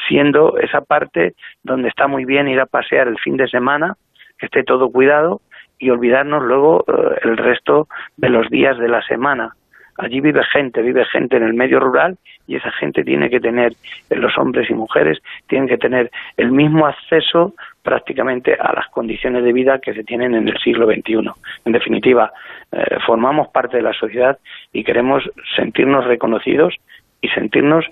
siendo 0.07 0.57
esa 0.57 0.79
parte 0.79 1.33
donde 1.63 1.89
está 1.89 2.07
muy 2.07 2.23
bien 2.23 2.47
ir 2.47 2.61
a 2.61 2.65
pasear 2.65 3.09
el 3.09 3.19
fin 3.19 3.35
de 3.35 3.49
semana, 3.49 3.97
que 4.39 4.45
esté 4.45 4.63
todo 4.63 4.89
cuidado, 4.89 5.41
y 5.81 5.89
olvidarnos 5.89 6.43
luego 6.43 6.85
eh, 6.87 7.19
el 7.23 7.35
resto 7.35 7.87
de 8.15 8.29
los 8.29 8.49
días 8.49 8.77
de 8.77 8.87
la 8.87 9.01
semana. 9.01 9.55
Allí 9.97 10.21
vive 10.21 10.43
gente, 10.45 10.81
vive 10.81 11.03
gente 11.05 11.37
en 11.37 11.43
el 11.43 11.53
medio 11.53 11.79
rural 11.79 12.17
y 12.47 12.55
esa 12.55 12.71
gente 12.71 13.03
tiene 13.03 13.29
que 13.29 13.39
tener, 13.39 13.73
eh, 14.09 14.15
los 14.15 14.37
hombres 14.37 14.69
y 14.69 14.73
mujeres, 14.75 15.17
tienen 15.47 15.67
que 15.67 15.77
tener 15.77 16.11
el 16.37 16.51
mismo 16.51 16.85
acceso 16.85 17.55
prácticamente 17.81 18.53
a 18.53 18.73
las 18.73 18.87
condiciones 18.89 19.43
de 19.43 19.53
vida 19.53 19.79
que 19.79 19.93
se 19.93 20.03
tienen 20.03 20.35
en 20.35 20.47
el 20.47 20.57
siglo 20.59 20.85
XXI. 20.85 21.31
En 21.65 21.71
definitiva, 21.71 22.31
eh, 22.71 22.97
formamos 23.05 23.49
parte 23.49 23.77
de 23.77 23.83
la 23.83 23.93
sociedad 23.93 24.37
y 24.71 24.83
queremos 24.83 25.23
sentirnos 25.55 26.05
reconocidos 26.05 26.75
y 27.21 27.27
sentirnos 27.29 27.85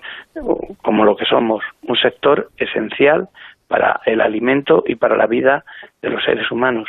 como 0.82 1.04
lo 1.04 1.16
que 1.16 1.24
somos, 1.24 1.62
un 1.82 1.96
sector 1.96 2.50
esencial 2.56 3.28
para 3.68 4.00
el 4.06 4.20
alimento 4.20 4.82
y 4.86 4.96
para 4.96 5.16
la 5.16 5.26
vida 5.26 5.64
de 6.02 6.10
los 6.10 6.24
seres 6.24 6.50
humanos. 6.50 6.88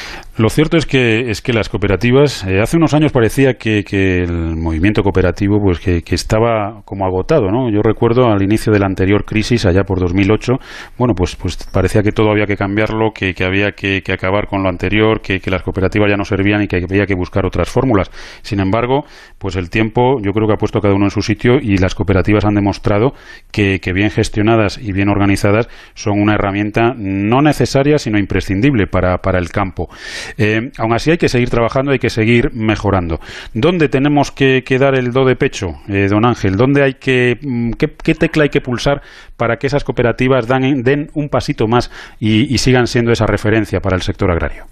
Lo 0.37 0.49
cierto 0.49 0.77
es 0.77 0.85
que, 0.85 1.29
es 1.29 1.41
que 1.41 1.51
las 1.51 1.67
cooperativas, 1.67 2.45
eh, 2.45 2.61
hace 2.61 2.77
unos 2.77 2.93
años 2.93 3.11
parecía 3.11 3.55
que, 3.55 3.83
el 3.91 4.55
movimiento 4.55 5.03
cooperativo 5.03 5.59
pues 5.61 5.81
que, 5.81 6.01
estaba 6.15 6.83
como 6.85 7.05
agotado, 7.05 7.51
¿no? 7.51 7.69
Yo 7.69 7.81
recuerdo 7.81 8.27
al 8.27 8.41
inicio 8.41 8.71
de 8.71 8.79
la 8.79 8.85
anterior 8.85 9.25
crisis, 9.25 9.65
allá 9.65 9.83
por 9.83 9.99
2008, 9.99 10.53
bueno, 10.97 11.15
pues, 11.15 11.35
pues 11.35 11.57
parecía 11.73 12.01
que 12.01 12.13
todo 12.13 12.31
había 12.31 12.45
que 12.45 12.55
cambiarlo, 12.55 13.11
que, 13.13 13.35
había 13.43 13.73
que, 13.73 14.01
acabar 14.09 14.47
con 14.47 14.63
lo 14.63 14.69
anterior, 14.69 15.19
que, 15.19 15.41
las 15.51 15.63
cooperativas 15.63 16.09
ya 16.09 16.15
no 16.15 16.23
servían 16.23 16.63
y 16.63 16.67
que 16.67 16.77
había 16.77 17.05
que 17.05 17.15
buscar 17.15 17.45
otras 17.45 17.69
fórmulas. 17.69 18.09
Sin 18.41 18.61
embargo, 18.61 19.03
pues 19.37 19.57
el 19.57 19.69
tiempo 19.69 20.15
yo 20.21 20.31
creo 20.31 20.47
que 20.47 20.53
ha 20.53 20.57
puesto 20.57 20.79
cada 20.79 20.93
uno 20.93 21.07
en 21.07 21.11
su 21.11 21.21
sitio 21.21 21.57
y 21.61 21.75
las 21.75 21.93
cooperativas 21.93 22.45
han 22.45 22.55
demostrado 22.55 23.11
que, 23.51 23.79
bien 23.93 24.09
gestionadas 24.09 24.77
y 24.77 24.93
bien 24.93 25.09
organizadas 25.09 25.67
son 25.93 26.21
una 26.21 26.35
herramienta 26.35 26.93
no 26.95 27.41
necesaria, 27.41 27.97
sino 27.97 28.17
imprescindible 28.17 28.87
para, 28.87 29.17
para 29.17 29.37
el 29.37 29.49
campo. 29.49 29.89
Eh, 30.37 30.71
aún 30.79 30.93
así 30.93 31.11
hay 31.11 31.17
que 31.17 31.27
seguir 31.27 31.49
trabajando, 31.49 31.91
hay 31.91 31.99
que 31.99 32.09
seguir 32.09 32.51
mejorando. 32.53 33.19
¿Dónde 33.53 33.89
tenemos 33.89 34.31
que, 34.31 34.63
dar 34.79 34.95
el 34.95 35.11
do 35.11 35.25
de 35.25 35.35
pecho, 35.35 35.67
eh, 35.87 36.07
don 36.09 36.25
Ángel? 36.25 36.55
¿Dónde 36.55 36.83
hay 36.83 36.93
que, 36.93 37.35
mm, 37.41 37.71
qué, 37.77 38.13
tecla 38.13 38.43
hay 38.43 38.49
que 38.49 38.61
pulsar 38.61 39.01
para 39.37 39.57
que 39.57 39.67
esas 39.67 39.83
cooperativas 39.83 40.47
dan, 40.47 40.83
den 40.83 41.07
un 41.15 41.29
pasito 41.29 41.67
más 41.67 41.91
y, 42.19 42.57
sigan 42.61 42.85
siendo 42.85 43.11
esa 43.11 43.25
referencia 43.25 43.79
para 43.79 43.95
el 43.95 44.01
sector 44.01 44.29
agrario? 44.29 44.65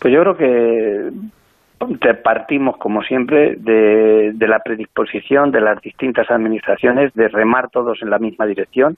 Pues 0.00 0.12
yo 0.12 0.20
creo 0.22 0.36
que 0.36 1.28
partimos, 2.22 2.76
como 2.78 3.02
siempre, 3.02 3.54
de, 3.56 4.46
la 4.46 4.58
predisposición 4.60 5.50
de 5.50 5.60
las 5.60 5.80
distintas 5.80 6.30
administraciones 6.30 7.12
de 7.14 7.28
remar 7.28 7.70
todos 7.70 7.98
en 8.02 8.10
la 8.10 8.18
misma 8.18 8.46
dirección, 8.46 8.96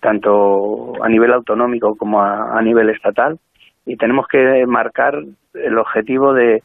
tanto 0.00 0.92
a 1.02 1.08
nivel 1.08 1.32
autonómico 1.32 1.94
como 1.96 2.22
a, 2.22 2.60
nivel 2.62 2.90
estatal, 2.90 3.38
y 3.86 3.96
tenemos 3.96 4.26
que 4.28 4.66
marcar 4.66 5.22
el 5.54 5.78
objetivo 5.78 6.34
de 6.34 6.62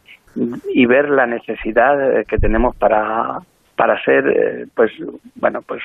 y 0.74 0.86
ver 0.86 1.10
la 1.10 1.26
necesidad 1.28 2.26
que 2.26 2.38
tenemos 2.38 2.76
para 2.76 3.40
para 3.76 4.02
ser 4.04 4.28
eh, 4.28 4.66
pues 4.76 4.92
bueno 5.36 5.62
pues 5.62 5.82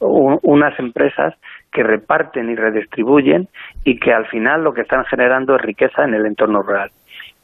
unas 0.00 0.78
empresas 0.78 1.34
que 1.72 1.82
reparten 1.82 2.50
y 2.50 2.54
redistribuyen 2.54 3.48
y 3.84 3.98
que 3.98 4.12
al 4.12 4.26
final 4.26 4.62
lo 4.62 4.74
que 4.74 4.82
están 4.82 5.04
generando 5.06 5.56
es 5.56 5.62
riqueza 5.62 6.04
en 6.04 6.14
el 6.14 6.26
entorno 6.26 6.62
rural. 6.62 6.90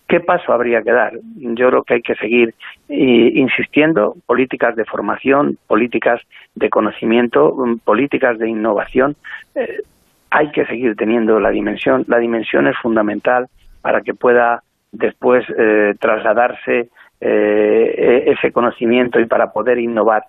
¿Qué 0.08 0.20
paso 0.20 0.52
habría 0.52 0.82
que 0.82 0.90
dar? 0.90 1.12
Yo 1.36 1.68
creo 1.68 1.84
que 1.84 1.94
hay 1.94 2.02
que 2.02 2.16
seguir 2.16 2.54
insistiendo, 2.88 4.16
políticas 4.26 4.74
de 4.74 4.84
formación, 4.84 5.56
políticas 5.68 6.20
de 6.56 6.68
conocimiento, 6.68 7.54
mm, 7.56 7.78
políticas 7.78 8.38
de 8.38 8.48
innovación. 8.48 9.14
Eh, 9.54 9.82
hay 10.30 10.50
que 10.52 10.64
seguir 10.66 10.96
teniendo 10.96 11.40
la 11.40 11.50
dimensión. 11.50 12.04
La 12.08 12.18
dimensión 12.18 12.66
es 12.66 12.76
fundamental 12.78 13.46
para 13.82 14.00
que 14.02 14.14
pueda 14.14 14.62
después 14.92 15.44
eh, 15.56 15.94
trasladarse 16.00 16.88
eh, 17.20 18.24
ese 18.26 18.52
conocimiento 18.52 19.20
y 19.20 19.26
para 19.26 19.52
poder 19.52 19.78
innovar. 19.78 20.24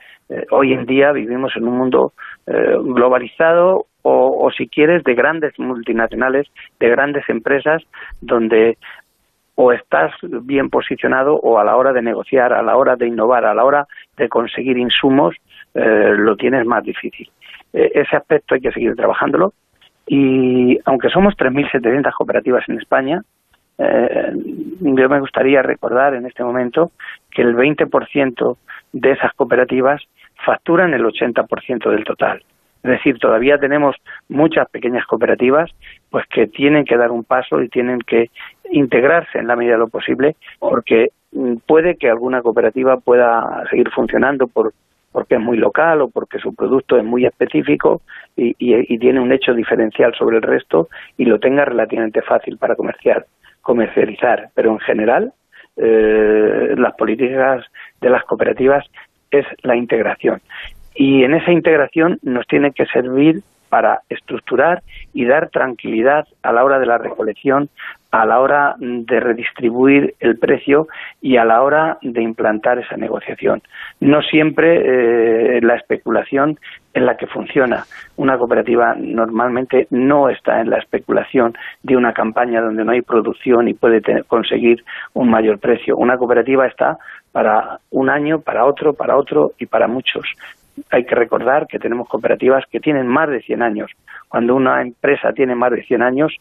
hoy 0.52 0.74
en 0.74 0.86
día 0.86 1.12
vivimos 1.12 1.54
en 1.56 1.68
un 1.68 1.78
mundo 1.78 2.14
globalizado 2.46 3.86
o, 4.04 4.46
o, 4.46 4.52
si 4.52 4.68
quieres, 4.68 5.04
de 5.04 5.14
grandes 5.14 5.58
multinacionales, 5.60 6.48
de 6.80 6.90
grandes 6.90 7.24
empresas, 7.30 7.84
donde 8.20 8.78
o 9.56 9.72
estás 9.72 10.12
bien 10.22 10.70
posicionado 10.70 11.36
o 11.36 11.60
a 11.60 11.64
la 11.64 11.76
hora 11.76 11.94
de 11.94 12.02
negociar, 12.02 12.54
a 12.54 12.64
la 12.64 12.76
hora 12.78 12.96
de 12.96 13.08
innovar, 13.08 13.46
a 13.46 13.54
la 13.54 13.64
hora 13.64 13.88
de 14.18 14.30
conseguir 14.30 14.78
insumos, 14.78 15.36
eh, 15.74 16.14
lo 16.18 16.36
tienes 16.36 16.66
más 16.66 16.84
difícil. 16.84 17.30
Eh, 17.74 17.92
ese 17.94 18.16
aspecto 18.16 18.56
hay 18.56 18.62
que 18.62 18.72
seguir 18.72 18.96
trabajándolo 18.96 19.54
y 20.08 20.80
aunque 20.86 21.10
somos 21.10 21.36
3.700 21.36 22.14
cooperativas 22.14 22.68
en 22.68 22.80
España, 22.80 23.22
eh, 23.78 24.34
yo 24.82 25.10
me 25.10 25.20
gustaría 25.20 25.62
recordar 25.62 26.14
en 26.14 26.26
este 26.26 26.44
momento 26.44 26.92
que 27.32 27.42
el 27.42 27.56
20% 27.56 28.58
de 28.94 29.12
esas 29.12 29.34
cooperativas 29.34 30.02
facturan 30.46 30.94
el 30.94 31.04
80% 31.04 31.90
del 31.90 32.04
total. 32.04 32.44
Es 32.84 32.92
decir, 32.92 33.20
todavía 33.20 33.60
tenemos 33.60 33.96
muchas 34.28 34.68
pequeñas 34.70 35.06
cooperativas 35.06 35.70
pues 36.10 36.26
que 36.28 36.48
tienen 36.48 36.84
que 36.84 36.98
dar 36.98 37.12
un 37.12 37.24
paso 37.24 37.62
y 37.62 37.70
tienen 37.70 38.00
que 38.00 38.32
integrarse 38.72 39.38
en 39.38 39.48
la 39.48 39.56
medida 39.56 39.74
de 39.74 39.80
lo 39.80 39.88
posible 39.88 40.36
porque 40.60 41.10
mm, 41.32 41.58
puede 41.68 41.96
que 41.96 42.10
alguna 42.10 42.42
cooperativa 42.42 42.98
pueda 42.98 43.64
seguir 43.70 43.90
funcionando 43.92 44.48
por 44.48 44.74
porque 45.12 45.36
es 45.36 45.42
muy 45.42 45.58
local 45.58 46.02
o 46.02 46.10
porque 46.10 46.40
su 46.40 46.54
producto 46.56 46.98
es 46.98 47.04
muy 47.04 47.26
específico 47.26 48.02
y, 48.36 48.54
tiene 48.98 49.20
un 49.20 49.32
hecho 49.32 49.54
diferencial 49.54 50.14
sobre 50.16 50.38
el 50.38 50.44
resto 50.44 50.88
y 51.18 51.26
lo 51.26 51.40
tenga 51.40 51.66
relativamente 51.66 52.22
fácil 52.22 52.58
para 52.58 52.76
comerciar, 52.76 53.26
comercializar. 53.62 54.50
Pero 54.54 54.72
en 54.72 54.80
general, 54.80 55.34
eh, 55.78 56.76
las 56.78 56.94
políticas 56.96 57.66
de 58.00 58.10
las 58.10 58.24
cooperativas 58.26 58.86
es 59.32 59.46
la 59.64 59.76
integración. 59.76 60.42
Y 60.96 61.24
en 61.24 61.34
esa 61.34 61.52
integración 61.52 62.20
nos 62.22 62.46
tiene 62.48 62.72
que 62.72 62.86
servir 62.86 63.42
para 63.72 64.02
estructurar 64.10 64.84
y 65.14 65.26
dar 65.26 65.50
tranquilidad 65.50 66.28
a 66.44 66.52
la 66.52 66.66
hora 66.66 66.78
de 66.78 66.86
la 66.86 66.98
recolección, 66.98 67.70
a 68.12 68.26
la 68.26 68.42
hora 68.42 68.76
de 68.78 69.20
redistribuir 69.22 70.14
el 70.20 70.38
precio 70.38 70.90
y 71.22 71.38
a 71.38 71.46
la 71.46 71.62
hora 71.62 71.98
de 72.02 72.22
implantar 72.22 72.80
esa 72.80 72.98
negociación. 72.98 73.62
No 74.02 74.22
siempre 74.22 75.56
eh, 75.56 75.62
la 75.62 75.76
especulación 75.76 76.60
es 76.94 77.02
la 77.02 77.16
que 77.16 77.28
funciona. 77.28 77.86
Una 78.18 78.38
cooperativa 78.38 78.94
normalmente 78.98 79.88
no 79.90 80.28
está 80.28 80.60
en 80.60 80.70
la 80.70 80.80
especulación 80.80 81.54
de 81.84 81.96
una 81.96 82.12
campaña 82.12 82.60
donde 82.60 82.84
no 82.84 82.92
hay 82.92 83.02
producción 83.02 83.70
y 83.70 83.74
puede 83.74 84.02
conseguir 84.26 84.84
un 85.14 85.30
mayor 85.30 85.60
precio. 85.60 85.96
Una 85.96 86.18
cooperativa 86.18 86.68
está 86.68 86.98
para 87.32 87.80
un 87.92 88.10
año, 88.10 88.42
para 88.42 88.66
otro, 88.66 88.92
para 88.92 89.16
otro 89.16 89.54
y 89.58 89.66
para 89.66 89.88
muchos 89.88 90.26
hay 90.90 91.06
que 91.06 91.16
recordar 91.16 91.68
que 91.68 91.80
tenemos 91.80 92.08
cooperativas 92.08 92.66
que 92.70 92.80
tienen 92.80 93.08
más 93.08 93.30
de 93.30 93.42
100 93.42 93.62
años. 93.62 93.92
Cuando 94.28 94.56
una 94.56 94.82
empresa 94.82 95.34
tiene 95.34 95.56
más 95.56 95.72
de 95.72 95.84
100 95.84 96.02
años, 96.02 96.36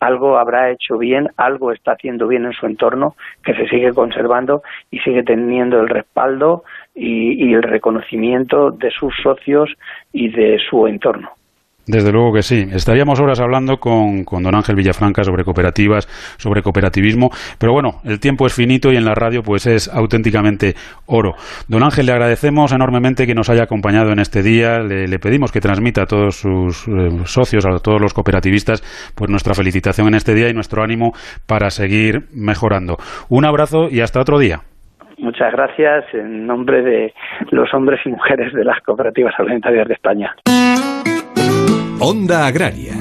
algo 0.00 0.38
habrá 0.38 0.70
hecho 0.70 0.96
bien, 0.98 1.28
algo 1.36 1.72
está 1.72 1.92
haciendo 1.92 2.26
bien 2.26 2.46
en 2.46 2.52
su 2.52 2.66
entorno, 2.66 3.14
que 3.44 3.54
se 3.54 3.68
sigue 3.68 3.92
conservando 3.92 4.62
y 4.90 4.98
sigue 5.00 5.22
teniendo 5.22 5.80
el 5.80 5.88
respaldo 5.88 6.64
y, 6.94 7.52
el 7.52 7.62
reconocimiento 7.62 8.70
de 8.70 8.90
sus 8.90 9.14
socios 9.22 9.70
y 10.12 10.28
de 10.30 10.58
su 10.58 10.86
entorno. 10.86 11.30
Desde 11.90 12.12
luego 12.12 12.32
que 12.32 12.42
sí. 12.42 12.68
Estaríamos 12.72 13.18
horas 13.18 13.40
hablando 13.40 13.78
con, 13.78 14.22
con, 14.22 14.44
don 14.44 14.54
Ángel 14.54 14.76
Villafranca 14.76 15.24
sobre 15.24 15.42
cooperativas, 15.42 16.06
sobre 16.38 16.62
cooperativismo, 16.62 17.30
pero 17.58 17.72
bueno, 17.72 18.00
el 18.04 18.20
tiempo 18.20 18.46
es 18.46 18.54
finito 18.54 18.92
y 18.92 18.96
en 18.96 19.04
la 19.04 19.14
radio 19.14 19.42
pues 19.42 19.66
es 19.66 19.88
auténticamente 19.92 20.74
oro. 21.06 21.32
Don 21.66 21.82
Ángel, 21.82 22.06
le 22.06 22.12
agradecemos 22.12 22.72
enormemente 22.72 23.26
que 23.26 23.34
nos 23.34 23.50
haya 23.50 23.64
acompañado 23.64 24.12
en 24.12 24.20
este 24.20 24.42
día. 24.42 24.78
Le, 24.78 25.18
pedimos 25.18 25.50
que 25.50 25.60
transmita 25.60 26.02
a 26.02 26.06
todos 26.06 26.36
sus 26.36 26.86
eh, 26.86 27.10
socios, 27.24 27.66
a 27.66 27.78
todos 27.80 28.00
los 28.00 28.14
cooperativistas, 28.14 28.82
pues 29.16 29.28
nuestra 29.28 29.54
felicitación 29.54 30.06
en 30.06 30.14
este 30.14 30.32
día 30.32 30.48
y 30.48 30.54
nuestro 30.54 30.84
ánimo 30.84 31.12
para 31.48 31.70
seguir 31.70 32.28
mejorando. 32.32 32.98
Un 33.28 33.46
abrazo 33.46 33.88
y 33.90 34.00
hasta 34.00 34.20
otro 34.20 34.38
día. 34.38 34.60
Muchas 35.18 35.52
gracias 35.52 36.04
en 36.14 36.46
nombre 36.46 36.82
de 36.82 37.12
los 37.50 37.72
hombres 37.74 38.00
y 38.06 38.10
mujeres 38.10 38.54
de 38.54 38.64
las 38.64 38.80
cooperativas 38.80 39.34
alimentarias 39.38 39.86
de 39.86 39.94
España. 39.94 40.34
Onda 42.00 42.46
Agraria. 42.46 42.96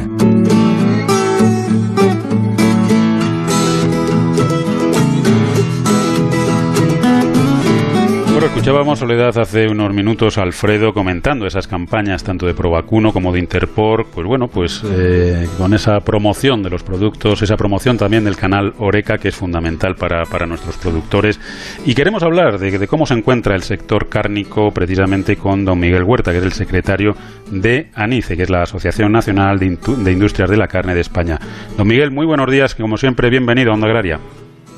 Bueno, 8.40 8.56
escuchábamos 8.56 9.00
Soledad 9.00 9.38
hace 9.38 9.68
unos 9.68 9.94
minutos 9.94 10.38
Alfredo 10.38 10.94
comentando 10.94 11.46
esas 11.46 11.68
campañas 11.68 12.24
tanto 12.24 12.46
de 12.46 12.54
Provacuno 12.54 13.12
como 13.12 13.34
de 13.34 13.40
Interpor, 13.40 14.06
pues 14.16 14.26
bueno, 14.26 14.48
pues 14.48 14.82
eh, 14.86 15.46
con 15.58 15.74
esa 15.74 16.00
promoción 16.00 16.64
de 16.64 16.70
los 16.70 16.82
productos, 16.82 17.42
esa 17.42 17.58
promoción 17.58 17.98
también 17.98 18.24
del 18.24 18.38
canal 18.38 18.72
Oreca 18.78 19.18
que 19.18 19.28
es 19.28 19.36
fundamental 19.36 19.96
para, 19.96 20.24
para 20.24 20.46
nuestros 20.46 20.78
productores. 20.78 21.38
Y 21.86 21.94
queremos 21.94 22.24
hablar 22.24 22.60
de, 22.60 22.80
de, 22.80 22.88
cómo 22.88 23.06
se 23.06 23.16
encuentra 23.16 23.56
el 23.56 23.62
sector 23.62 24.08
cárnico 24.08 24.72
precisamente 24.72 25.36
con 25.36 25.66
don 25.66 25.78
Miguel 25.78 26.06
Huerta, 26.06 26.32
que 26.32 26.38
es 26.38 26.46
el 26.46 26.54
secretario 26.54 27.16
de 27.52 27.90
ANICE, 27.94 28.38
que 28.38 28.44
es 28.44 28.50
la 28.50 28.62
Asociación 28.62 29.12
Nacional 29.12 29.60
de, 29.60 29.78
de 29.98 30.12
Industrias 30.14 30.50
de 30.50 30.56
la 30.56 30.68
Carne 30.68 30.96
de 30.96 31.02
España. 31.02 31.40
Don 31.76 31.86
Miguel, 31.86 32.12
muy 32.12 32.26
buenos 32.26 32.50
días, 32.50 32.74
como 32.74 32.96
siempre, 32.96 33.30
bienvenido 33.30 33.72
a 33.72 33.74
Onda 33.74 33.88
Agraria. 33.88 34.18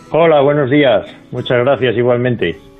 Hola, 0.09 0.41
buenos 0.41 0.71
días. 0.71 1.15
Muchas 1.29 1.59
gracias 1.59 1.95
igualmente. 1.95 2.70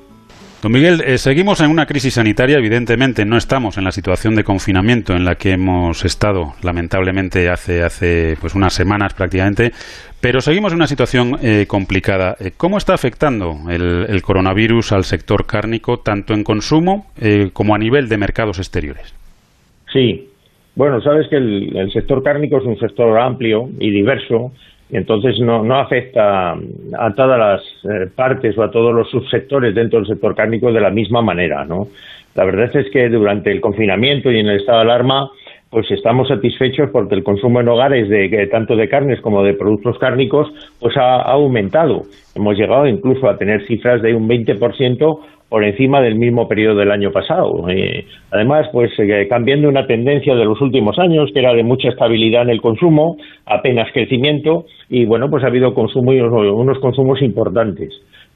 Don 0.62 0.72
Miguel, 0.72 1.02
eh, 1.02 1.18
seguimos 1.18 1.60
en 1.62 1.72
una 1.72 1.88
crisis 1.88 2.14
sanitaria, 2.14 2.60
evidentemente 2.60 3.26
no 3.26 3.36
estamos 3.36 3.80
en 3.80 3.84
la 3.84 3.92
situación 3.92 4.36
de 4.36 4.44
confinamiento 4.44 5.14
en 5.14 5.26
la 5.26 5.34
que 5.34 5.54
hemos 5.54 6.06
estado, 6.06 6.54
lamentablemente, 6.62 7.50
hace, 7.50 7.82
hace 7.82 8.36
pues 8.40 8.54
unas 8.54 8.72
semanas 8.72 9.16
prácticamente, 9.16 9.72
pero 10.22 10.40
seguimos 10.40 10.72
en 10.72 10.76
una 10.76 10.86
situación 10.86 11.40
eh, 11.42 11.66
complicada. 11.68 12.36
Eh, 12.40 12.52
¿Cómo 12.56 12.78
está 12.78 12.94
afectando 12.94 13.56
el, 13.72 14.22
coronavirus 14.22 14.92
al 14.92 15.04
sector 15.04 15.48
cárnico, 15.48 15.98
tanto 15.98 16.36
en 16.36 16.44
consumo 16.44 17.08
como 17.54 17.74
a 17.74 17.80
nivel 17.80 18.08
de 18.08 18.18
mercados 18.18 18.60
exteriores? 18.60 19.16
Sí, 19.92 20.30
bueno, 20.76 21.02
sabes 21.02 21.28
que 21.28 21.38
el 21.38 21.90
sector 21.92 22.22
cárnico 22.22 22.60
es 22.60 22.66
un 22.66 22.78
sector 22.78 23.18
amplio 23.20 23.68
y 23.80 23.90
diverso 23.90 24.52
entonces 24.92 25.40
no, 25.40 25.64
no 25.64 25.80
afecta 25.80 26.52
a 26.54 27.14
todas 27.16 27.40
las 27.40 27.62
eh, 27.86 28.10
partes 28.16 28.58
o 28.58 28.64
a 28.64 28.72
todos 28.72 28.94
los 28.94 29.10
subsectores 29.10 29.74
dentro 29.74 30.00
del 30.00 30.08
sector 30.08 30.36
cárnico 30.36 30.72
de 30.72 30.82
la 30.82 30.90
misma 30.90 31.22
manera, 31.22 31.66
¿no? 31.66 31.88
La 32.36 32.46
verdad 32.46 32.76
es 32.76 32.90
que 32.92 33.10
durante 33.10 33.52
el 33.52 33.62
confinamiento 33.62 34.32
y 34.32 34.40
en 34.40 34.48
el 34.48 34.58
estado 34.58 34.80
de 34.80 34.86
alarma, 34.86 35.30
pues 35.70 35.90
estamos 35.92 36.28
satisfechos 36.28 36.90
porque 36.92 37.16
el 37.16 37.24
consumo 37.24 37.62
en 37.62 37.70
hogares 37.70 38.10
de 38.10 38.48
tanto 38.52 38.76
de 38.76 38.90
carnes 38.90 39.22
como 39.22 39.44
de 39.44 39.54
productos 39.54 39.98
cárnicos 40.00 40.52
pues 40.80 40.96
ha 40.98 41.22
aumentado. 41.22 42.04
Hemos 42.36 42.58
llegado 42.58 42.88
incluso 42.88 43.30
a 43.30 43.38
tener 43.38 43.66
cifras 43.68 44.02
de 44.02 44.14
un 44.14 44.28
20% 44.28 45.20
por 45.52 45.66
encima 45.66 46.00
del 46.00 46.16
mismo 46.16 46.48
periodo 46.48 46.78
del 46.78 46.92
año 46.92 47.12
pasado. 47.12 47.68
Eh, 47.68 48.06
además, 48.32 48.70
pues 48.72 48.90
eh, 48.98 49.28
cambiando 49.30 49.68
una 49.68 49.86
tendencia 49.86 50.34
de 50.34 50.46
los 50.46 50.62
últimos 50.62 50.98
años, 50.98 51.30
que 51.34 51.40
era 51.40 51.54
de 51.54 51.62
mucha 51.62 51.90
estabilidad 51.90 52.44
en 52.44 52.52
el 52.52 52.62
consumo, 52.62 53.18
apenas 53.46 53.92
crecimiento, 53.92 54.64
y 54.88 55.04
bueno, 55.04 55.30
pues 55.30 55.44
ha 55.44 55.48
habido 55.48 55.74
consumo 55.74 56.12
unos 56.12 56.80
consumos 56.80 57.22
importantes. 57.22 57.90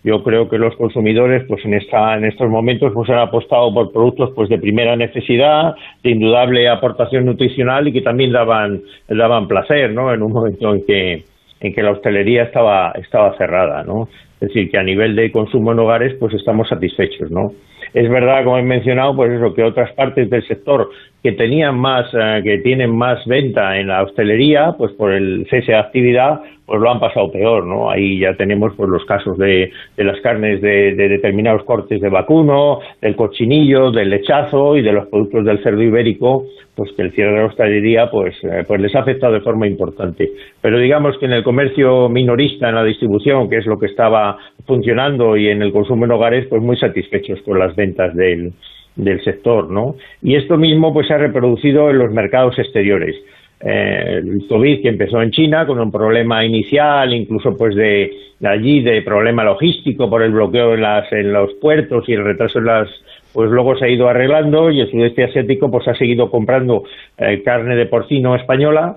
Yo 0.04 0.24
creo 0.24 0.50
que 0.50 0.58
los 0.58 0.76
consumidores, 0.76 1.46
pues 1.48 1.64
en 1.64 1.76
esta, 1.76 2.18
en 2.18 2.26
estos 2.26 2.50
momentos, 2.50 2.92
pues 2.94 3.10
han 3.10 3.20
apostado 3.20 3.74
por 3.74 3.94
productos, 3.94 4.32
pues 4.36 4.50
de 4.50 4.60
primera 4.60 4.98
necesidad, 4.98 5.74
de 6.04 6.12
indudable 6.12 6.68
aportación 6.68 7.26
nutricional 7.26 7.88
y 7.88 7.94
que 7.94 8.02
también 8.02 8.34
daban, 8.34 8.82
daban 9.08 9.48
placer, 9.48 9.94
¿no? 9.94 10.14
En 10.14 10.22
un 10.22 10.34
momento 10.34 10.76
en 10.76 10.86
que 10.86 11.24
en 11.66 11.74
que 11.74 11.82
la 11.82 11.92
hostelería 11.92 12.44
estaba, 12.44 12.92
estaba 12.92 13.36
cerrada, 13.38 13.84
¿no? 13.84 14.08
Es 14.40 14.50
decir, 14.50 14.70
que 14.70 14.78
a 14.78 14.84
nivel 14.84 15.16
de 15.16 15.32
consumo 15.32 15.72
en 15.72 15.80
hogares, 15.80 16.16
pues 16.20 16.34
estamos 16.34 16.70
satisfechos, 16.70 17.32
¿no? 17.32 17.52
Es 17.94 18.10
verdad, 18.10 18.44
como 18.44 18.58
he 18.58 18.64
mencionado, 18.64 19.16
pues 19.16 19.32
eso, 19.32 19.54
que 19.54 19.64
otras 19.64 19.92
partes 19.94 20.30
del 20.30 20.46
sector 20.48 20.90
que 21.26 21.32
tenían 21.32 21.80
más, 21.80 22.06
eh, 22.14 22.42
que 22.44 22.60
tienen 22.60 22.96
más 22.96 23.26
venta 23.26 23.80
en 23.80 23.88
la 23.88 24.04
hostelería, 24.04 24.76
pues 24.78 24.92
por 24.92 25.12
el 25.12 25.48
cese 25.50 25.72
de 25.72 25.78
actividad, 25.80 26.40
pues 26.68 26.80
lo 26.80 26.92
han 26.92 27.00
pasado 27.00 27.32
peor, 27.32 27.66
¿no? 27.66 27.90
Ahí 27.90 28.20
ya 28.20 28.36
tenemos 28.36 28.74
pues 28.78 28.88
los 28.92 29.04
casos 29.06 29.36
de, 29.40 29.72
de 29.98 30.04
las 30.04 30.22
carnes 30.22 30.62
de, 30.62 30.94
de, 30.94 31.10
determinados 31.10 31.64
cortes 31.64 32.00
de 32.00 32.10
vacuno, 32.10 32.78
del 33.02 33.16
cochinillo, 33.16 33.90
del 33.90 34.12
lechazo 34.12 34.78
y 34.78 34.84
de 34.84 34.92
los 34.92 35.08
productos 35.08 35.46
del 35.46 35.64
cerdo 35.64 35.82
ibérico, 35.82 36.46
pues 36.76 36.92
que 36.96 37.02
el 37.02 37.12
cierre 37.14 37.32
de 37.32 37.40
la 37.40 37.46
hostelería 37.46 38.12
pues, 38.12 38.36
eh, 38.44 38.64
pues 38.68 38.80
les 38.80 38.94
ha 38.94 39.00
afectado 39.00 39.34
de 39.34 39.42
forma 39.42 39.66
importante. 39.66 40.30
Pero 40.62 40.78
digamos 40.78 41.18
que 41.18 41.26
en 41.26 41.34
el 41.34 41.44
comercio 41.44 42.08
minorista, 42.08 42.70
en 42.70 42.76
la 42.76 42.84
distribución, 42.84 43.50
que 43.50 43.58
es 43.58 43.66
lo 43.66 43.80
que 43.80 43.88
estaba 43.88 44.38
funcionando, 44.68 45.36
y 45.36 45.48
en 45.48 45.64
el 45.64 45.72
consumo 45.72 46.06
en 46.06 46.12
hogares, 46.12 46.46
pues 46.52 46.62
muy 46.62 46.78
satisfechos 46.78 47.42
con 47.42 47.58
las 47.58 47.76
ventas 47.76 48.14
del, 48.14 48.54
del 48.96 49.24
sector, 49.24 49.70
¿no? 49.70 49.96
Y 50.22 50.36
esto 50.36 50.58
mismo 50.58 50.94
pues 50.94 51.08
se 51.08 51.14
ha 51.14 51.18
reproducido 51.18 51.90
en 51.90 52.00
los 52.00 52.12
mercados 52.12 52.58
exteriores. 52.58 53.16
Eh, 53.62 54.22
el 54.22 54.46
COVID 54.48 54.82
que 54.82 54.90
empezó 54.90 55.22
en 55.22 55.32
China 55.32 55.66
con 55.66 55.80
un 55.80 55.92
problema 55.92 56.46
inicial, 56.46 57.14
incluso 57.14 57.58
pues 57.58 57.76
de, 57.76 58.12
allí 58.44 58.82
de 58.82 59.02
problema 59.02 59.44
logístico 59.44 60.10
por 60.10 60.22
el 60.22 60.32
bloqueo 60.32 60.74
en, 60.74 60.82
las, 60.82 61.12
en 61.12 61.32
los 61.32 61.54
puertos 61.56 62.08
y 62.08 62.14
el 62.14 62.24
retraso 62.24 62.60
en 62.60 62.66
las 62.66 62.90
pues 63.34 63.50
luego 63.50 63.76
se 63.78 63.86
ha 63.86 63.90
ido 63.90 64.08
arreglando 64.08 64.72
y 64.72 64.80
el 64.80 64.90
sudeste 64.90 65.26
asiático 65.26 65.70
pues 65.70 65.88
ha 65.90 65.96
seguido 65.96 66.32
comprando 66.32 66.84
eh, 67.18 67.44
carne 67.44 67.76
de 67.76 67.86
porcino 67.86 68.34
española 68.36 68.96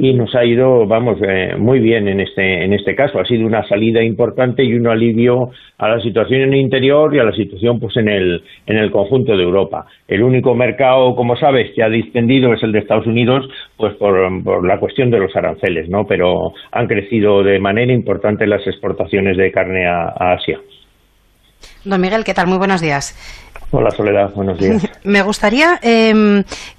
y 0.00 0.14
nos 0.14 0.32
ha 0.36 0.44
ido, 0.44 0.86
vamos, 0.86 1.18
eh, 1.22 1.56
muy 1.58 1.80
bien 1.80 2.06
en 2.06 2.20
este, 2.20 2.62
en 2.64 2.72
este 2.72 2.94
caso. 2.94 3.18
Ha 3.18 3.24
sido 3.24 3.44
una 3.44 3.66
salida 3.66 4.00
importante 4.00 4.62
y 4.62 4.74
un 4.74 4.86
alivio 4.86 5.50
a 5.76 5.88
la 5.88 6.00
situación 6.00 6.42
en 6.42 6.52
el 6.54 6.60
interior 6.60 7.12
y 7.12 7.18
a 7.18 7.24
la 7.24 7.32
situación 7.32 7.80
pues 7.80 7.96
en 7.96 8.08
el, 8.08 8.44
en 8.68 8.76
el 8.76 8.92
conjunto 8.92 9.36
de 9.36 9.42
Europa. 9.42 9.86
El 10.06 10.22
único 10.22 10.54
mercado, 10.54 11.16
como 11.16 11.34
sabes, 11.34 11.72
que 11.74 11.82
ha 11.82 11.88
distendido 11.88 12.54
es 12.54 12.62
el 12.62 12.70
de 12.70 12.78
Estados 12.78 13.08
Unidos, 13.08 13.48
pues 13.76 13.94
por, 13.94 14.16
por 14.44 14.64
la 14.64 14.78
cuestión 14.78 15.10
de 15.10 15.18
los 15.18 15.34
aranceles, 15.34 15.88
¿no? 15.88 16.06
Pero 16.06 16.52
han 16.70 16.86
crecido 16.86 17.42
de 17.42 17.58
manera 17.58 17.92
importante 17.92 18.46
las 18.46 18.64
exportaciones 18.68 19.36
de 19.36 19.50
carne 19.50 19.84
a, 19.84 20.14
a 20.16 20.34
Asia. 20.34 20.60
Don 21.88 22.00
Miguel, 22.02 22.22
¿qué 22.24 22.34
tal? 22.34 22.46
Muy 22.46 22.58
buenos 22.58 22.82
días. 22.82 23.16
Hola 23.70 23.90
Soledad, 23.90 24.30
buenos 24.34 24.58
días. 24.58 24.86
Me 25.04 25.22
gustaría, 25.22 25.78
eh, 25.82 26.12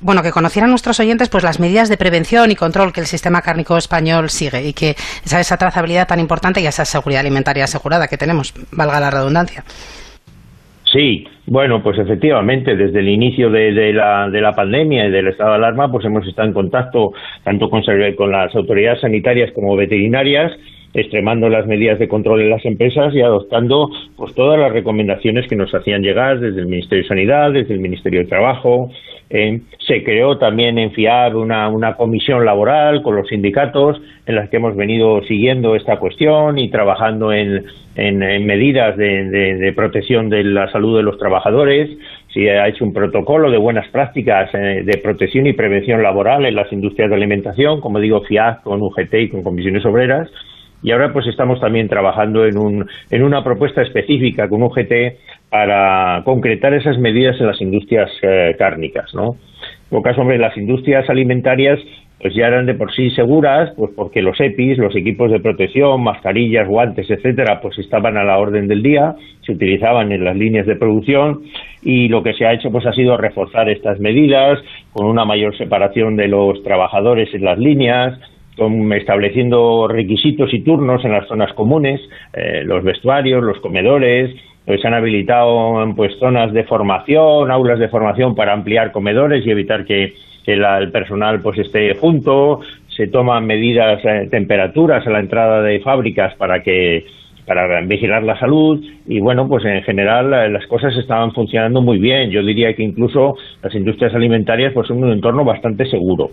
bueno, 0.02 0.22
que 0.22 0.32
conocieran 0.32 0.70
nuestros 0.70 1.00
oyentes, 1.00 1.30
pues 1.30 1.44
las 1.44 1.60
medidas 1.60 1.90
de 1.90 1.98
prevención 1.98 2.52
y 2.52 2.56
control 2.56 2.94
que 2.94 3.00
el 3.00 3.08
sistema 3.08 3.42
cárnico 3.42 3.76
español 3.76 4.30
sigue 4.30 4.68
y 4.68 4.74
que 4.74 4.92
esa, 5.26 5.40
esa 5.40 5.58
trazabilidad 5.58 6.08
tan 6.08 6.20
importante 6.20 6.62
y 6.62 6.68
esa 6.68 6.86
seguridad 6.86 7.22
alimentaria 7.22 7.64
asegurada 7.64 8.08
que 8.08 8.18
tenemos, 8.18 8.54
valga 8.72 9.00
la 9.00 9.10
redundancia. 9.10 9.64
Sí, 10.92 11.26
bueno, 11.48 11.82
pues 11.84 11.98
efectivamente, 11.98 12.76
desde 12.76 13.00
el 13.00 13.10
inicio 13.10 13.50
de, 13.50 13.74
de, 13.74 13.94
la, 13.94 14.30
de 14.30 14.42
la 14.42 14.54
pandemia 14.54 15.08
y 15.08 15.12
del 15.12 15.28
estado 15.28 15.52
de 15.52 15.58
alarma, 15.58 15.92
pues 15.92 16.06
hemos 16.06 16.26
estado 16.28 16.48
en 16.48 16.54
contacto 16.54 17.14
tanto 17.44 17.70
con, 17.70 17.82
con 18.16 18.32
las 18.32 18.56
autoridades 18.56 19.02
sanitarias 19.02 19.52
como 19.54 19.76
veterinarias 19.76 20.52
extremando 20.94 21.50
las 21.50 21.68
medidas 21.68 22.00
de 22.00 22.08
control 22.08 22.42
en 22.42 22.50
las 22.50 22.66
empresas 22.66 23.14
y 23.14 23.22
adoptando 23.22 23.90
pues 24.18 24.34
todas 24.34 24.60
las 24.60 24.72
recomendaciones 24.72 25.48
que 25.48 25.56
nos 25.56 25.74
hacían 25.74 26.02
llegar 26.02 26.40
desde 26.40 26.62
el 26.62 26.68
Ministerio 26.68 27.04
de 27.04 27.08
Sanidad, 27.08 27.52
desde 27.52 27.74
el 27.74 27.80
Ministerio 27.80 28.22
de 28.22 28.26
Trabajo. 28.26 28.90
Eh, 29.32 29.62
se 29.86 30.04
creó 30.04 30.40
también 30.40 30.80
en 30.80 30.92
FIAB 30.92 31.36
una, 31.36 31.70
una 31.70 31.94
comisión 31.94 32.44
laboral 32.46 33.04
con 33.04 33.16
los 33.16 33.28
sindicatos 33.28 34.02
en 34.26 34.36
las 34.36 34.50
que 34.50 34.58
hemos 34.58 34.76
venido 34.76 35.22
siguiendo 35.24 35.76
esta 35.76 35.98
cuestión 35.98 36.58
y 36.58 36.72
trabajando 36.72 37.32
en, 37.32 37.66
en, 37.96 38.46
medidas 38.48 38.98
de, 38.98 39.72
protección 39.76 40.30
de 40.30 40.44
la 40.44 40.72
salud 40.72 40.98
de 40.98 41.04
los 41.04 41.20
trabajadores. 41.20 41.90
Se 42.34 42.50
ha 42.50 42.68
hecho 42.68 42.86
un 42.86 42.94
protocolo 42.94 43.52
de 43.52 43.58
buenas 43.58 43.88
prácticas 43.90 44.50
eh, 44.54 44.82
de 44.84 44.98
protección 44.98 45.46
y 45.46 45.54
prevención 45.54 46.02
laboral 46.02 46.46
en 46.46 46.56
las 46.56 46.72
industrias 46.74 47.10
de 47.10 47.16
alimentación, 47.16 47.82
como 47.82 48.00
digo, 48.00 48.22
FIAB 48.22 48.64
con 48.64 48.82
UGT 48.82 49.14
y 49.14 49.30
con 49.30 49.44
comisiones 49.44 49.86
obreras 49.86 50.30
y 50.82 50.92
ahora 50.92 51.12
pues 51.12 51.28
estamos 51.28 51.60
también 51.60 51.88
trabajando 51.88 52.46
en, 52.46 52.58
un, 52.58 52.86
en 53.10 53.24
una 53.24 53.44
propuesta 53.44 53.82
específica 53.82 54.48
con 54.48 54.64
UGT 54.64 55.50
para 55.50 56.22
concretar 56.24 56.74
esas 56.74 56.98
medidas 56.98 57.40
en 57.40 57.48
las 57.48 57.62
industrias 57.62 58.10
eh, 58.22 58.56
cárnicas, 58.58 59.14
¿no? 59.14 59.36
Caso 60.04 60.24
de 60.24 60.38
las 60.38 60.56
industrias 60.56 61.10
alimentarias 61.10 61.80
pues 62.22 62.36
ya 62.36 62.48
eran 62.48 62.66
de 62.66 62.74
por 62.74 62.94
sí 62.94 63.10
seguras, 63.12 63.72
pues 63.78 63.92
porque 63.96 64.22
los 64.22 64.40
EPIs, 64.40 64.78
los 64.78 64.96
equipos 64.96 65.32
de 65.32 65.40
protección, 65.40 66.04
mascarillas, 66.04 66.68
guantes, 66.68 67.10
etcétera, 67.10 67.62
pues 67.62 67.80
estaban 67.80 68.18
a 68.18 68.26
la 68.26 68.38
orden 68.38 68.68
del 68.68 68.84
día, 68.84 69.16
se 69.46 69.54
utilizaban 69.54 70.12
en 70.12 70.26
las 70.26 70.36
líneas 70.36 70.68
de 70.68 70.76
producción 70.76 71.44
y 71.82 72.10
lo 72.10 72.22
que 72.22 72.34
se 72.34 72.46
ha 72.46 72.54
hecho 72.54 72.72
pues 72.72 72.86
ha 72.86 72.92
sido 72.92 73.16
reforzar 73.16 73.70
estas 73.70 74.00
medidas 74.02 74.60
con 74.92 75.08
una 75.08 75.24
mayor 75.24 75.58
separación 75.58 76.18
de 76.18 76.28
los 76.28 76.62
trabajadores 76.62 77.34
en 77.34 77.46
las 77.46 77.58
líneas, 77.58 78.20
estableciendo 78.96 79.88
requisitos 79.88 80.54
y 80.54 80.62
turnos 80.62 81.04
en 81.06 81.12
las 81.12 81.28
zonas 81.28 81.54
comunes, 81.54 82.02
eh, 82.34 82.64
los 82.64 82.84
vestuarios, 82.84 83.44
los 83.44 83.60
comedores, 83.60 84.36
pues 84.66 84.84
han 84.86 84.94
habilitado 84.94 85.94
pues 85.96 86.14
zonas 86.20 86.54
de 86.54 86.64
formación, 86.64 87.50
aulas 87.50 87.80
de 87.80 87.90
formación 87.90 88.36
para 88.36 88.54
ampliar 88.54 88.92
comedores 88.92 89.46
y 89.46 89.52
evitar 89.52 89.86
que, 89.86 90.14
que 90.46 90.56
la, 90.56 90.78
el 90.78 90.92
personal 90.92 91.42
pues 91.42 91.58
esté 91.60 91.96
junto, 91.96 92.62
se 92.96 93.08
toman 93.08 93.48
medidas 93.48 94.00
eh, 94.04 94.28
temperaturas 94.30 95.08
a 95.08 95.10
la 95.10 95.20
entrada 95.22 95.62
de 95.62 95.80
fábricas 95.80 96.36
para 96.36 96.62
que 96.62 97.06
para 97.50 97.82
vigilar 97.82 98.22
la 98.22 98.38
salud 98.38 98.80
y 99.08 99.20
bueno, 99.20 99.48
pues 99.48 99.66
en 99.66 99.82
general 99.82 100.32
eh, 100.34 100.50
las 100.50 100.68
cosas 100.68 100.96
estaban 100.96 101.32
funcionando 101.32 101.82
muy 101.82 101.98
bien. 101.98 102.30
Yo 102.30 102.44
diría 102.44 102.76
que 102.76 102.84
incluso 102.84 103.38
las 103.64 103.74
industrias 103.74 104.14
alimentarias 104.14 104.72
pues 104.72 104.88
son 104.88 105.04
un 105.04 105.12
entorno 105.12 105.44
bastante 105.44 105.88
seguro. 105.88 106.30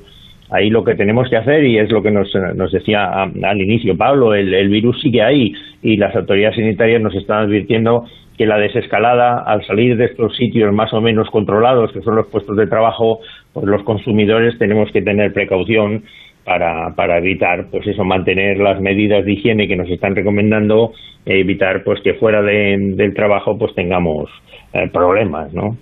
Ahí 0.50 0.70
lo 0.70 0.84
que 0.84 0.94
tenemos 0.94 1.28
que 1.28 1.36
hacer, 1.36 1.64
y 1.64 1.78
es 1.78 1.90
lo 1.90 2.02
que 2.02 2.10
nos, 2.10 2.32
nos 2.54 2.70
decía 2.70 3.10
al 3.22 3.60
inicio 3.60 3.96
Pablo, 3.96 4.34
el, 4.34 4.54
el, 4.54 4.68
virus 4.68 5.00
sigue 5.00 5.22
ahí 5.22 5.52
y 5.82 5.96
las 5.96 6.14
autoridades 6.14 6.56
sanitarias 6.56 7.02
nos 7.02 7.14
están 7.14 7.44
advirtiendo 7.44 8.04
que 8.36 8.46
la 8.46 8.58
desescalada, 8.58 9.42
al 9.42 9.64
salir 9.66 9.96
de 9.96 10.04
estos 10.04 10.36
sitios 10.36 10.72
más 10.72 10.92
o 10.92 11.00
menos 11.00 11.28
controlados, 11.30 11.92
que 11.92 12.02
son 12.02 12.16
los 12.16 12.26
puestos 12.26 12.56
de 12.56 12.66
trabajo, 12.66 13.20
pues 13.52 13.66
los 13.66 13.82
consumidores 13.82 14.58
tenemos 14.58 14.90
que 14.92 15.02
tener 15.02 15.32
precaución 15.32 16.04
para, 16.44 16.94
para 16.94 17.18
evitar, 17.18 17.66
pues 17.70 17.86
eso, 17.86 18.04
mantener 18.04 18.58
las 18.58 18.80
medidas 18.80 19.24
de 19.24 19.32
higiene 19.32 19.66
que 19.66 19.76
nos 19.76 19.88
están 19.90 20.14
recomendando, 20.14 20.92
evitar 21.24 21.82
pues 21.82 22.00
que 22.02 22.14
fuera 22.14 22.40
de, 22.42 22.76
del 22.94 23.14
trabajo 23.14 23.58
pues 23.58 23.74
tengamos 23.74 24.30
eh, 24.72 24.88
problemas, 24.92 25.52
¿no? 25.52 25.76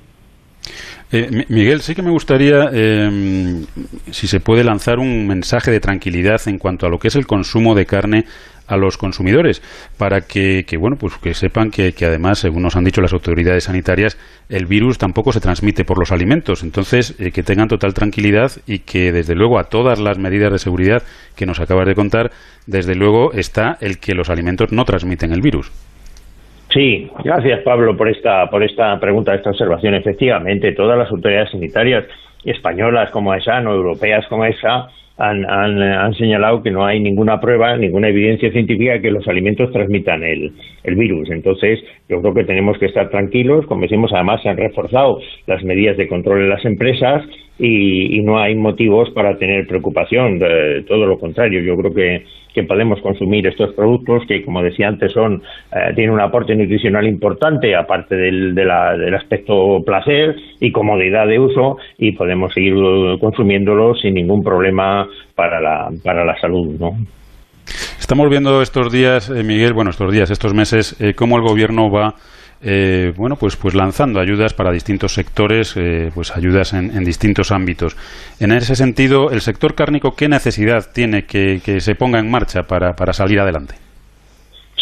Eh, 1.16 1.44
Miguel, 1.48 1.80
sí 1.80 1.94
que 1.94 2.02
me 2.02 2.10
gustaría, 2.10 2.70
eh, 2.72 3.64
si 4.10 4.26
se 4.26 4.40
puede, 4.40 4.64
lanzar 4.64 4.98
un 4.98 5.28
mensaje 5.28 5.70
de 5.70 5.78
tranquilidad 5.78 6.40
en 6.46 6.58
cuanto 6.58 6.86
a 6.86 6.88
lo 6.88 6.98
que 6.98 7.06
es 7.06 7.14
el 7.14 7.24
consumo 7.24 7.76
de 7.76 7.86
carne 7.86 8.24
a 8.66 8.76
los 8.76 8.98
consumidores 8.98 9.62
para 9.96 10.22
que, 10.22 10.64
bueno 10.76 10.96
pues 10.96 11.14
que 11.18 11.34
sepan 11.34 11.70
que, 11.70 11.92
que, 11.92 12.06
además 12.06 12.40
según 12.40 12.64
nos 12.64 12.74
han 12.74 12.82
dicho 12.82 13.00
las 13.00 13.12
autoridades 13.12 13.64
sanitarias 13.64 14.16
el 14.48 14.66
virus 14.66 14.98
tampoco 14.98 15.32
se 15.32 15.38
transmite 15.38 15.84
por 15.84 16.00
los 16.00 16.10
alimentos. 16.10 16.64
Entonces 16.64 17.14
eh, 17.20 17.30
que 17.30 17.44
tengan 17.44 17.68
total 17.68 17.94
tranquilidad 17.94 18.50
y 18.66 18.80
que 18.80 19.12
desde 19.12 19.36
luego 19.36 19.60
a 19.60 19.68
todas 19.68 20.00
las 20.00 20.18
medidas 20.18 20.50
de 20.50 20.58
seguridad 20.58 21.04
que 21.36 21.46
nos 21.46 21.60
acabas 21.60 21.86
de 21.86 21.94
contar 21.94 22.32
desde 22.66 22.96
luego 22.96 23.32
está 23.34 23.78
el 23.80 24.00
que 24.00 24.14
los 24.14 24.30
alimentos 24.30 24.72
no 24.72 24.84
transmiten 24.84 25.32
el 25.32 25.42
virus 25.42 25.70
Sí, 26.74 27.08
gracias 27.22 27.60
Pablo 27.60 27.96
por 27.96 28.08
esta, 28.08 28.50
por 28.50 28.64
esta 28.64 28.98
pregunta, 28.98 29.32
esta 29.32 29.50
observación. 29.50 29.94
Efectivamente, 29.94 30.72
todas 30.72 30.98
las 30.98 31.08
autoridades 31.08 31.52
sanitarias 31.52 32.04
españolas 32.44 33.12
como 33.12 33.32
esa, 33.32 33.60
no 33.60 33.72
europeas 33.72 34.26
como 34.26 34.44
esa, 34.44 34.88
han, 35.16 35.48
han, 35.48 35.80
han, 35.80 36.12
señalado 36.14 36.64
que 36.64 36.72
no 36.72 36.84
hay 36.84 36.98
ninguna 36.98 37.40
prueba, 37.40 37.76
ninguna 37.76 38.08
evidencia 38.08 38.50
científica 38.50 39.00
que 39.00 39.12
los 39.12 39.28
alimentos 39.28 39.70
transmitan 39.70 40.24
el, 40.24 40.52
el, 40.82 40.96
virus. 40.96 41.30
Entonces, 41.30 41.78
yo 42.08 42.20
creo 42.20 42.34
que 42.34 42.42
tenemos 42.42 42.76
que 42.78 42.86
estar 42.86 43.08
tranquilos. 43.08 43.64
Como 43.66 43.82
decimos, 43.82 44.12
además 44.12 44.42
se 44.42 44.48
han 44.48 44.56
reforzado 44.56 45.20
las 45.46 45.62
medidas 45.62 45.96
de 45.96 46.08
control 46.08 46.42
en 46.42 46.48
las 46.48 46.64
empresas 46.64 47.22
y, 47.58 48.18
y 48.18 48.22
no 48.22 48.38
hay 48.38 48.54
motivos 48.54 49.10
para 49.10 49.36
tener 49.36 49.66
preocupación. 49.66 50.38
De, 50.38 50.84
todo 50.86 51.06
lo 51.06 51.18
contrario, 51.18 51.60
yo 51.60 51.76
creo 51.76 51.94
que 51.94 52.24
que 52.54 52.62
podemos 52.62 53.00
consumir 53.02 53.46
estos 53.46 53.74
productos 53.74 54.22
que, 54.28 54.44
como 54.44 54.62
decía 54.62 54.86
antes, 54.86 55.12
son 55.12 55.42
eh, 55.72 55.92
tienen 55.94 56.14
un 56.14 56.20
aporte 56.20 56.54
nutricional 56.54 57.06
importante, 57.06 57.74
aparte 57.74 58.14
del, 58.14 58.54
de 58.54 58.64
la, 58.64 58.96
del 58.96 59.14
aspecto 59.14 59.82
placer 59.84 60.36
y 60.60 60.70
comodidad 60.70 61.26
de 61.26 61.38
uso, 61.38 61.78
y 61.98 62.12
podemos 62.12 62.54
seguir 62.54 62.74
consumiéndolos 63.20 64.00
sin 64.00 64.14
ningún 64.14 64.42
problema 64.42 65.06
para 65.34 65.60
la, 65.60 65.90
para 66.02 66.24
la 66.24 66.38
salud, 66.40 66.78
¿no? 66.78 66.92
Estamos 67.98 68.28
viendo 68.28 68.62
estos 68.62 68.92
días, 68.92 69.30
eh, 69.30 69.42
Miguel, 69.42 69.72
bueno, 69.72 69.90
estos 69.90 70.12
días, 70.12 70.30
estos 70.30 70.54
meses, 70.54 71.00
eh, 71.00 71.14
cómo 71.14 71.36
el 71.36 71.42
gobierno 71.42 71.90
va 71.90 72.14
eh, 72.62 73.12
bueno, 73.16 73.36
pues, 73.36 73.56
pues 73.56 73.74
lanzando 73.74 74.20
ayudas 74.20 74.54
para 74.54 74.72
distintos 74.72 75.14
sectores, 75.14 75.74
eh, 75.76 76.10
pues 76.14 76.36
ayudas 76.36 76.72
en, 76.72 77.04
distintos 77.04 77.52
ámbitos. 77.52 77.96
En 78.40 78.52
ese 78.52 78.74
sentido, 78.76 79.30
el 79.30 79.40
sector 79.40 79.74
cárnico, 79.74 80.14
¿qué 80.14 80.28
necesidad 80.28 80.90
tiene 80.92 81.24
que, 81.24 81.60
que 81.64 81.80
se 81.80 81.94
ponga 81.94 82.18
en 82.18 82.30
marcha 82.30 82.64
para, 82.64 82.96
para 82.96 83.12
salir 83.12 83.40
adelante? 83.40 83.83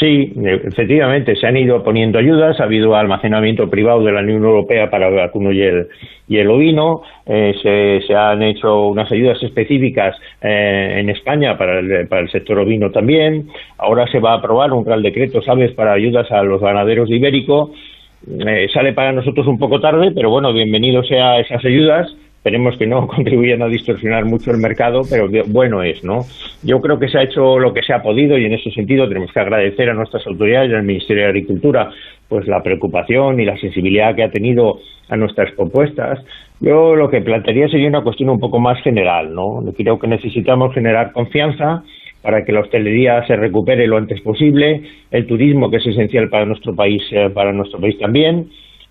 Sí, 0.02 0.32
efectivamente, 0.34 1.36
se 1.36 1.46
han 1.46 1.56
ido 1.56 1.84
poniendo 1.84 2.18
ayudas, 2.18 2.58
ha 2.58 2.64
habido 2.64 2.96
almacenamiento 2.96 3.70
privado 3.70 4.02
de 4.02 4.10
la 4.10 4.22
Unión 4.22 4.42
Europea 4.42 4.90
para 4.90 5.06
el 5.06 5.14
vacuno 5.14 5.52
y 5.52 5.62
el, 5.62 5.86
y 6.26 6.38
el 6.38 6.50
ovino, 6.50 7.02
eh, 7.24 7.54
se, 7.62 8.04
se, 8.04 8.12
han 8.12 8.42
hecho 8.42 8.88
unas 8.88 9.12
ayudas 9.12 9.40
específicas 9.40 10.16
eh, 10.40 10.96
en 10.98 11.08
España 11.08 11.56
para 11.56 11.78
el, 11.78 12.30
sector 12.32 12.58
ovino 12.58 12.90
también, 12.90 13.46
ahora 13.78 14.08
se 14.08 14.18
va 14.18 14.32
a 14.32 14.38
aprobar 14.38 14.72
un 14.72 14.84
real 14.84 15.04
decreto, 15.04 15.40
¿sabes?, 15.40 15.70
para 15.70 15.92
ayudas 15.92 16.28
a 16.32 16.42
los 16.42 16.60
ganaderos 16.60 17.08
de 17.08 17.14
Ibérico, 17.18 17.70
eh, 18.44 18.66
sale 18.74 18.94
para 18.94 19.12
nosotros 19.12 19.46
un 19.46 19.60
poco 19.60 19.80
tarde, 19.80 20.10
pero 20.12 20.30
bueno, 20.30 20.52
bienvenido 20.52 21.04
sea 21.04 21.38
esas 21.38 21.64
ayudas 21.64 22.12
Esperemos 22.42 22.76
que 22.76 22.88
no 22.88 23.06
contribuyan 23.06 23.62
a 23.62 23.68
distorsionar 23.68 24.24
mucho 24.24 24.50
el 24.50 24.58
mercado, 24.58 25.02
pero 25.08 25.28
bueno 25.46 25.84
es, 25.84 26.02
¿no? 26.02 26.22
Yo 26.64 26.80
creo 26.80 26.98
que 26.98 27.08
se 27.08 27.18
ha 27.18 27.22
hecho 27.22 27.60
lo 27.60 27.72
que 27.72 27.82
se 27.82 27.92
ha 27.92 28.02
podido 28.02 28.36
y 28.36 28.46
en 28.46 28.54
ese 28.54 28.72
sentido 28.72 29.06
tenemos 29.06 29.32
que 29.32 29.38
agradecer 29.38 29.88
a 29.88 29.94
nuestras 29.94 30.26
autoridades 30.26 30.72
y 30.72 30.74
al 30.74 30.82
Ministerio 30.82 31.22
de 31.22 31.28
Agricultura 31.28 31.90
pues 32.28 32.48
la 32.48 32.60
preocupación 32.60 33.38
y 33.38 33.44
la 33.44 33.56
sensibilidad 33.58 34.16
que 34.16 34.24
ha 34.24 34.30
tenido 34.30 34.80
a 35.08 35.16
nuestras 35.16 35.52
propuestas. 35.52 36.18
Yo 36.60 36.96
lo 36.96 37.08
que 37.08 37.20
plantearía 37.20 37.68
sería 37.68 37.86
una 37.86 38.02
cuestión 38.02 38.30
un 38.30 38.40
poco 38.40 38.58
más 38.58 38.82
general, 38.82 39.32
¿no? 39.32 39.62
Creo 39.76 40.00
que 40.00 40.08
necesitamos 40.08 40.74
generar 40.74 41.12
confianza 41.12 41.84
para 42.22 42.44
que 42.44 42.52
la 42.52 42.60
hostelería 42.60 43.24
se 43.26 43.36
recupere 43.36 43.86
lo 43.86 43.98
antes 43.98 44.20
posible, 44.20 44.82
el 45.12 45.26
turismo 45.26 45.70
que 45.70 45.76
es 45.76 45.86
esencial 45.86 46.28
para 46.28 46.46
nuestro 46.46 46.74
país, 46.74 47.02
eh, 47.12 47.30
para 47.32 47.52
nuestro 47.52 47.78
país 47.80 47.96
también, 47.98 48.48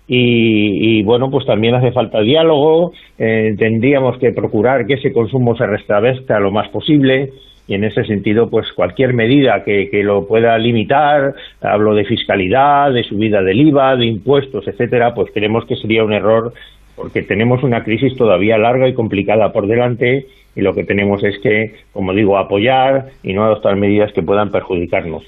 y, 0.08 1.02
bueno, 1.04 1.30
pues 1.30 1.46
también 1.46 1.74
hace 1.74 1.92
falta 1.92 2.20
diálogo, 2.20 2.92
eh, 3.18 3.54
tendríamos 3.56 4.18
que 4.18 4.32
procurar 4.32 4.86
que 4.86 4.94
ese 4.94 5.12
consumo 5.12 5.56
se 5.56 5.66
restablezca 5.66 6.40
lo 6.40 6.50
más 6.50 6.68
posible. 6.68 7.30
Y 7.68 7.74
en 7.74 7.84
ese 7.84 8.04
sentido, 8.04 8.50
pues 8.50 8.72
cualquier 8.72 9.14
medida 9.14 9.62
que, 9.64 9.88
que 9.88 10.02
lo 10.02 10.26
pueda 10.26 10.58
limitar, 10.58 11.34
hablo 11.60 11.94
de 11.94 12.04
fiscalidad, 12.04 12.92
de 12.92 13.04
subida 13.04 13.40
del 13.40 13.60
IVA, 13.60 13.96
de 13.96 14.06
impuestos, 14.06 14.66
etcétera, 14.66 15.14
pues 15.14 15.30
creemos 15.32 15.64
que 15.66 15.76
sería 15.76 16.02
un 16.02 16.12
error 16.12 16.52
porque 16.96 17.22
tenemos 17.22 17.62
una 17.62 17.84
crisis 17.84 18.16
todavía 18.16 18.58
larga 18.58 18.88
y 18.88 18.94
complicada 18.94 19.52
por 19.52 19.68
delante 19.68 20.26
y 20.54 20.60
lo 20.60 20.74
que 20.74 20.84
tenemos 20.84 21.24
es 21.24 21.38
que, 21.38 21.76
como 21.92 22.12
digo, 22.12 22.36
apoyar 22.36 23.06
y 23.22 23.32
no 23.32 23.44
adoptar 23.44 23.76
medidas 23.76 24.12
que 24.12 24.22
puedan 24.22 24.50
perjudicarnos 24.50 25.22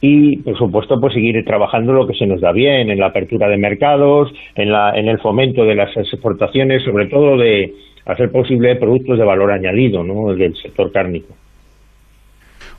y 0.00 0.38
por 0.38 0.58
supuesto 0.58 1.00
pues 1.00 1.14
seguir 1.14 1.42
trabajando 1.44 1.92
lo 1.92 2.06
que 2.06 2.14
se 2.14 2.26
nos 2.26 2.40
da 2.40 2.52
bien 2.52 2.90
en 2.90 2.98
la 2.98 3.06
apertura 3.06 3.48
de 3.48 3.56
mercados 3.56 4.32
en, 4.54 4.70
la, 4.70 4.98
en 4.98 5.08
el 5.08 5.18
fomento 5.18 5.64
de 5.64 5.74
las 5.74 5.96
exportaciones 5.96 6.82
sobre 6.84 7.06
todo 7.06 7.36
de 7.38 7.72
hacer 8.04 8.30
posible 8.30 8.76
productos 8.76 9.18
de 9.18 9.24
valor 9.24 9.50
añadido 9.52 10.04
¿no? 10.04 10.34
del 10.34 10.54
sector 10.56 10.92
cárnico 10.92 11.34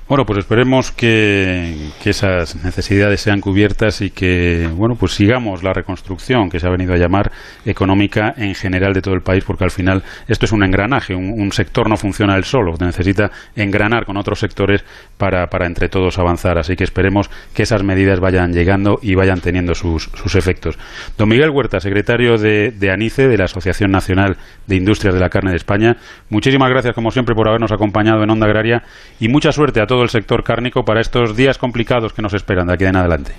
bueno, 0.07 0.25
pues 0.25 0.39
esperemos 0.39 0.91
que, 0.91 1.91
esas 2.05 2.55
necesidades 2.63 3.19
sean 3.19 3.41
cubiertas 3.41 3.99
y 3.99 4.11
que, 4.11 4.69
bueno, 4.73 4.95
pues 4.95 5.11
sigamos 5.11 5.61
la 5.61 5.73
reconstrucción 5.73 6.49
que 6.49 6.57
se 6.57 6.65
ha 6.65 6.69
venido 6.69 6.93
a 6.93 6.97
llamar 6.97 7.33
económica 7.65 8.33
en 8.37 8.55
general 8.55 8.93
de 8.93 9.01
todo 9.01 9.13
el 9.13 9.21
país, 9.21 9.43
porque 9.43 9.65
al 9.65 9.71
final 9.71 10.03
esto 10.29 10.45
es 10.45 10.53
un 10.53 10.63
engranaje, 10.63 11.13
un, 11.13 11.51
sector 11.51 11.89
no 11.89 11.97
funciona 11.97 12.37
él 12.37 12.45
solo, 12.45 12.75
necesita 12.79 13.29
engranar 13.57 14.05
con 14.05 14.15
otros 14.15 14.39
sectores 14.39 14.85
para, 15.17 15.47
para, 15.47 15.65
entre 15.65 15.89
todos 15.89 16.17
avanzar. 16.17 16.57
Así 16.57 16.77
que 16.77 16.85
esperemos 16.85 17.29
que 17.53 17.63
esas 17.63 17.83
medidas 17.83 18.21
vayan 18.21 18.53
llegando 18.53 18.99
y 19.01 19.15
vayan 19.15 19.41
teniendo 19.41 19.75
sus, 19.75 20.03
sus 20.03 20.35
efectos. 20.35 20.77
Don 21.17 21.27
Miguel 21.27 21.49
Huerta, 21.49 21.81
secretario 21.81 22.37
de, 22.37 22.71
de 22.71 22.91
ANICE, 22.91 23.27
de 23.27 23.37
la 23.37 23.45
Asociación 23.45 23.91
Nacional 23.91 24.37
de 24.67 24.75
Industrias 24.77 25.13
de 25.13 25.19
la 25.19 25.29
Carne 25.29 25.51
de 25.51 25.57
España, 25.57 25.97
muchísimas 26.29 26.69
gracias, 26.69 26.95
como 26.95 27.11
siempre, 27.11 27.35
por 27.35 27.49
habernos 27.49 27.73
acompañado 27.73 28.23
en 28.23 28.29
Onda 28.29 28.45
Agraria 28.45 28.83
y 29.19 29.27
mucha 29.27 29.51
suerte 29.51 29.81
a 29.81 29.87
todos 29.87 29.96
el 30.03 30.09
sector 30.09 30.43
cárnico 30.43 30.83
para 30.83 31.01
estos 31.01 31.35
días 31.35 31.57
complicados 31.57 32.13
que 32.13 32.21
nos 32.21 32.33
esperan 32.33 32.67
de 32.67 32.73
aquí 32.73 32.85
en 32.85 32.95
adelante. 32.95 33.33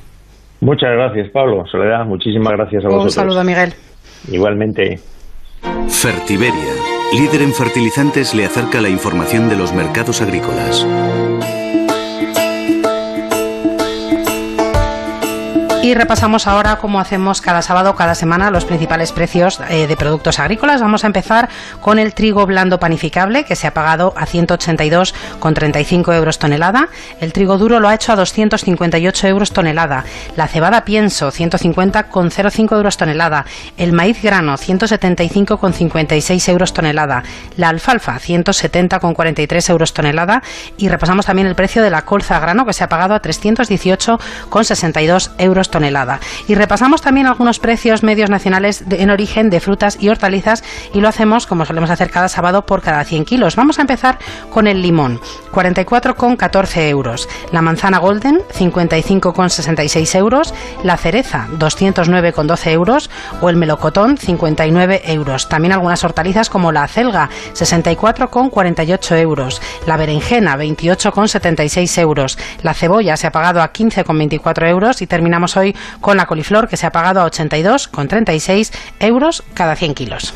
Muchas 0.61 0.91
gracias, 0.91 1.31
Pablo. 1.31 1.65
Soledad, 1.71 2.05
muchísimas 2.05 2.53
gracias 2.53 2.85
a 2.85 2.89
vosotros. 2.89 3.05
Un 3.05 3.11
saludo, 3.11 3.45
Miguel. 3.45 3.73
Igualmente. 4.31 4.99
Fertiberia, 5.89 6.75
líder 7.13 7.43
en 7.43 7.53
fertilizantes, 7.53 8.35
le 8.35 8.45
acerca 8.45 8.81
la 8.81 8.89
información 8.89 9.49
de 9.49 9.57
los 9.57 9.73
mercados 9.73 10.21
agrícolas. 10.21 10.87
Y 15.89 15.95
repasamos 15.95 16.47
ahora, 16.47 16.77
como 16.77 17.01
hacemos 17.01 17.41
cada 17.41 17.63
sábado, 17.63 17.97
cada 17.97 18.15
semana, 18.15 18.51
los 18.51 18.67
principales 18.67 19.11
precios 19.11 19.59
eh, 19.71 19.87
de 19.87 19.97
productos 19.97 20.39
agrícolas. 20.39 20.83
Vamos 20.83 21.03
a 21.03 21.07
empezar 21.07 21.49
con 21.81 21.99
el 21.99 22.13
trigo 22.13 22.45
blando 22.45 22.79
panificable, 22.79 23.47
que 23.47 23.57
se 23.57 23.67
ha 23.67 23.73
pagado 23.73 24.13
a 24.15 24.27
182,35 24.27 26.15
euros 26.15 26.39
tonelada. 26.39 26.91
El 27.23 27.33
trigo 27.33 27.57
duro 27.57 27.81
lo 27.81 27.89
ha 27.89 27.95
hecho 27.95 28.13
a 28.13 28.17
258 28.17 29.29
euros 29.29 29.53
tonelada. 29.53 30.05
La 30.37 30.47
cebada 30.47 30.85
pienso, 30.85 31.33
150,05 31.33 32.77
euros 32.77 32.99
tonelada. 32.99 33.47
El 33.79 33.95
maíz 33.95 34.23
grano, 34.23 34.59
175,56 34.59 36.49
euros 36.51 36.75
tonelada. 36.75 37.23
La 37.57 37.71
alfalfa, 37.71 38.21
170,43 38.21 39.71
euros 39.71 39.95
tonelada. 39.95 40.43
Y 40.77 40.91
repasamos 40.91 41.25
también 41.25 41.49
el 41.49 41.55
precio 41.55 41.83
de 41.83 41.89
la 41.89 42.03
colza 42.03 42.39
grano, 42.41 42.67
que 42.67 42.75
se 42.75 42.85
ha 42.85 42.91
pagado 42.91 43.15
a 43.15 43.23
318,62 43.23 45.31
euros 45.39 45.71
tonelada 45.71 45.78
tonelada. 45.79 46.19
Y 46.49 46.57
repasamos 46.57 47.03
también 47.03 47.29
algunos 47.29 47.61
precios 47.61 48.03
medios 48.03 48.31
nacionales 48.31 48.83
en 48.91 49.11
origen 49.11 49.49
de 49.49 49.61
frutas 49.61 49.97
y 50.01 50.09
hortalizas 50.09 50.65
y 50.93 51.01
lo 51.01 51.07
hacemos, 51.07 51.47
como 51.47 51.65
solemos 51.65 51.91
hacer 51.91 52.11
cada 52.11 52.29
sábado, 52.29 52.67
por 52.67 52.83
cada 52.83 53.05
100 53.05 53.25
kilos. 53.25 53.55
Vamos 53.55 53.79
a 53.79 53.83
empezar 53.83 54.19
con 54.51 54.67
el 54.67 54.83
limón, 54.83 55.21
44,14 55.53 56.89
euros. 56.89 57.29
La 57.53 57.63
manzana 57.63 57.99
golden, 57.99 58.41
55,66 58.59 60.17
euros. 60.17 60.53
La 60.83 60.97
cereza, 60.97 61.47
209,12 61.59 62.71
euros. 62.73 63.09
O 63.41 63.49
el 63.49 63.55
melocotón, 63.55 64.19
59 64.19 65.03
euros. 65.05 65.49
También 65.49 65.73
algunas 65.73 66.03
hortalizas 66.03 66.51
como 66.51 66.73
la 66.73 66.83
acelga, 66.83 67.31
64,48 67.55 69.17
euros. 69.21 69.63
La 69.87 69.97
berenjena, 69.97 70.57
28,76 70.57 72.01
euros. 72.01 72.37
La 72.65 72.75
cebolla 72.75 73.17
se 73.17 73.29
ha 73.29 73.33
pagado 73.33 73.63
a 73.63 73.73
15,24 73.73 74.69
euros 74.69 75.03
y 75.03 75.07
terminamos 75.07 75.57
hoy 75.57 75.68
con 76.01 76.17
la 76.17 76.27
coliflor 76.27 76.69
que 76.69 76.77
se 76.77 76.87
ha 76.87 76.93
pagado 76.93 77.21
a 77.21 77.31
82,36 77.31 78.73
euros 79.01 79.43
cada 79.55 79.77
100 79.77 79.95
kilos. 79.95 80.35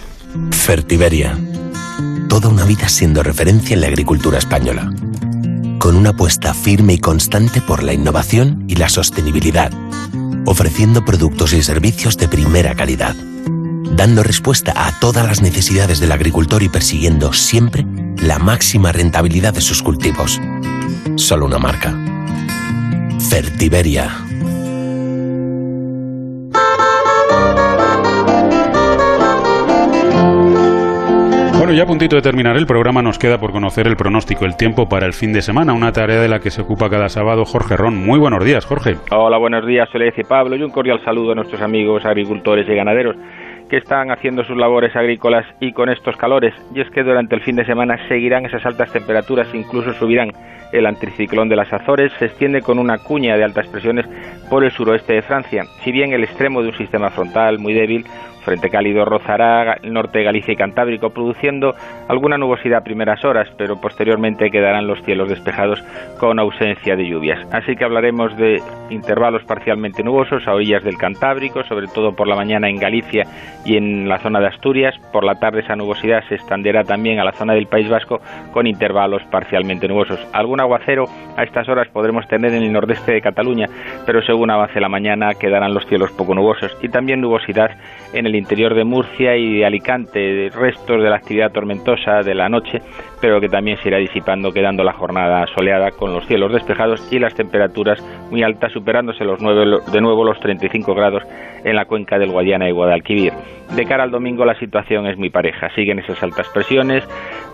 Fertiberia. 0.51 1.39
Toda 2.29 2.49
una 2.49 2.65
vida 2.65 2.89
siendo 2.89 3.23
referencia 3.23 3.75
en 3.75 3.83
la 3.83 3.89
agricultura 3.89 4.39
española. 4.39 4.91
Con 5.79 5.97
una 5.97 6.11
apuesta 6.11 6.55
firme 6.55 6.95
y 6.95 6.99
constante 6.99 7.61
por 7.61 7.83
la 7.83 7.93
innovación 7.93 8.65
y 8.69 8.77
la 8.77 8.89
sostenibilidad. 8.89 9.71
Ofreciendo 10.47 11.05
productos 11.05 11.53
y 11.53 11.63
servicios 11.63 12.17
de 12.17 12.29
primera 12.29 12.75
calidad. 12.75 13.15
Dando 13.95 14.23
respuesta 14.23 14.73
a 14.75 14.99
todas 14.99 15.27
las 15.27 15.43
necesidades 15.43 16.01
del 16.01 16.13
agricultor 16.13 16.63
y 16.63 16.69
persiguiendo 16.69 17.33
siempre 17.33 17.85
la 18.17 18.39
máxima 18.39 18.93
rentabilidad 18.93 19.53
de 19.53 19.61
sus 19.61 19.83
cultivos. 19.83 20.41
Solo 21.17 21.47
una 21.47 21.59
marca. 21.59 21.95
Fertiberia. 23.29 24.11
Bueno, 31.73 31.85
ya 31.85 31.87
a 31.87 31.89
puntito 31.89 32.17
de 32.17 32.21
terminar 32.21 32.55
el 32.59 32.67
programa 32.67 33.01
nos 33.01 33.19
queda 33.19 33.39
por 33.39 33.51
conocer 33.51 33.87
el 33.87 33.97
pronóstico, 33.97 34.45
el 34.45 34.59
tiempo 34.59 34.91
para 34.91 35.07
el 35.07 35.15
fin 35.15 35.33
de 35.33 35.41
semana, 35.41 35.73
una 35.73 35.91
tarea 35.91 36.21
de 36.21 36.29
la 36.29 36.39
que 36.39 36.51
se 36.51 36.61
ocupa 36.61 36.91
cada 36.91 37.09
sábado 37.09 37.47
Jorge 37.47 37.79
Ron. 37.79 37.97
Muy 37.97 38.19
buenos 38.19 38.45
días, 38.45 38.67
Jorge. 38.67 38.97
Hola, 39.11 39.39
buenos 39.39 39.67
días, 39.67 39.89
Soledad 39.91 40.13
y 40.19 40.23
Pablo, 40.23 40.55
y 40.55 40.63
un 40.63 40.71
cordial 40.71 41.03
saludo 41.03 41.33
a 41.33 41.35
nuestros 41.35 41.63
amigos 41.63 42.05
agricultores 42.05 42.69
y 42.69 42.75
ganaderos 42.75 43.17
que 43.71 43.79
están 43.79 44.11
haciendo 44.11 44.45
sus 44.45 44.55
labores 44.55 44.95
agrícolas 44.95 45.47
y 45.61 45.73
con 45.73 45.89
estos 45.89 46.15
calores. 46.19 46.53
Y 46.75 46.83
es 46.83 46.91
que 46.91 47.03
durante 47.03 47.37
el 47.37 47.41
fin 47.41 47.57
de 47.57 47.65
semana 47.65 47.97
seguirán 48.07 48.45
esas 48.45 48.67
altas 48.67 48.93
temperaturas, 48.93 49.49
incluso 49.55 49.95
subirán. 49.95 50.33
El 50.73 50.85
anticiclón 50.85 51.49
de 51.49 51.57
las 51.57 51.73
Azores 51.73 52.13
se 52.19 52.27
extiende 52.27 52.61
con 52.61 52.79
una 52.79 52.99
cuña 52.99 53.35
de 53.37 53.45
altas 53.45 53.67
presiones 53.69 54.05
por 54.51 54.63
el 54.63 54.73
suroeste 54.73 55.15
de 55.15 55.23
Francia. 55.23 55.63
Si 55.83 55.91
bien 55.91 56.13
el 56.13 56.25
extremo 56.25 56.61
de 56.61 56.69
un 56.69 56.77
sistema 56.77 57.09
frontal 57.09 57.59
muy 57.59 57.73
débil 57.73 58.05
Frente 58.45 58.71
cálido 58.71 59.05
rozará 59.05 59.75
el 59.83 59.93
norte 59.93 60.19
de 60.19 60.25
Galicia 60.25 60.53
y 60.53 60.57
Cantábrico, 60.57 61.11
produciendo 61.11 61.75
alguna 62.09 62.39
nubosidad 62.39 62.81
a 62.81 62.85
primeras 62.85 63.25
horas, 63.25 63.49
pero 63.57 63.81
posteriormente 63.81 64.51
quedarán 64.51 64.87
los 64.87 65.03
cielos 65.05 65.29
despejados 65.29 65.83
con 66.19 66.39
ausencia 66.39 66.97
de 66.97 67.09
lluvias. 67.09 67.39
Así 67.53 67.77
que 67.77 67.85
hablaremos 67.85 68.37
de 68.37 68.61
intervalos 68.91 69.43
parcialmente 69.45 70.03
nubosos 70.03 70.47
a 70.47 70.55
orillas 70.55 70.85
del 70.85 70.97
Cantábrico, 70.97 71.63
sobre 71.65 71.87
todo 71.87 72.15
por 72.15 72.29
la 72.29 72.37
mañana 72.37 72.69
en 72.69 72.79
Galicia 72.79 73.25
y 73.65 73.77
en 73.77 74.09
la 74.09 74.19
zona 74.19 74.41
de 74.41 74.49
Asturias. 74.49 74.95
Por 75.13 75.25
la 75.25 75.37
tarde 75.37 75.61
esa 75.61 75.77
nubosidad 75.77 76.23
se 76.29 76.35
extenderá 76.35 76.85
también 76.85 77.21
a 77.21 77.25
la 77.25 77.33
zona 77.33 77.55
del 77.55 77.67
País 77.67 77.89
Vasco 77.89 78.21
con 78.53 78.67
intervalos 78.67 79.23
parcialmente 79.31 79.89
nubosos. 79.89 80.19
Algún 80.33 80.61
aguacero 80.61 81.05
a 81.37 81.45
estas 81.45 81.69
horas 81.69 81.89
podremos 81.89 82.27
tener 82.29 82.53
en 82.53 82.63
el 82.63 82.73
nordeste 82.73 83.13
de 83.13 83.21
Cataluña, 83.21 83.67
pero 84.07 84.23
según 84.23 84.51
avance 84.51 84.81
la 84.81 84.89
mañana 84.89 85.35
quedarán 85.35 85.75
los 85.75 85.87
cielos 85.87 86.11
poco 86.13 86.35
nubosos 86.35 86.77
y 86.83 86.89
también 86.89 87.21
nubosidad 87.21 87.71
en 88.13 88.27
el 88.27 88.35
interior 88.35 88.75
de 88.75 88.85
Murcia 88.85 89.37
y 89.37 89.59
de 89.59 89.67
Alicante, 89.67 90.51
restos 90.55 91.03
de 91.03 91.09
la 91.11 91.17
actividad 91.17 91.53
tormentosa 91.53 92.21
de 92.23 92.35
la 92.35 92.49
noche, 92.49 92.81
pero 93.21 93.41
que 93.41 93.49
también 93.49 93.79
se 93.79 93.89
irá 93.89 93.99
disipando, 93.99 94.53
quedando 94.53 94.85
la 94.85 94.93
jornada 94.93 95.47
soleada 95.55 95.91
con 95.93 96.13
los 96.13 96.27
cielos 96.27 96.53
despejados 96.53 97.13
y 97.13 97.19
las 97.19 97.35
temperaturas 97.35 98.03
muy 98.31 98.43
altas, 98.43 98.73
superándose 98.73 99.25
los 99.25 99.41
de 99.41 100.01
nuevo 100.01 100.25
los 100.25 100.39
35 100.41 100.95
grados 100.95 101.23
en 101.65 101.77
la 101.77 101.85
cuenca 101.85 102.19
del 102.19 102.33
Guadiana 102.33 102.69
y 102.69 102.73
Guadalquivir. 102.73 103.33
De 103.75 103.87
cara 103.87 104.05
al 104.05 104.11
domingo 104.11 104.45
la 104.45 104.59
situación 104.59 105.07
es 105.07 105.17
muy 105.17 105.31
pareja, 105.31 105.71
siguen 105.75 105.99
esas 105.99 106.23
altas 106.23 106.49
presiones, 106.53 107.05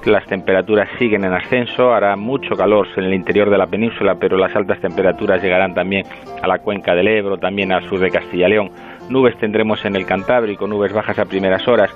las 0.04 0.24
temperaturas 0.26 0.88
siguen 0.98 1.24
en 1.24 1.32
ascenso, 1.32 1.92
hará 1.92 2.16
mucho 2.16 2.56
calor 2.56 2.88
en 2.96 3.04
el 3.04 3.14
interior 3.14 3.50
de 3.50 3.58
la 3.58 3.66
península, 3.66 4.16
pero 4.18 4.36
las 4.36 4.54
altas 4.56 4.80
temperaturas 4.80 5.42
llegarán 5.42 5.74
también 5.74 6.04
a 6.42 6.48
la 6.48 6.58
cuenca 6.58 6.94
del 6.94 7.08
Ebro, 7.08 7.36
también 7.36 7.72
al 7.72 7.88
sur 7.88 8.00
de 8.00 8.10
Castilla 8.10 8.48
y 8.48 8.50
León. 8.50 8.70
Nubes 9.08 9.36
tendremos 9.38 9.84
en 9.84 9.96
el 9.96 10.06
Cantábrico, 10.06 10.66
nubes 10.66 10.92
bajas 10.92 11.18
a 11.18 11.24
primeras 11.24 11.66
horas, 11.66 11.90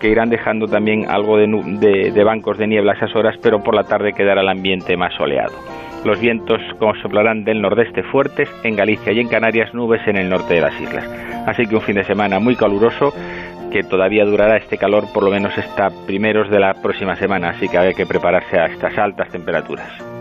que 0.00 0.08
irán 0.08 0.30
dejando 0.30 0.66
también 0.66 1.08
algo 1.08 1.38
de, 1.38 2.10
de 2.12 2.24
bancos 2.24 2.58
de 2.58 2.66
niebla 2.66 2.92
a 2.92 2.96
esas 2.96 3.14
horas, 3.14 3.36
pero 3.42 3.62
por 3.62 3.74
la 3.74 3.84
tarde 3.84 4.12
quedará 4.12 4.42
el 4.42 4.48
ambiente 4.48 4.96
más 4.96 5.14
soleado. 5.14 5.54
Los 6.04 6.20
vientos 6.20 6.60
soplarán 7.02 7.44
del 7.44 7.60
nordeste 7.60 8.02
fuertes 8.02 8.48
en 8.62 8.76
Galicia 8.76 9.12
y 9.12 9.20
en 9.20 9.28
Canarias, 9.28 9.74
nubes 9.74 10.06
en 10.06 10.16
el 10.16 10.28
norte 10.28 10.54
de 10.54 10.60
las 10.60 10.80
islas. 10.80 11.04
Así 11.46 11.66
que 11.66 11.76
un 11.76 11.82
fin 11.82 11.96
de 11.96 12.04
semana 12.04 12.38
muy 12.38 12.56
caluroso 12.56 13.12
que 13.72 13.82
todavía 13.82 14.24
durará 14.24 14.56
este 14.56 14.78
calor 14.78 15.04
por 15.12 15.24
lo 15.24 15.30
menos 15.30 15.56
hasta 15.58 15.90
primeros 16.06 16.50
de 16.50 16.60
la 16.60 16.74
próxima 16.74 17.16
semana, 17.16 17.50
así 17.50 17.68
que 17.68 17.78
hay 17.78 17.94
que 17.94 18.06
prepararse 18.06 18.58
a 18.58 18.66
estas 18.66 18.96
altas 18.98 19.28
temperaturas. 19.30 20.15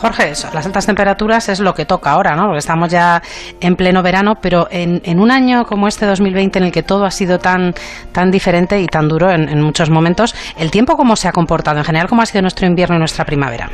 Jorge, 0.00 0.28
las 0.28 0.66
altas 0.66 0.86
temperaturas 0.86 1.48
es 1.48 1.58
lo 1.58 1.74
que 1.74 1.84
toca 1.84 2.12
ahora, 2.12 2.36
¿no? 2.36 2.44
Porque 2.44 2.58
estamos 2.58 2.90
ya 2.90 3.20
en 3.60 3.74
pleno 3.74 4.02
verano, 4.02 4.36
pero 4.40 4.68
en, 4.70 5.18
un 5.18 5.30
año 5.30 5.64
como 5.64 5.88
este 5.88 6.06
2020 6.06 6.58
en 6.60 6.64
el 6.66 6.72
que 6.72 6.84
todo 6.84 7.04
ha 7.04 7.10
sido 7.10 7.38
tan, 7.38 7.74
tan 8.12 8.30
diferente 8.30 8.80
y 8.80 8.86
tan 8.86 9.08
duro 9.08 9.30
en, 9.30 9.60
muchos 9.60 9.90
momentos, 9.90 10.34
¿el 10.58 10.70
tiempo 10.70 10.96
cómo 10.96 11.16
se 11.16 11.26
ha 11.26 11.32
comportado? 11.32 11.78
En 11.78 11.84
general, 11.84 12.08
¿cómo 12.08 12.22
ha 12.22 12.26
sido 12.26 12.42
nuestro 12.42 12.66
invierno 12.66 12.94
y 12.96 12.98
nuestra 13.00 13.24
primavera? 13.24 13.68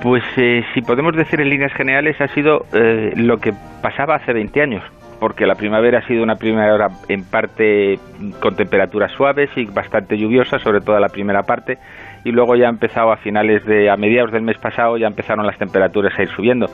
Pues 0.00 0.22
eh, 0.36 0.62
si 0.74 0.82
podemos 0.82 1.16
decir 1.16 1.40
en 1.40 1.48
líneas 1.48 1.72
generales, 1.72 2.20
ha 2.20 2.28
sido 2.28 2.66
eh, 2.72 3.12
lo 3.16 3.38
que 3.38 3.52
pasaba 3.82 4.16
hace 4.16 4.32
20 4.32 4.62
años 4.62 4.82
porque 5.18 5.46
la 5.46 5.54
primavera 5.54 6.00
ha 6.00 6.06
sido 6.06 6.22
una 6.22 6.36
primavera 6.36 6.88
en 7.08 7.24
parte 7.24 7.98
con 8.40 8.56
temperaturas 8.56 9.10
suaves 9.12 9.48
y 9.56 9.64
bastante 9.64 10.18
lluviosa, 10.18 10.58
sobre 10.58 10.80
todo 10.80 10.98
la 10.98 11.08
primera 11.08 11.42
parte, 11.44 11.78
y 12.24 12.32
luego 12.32 12.56
ya 12.56 12.66
ha 12.66 12.70
empezado 12.70 13.12
a 13.12 13.16
finales 13.18 13.64
de, 13.66 13.90
a 13.90 13.96
mediados 13.96 14.32
del 14.32 14.42
mes 14.42 14.58
pasado, 14.58 14.96
ya 14.96 15.06
empezaron 15.06 15.46
las 15.46 15.58
temperaturas 15.58 16.18
a 16.18 16.22
ir 16.22 16.28
subiendo. 16.30 16.66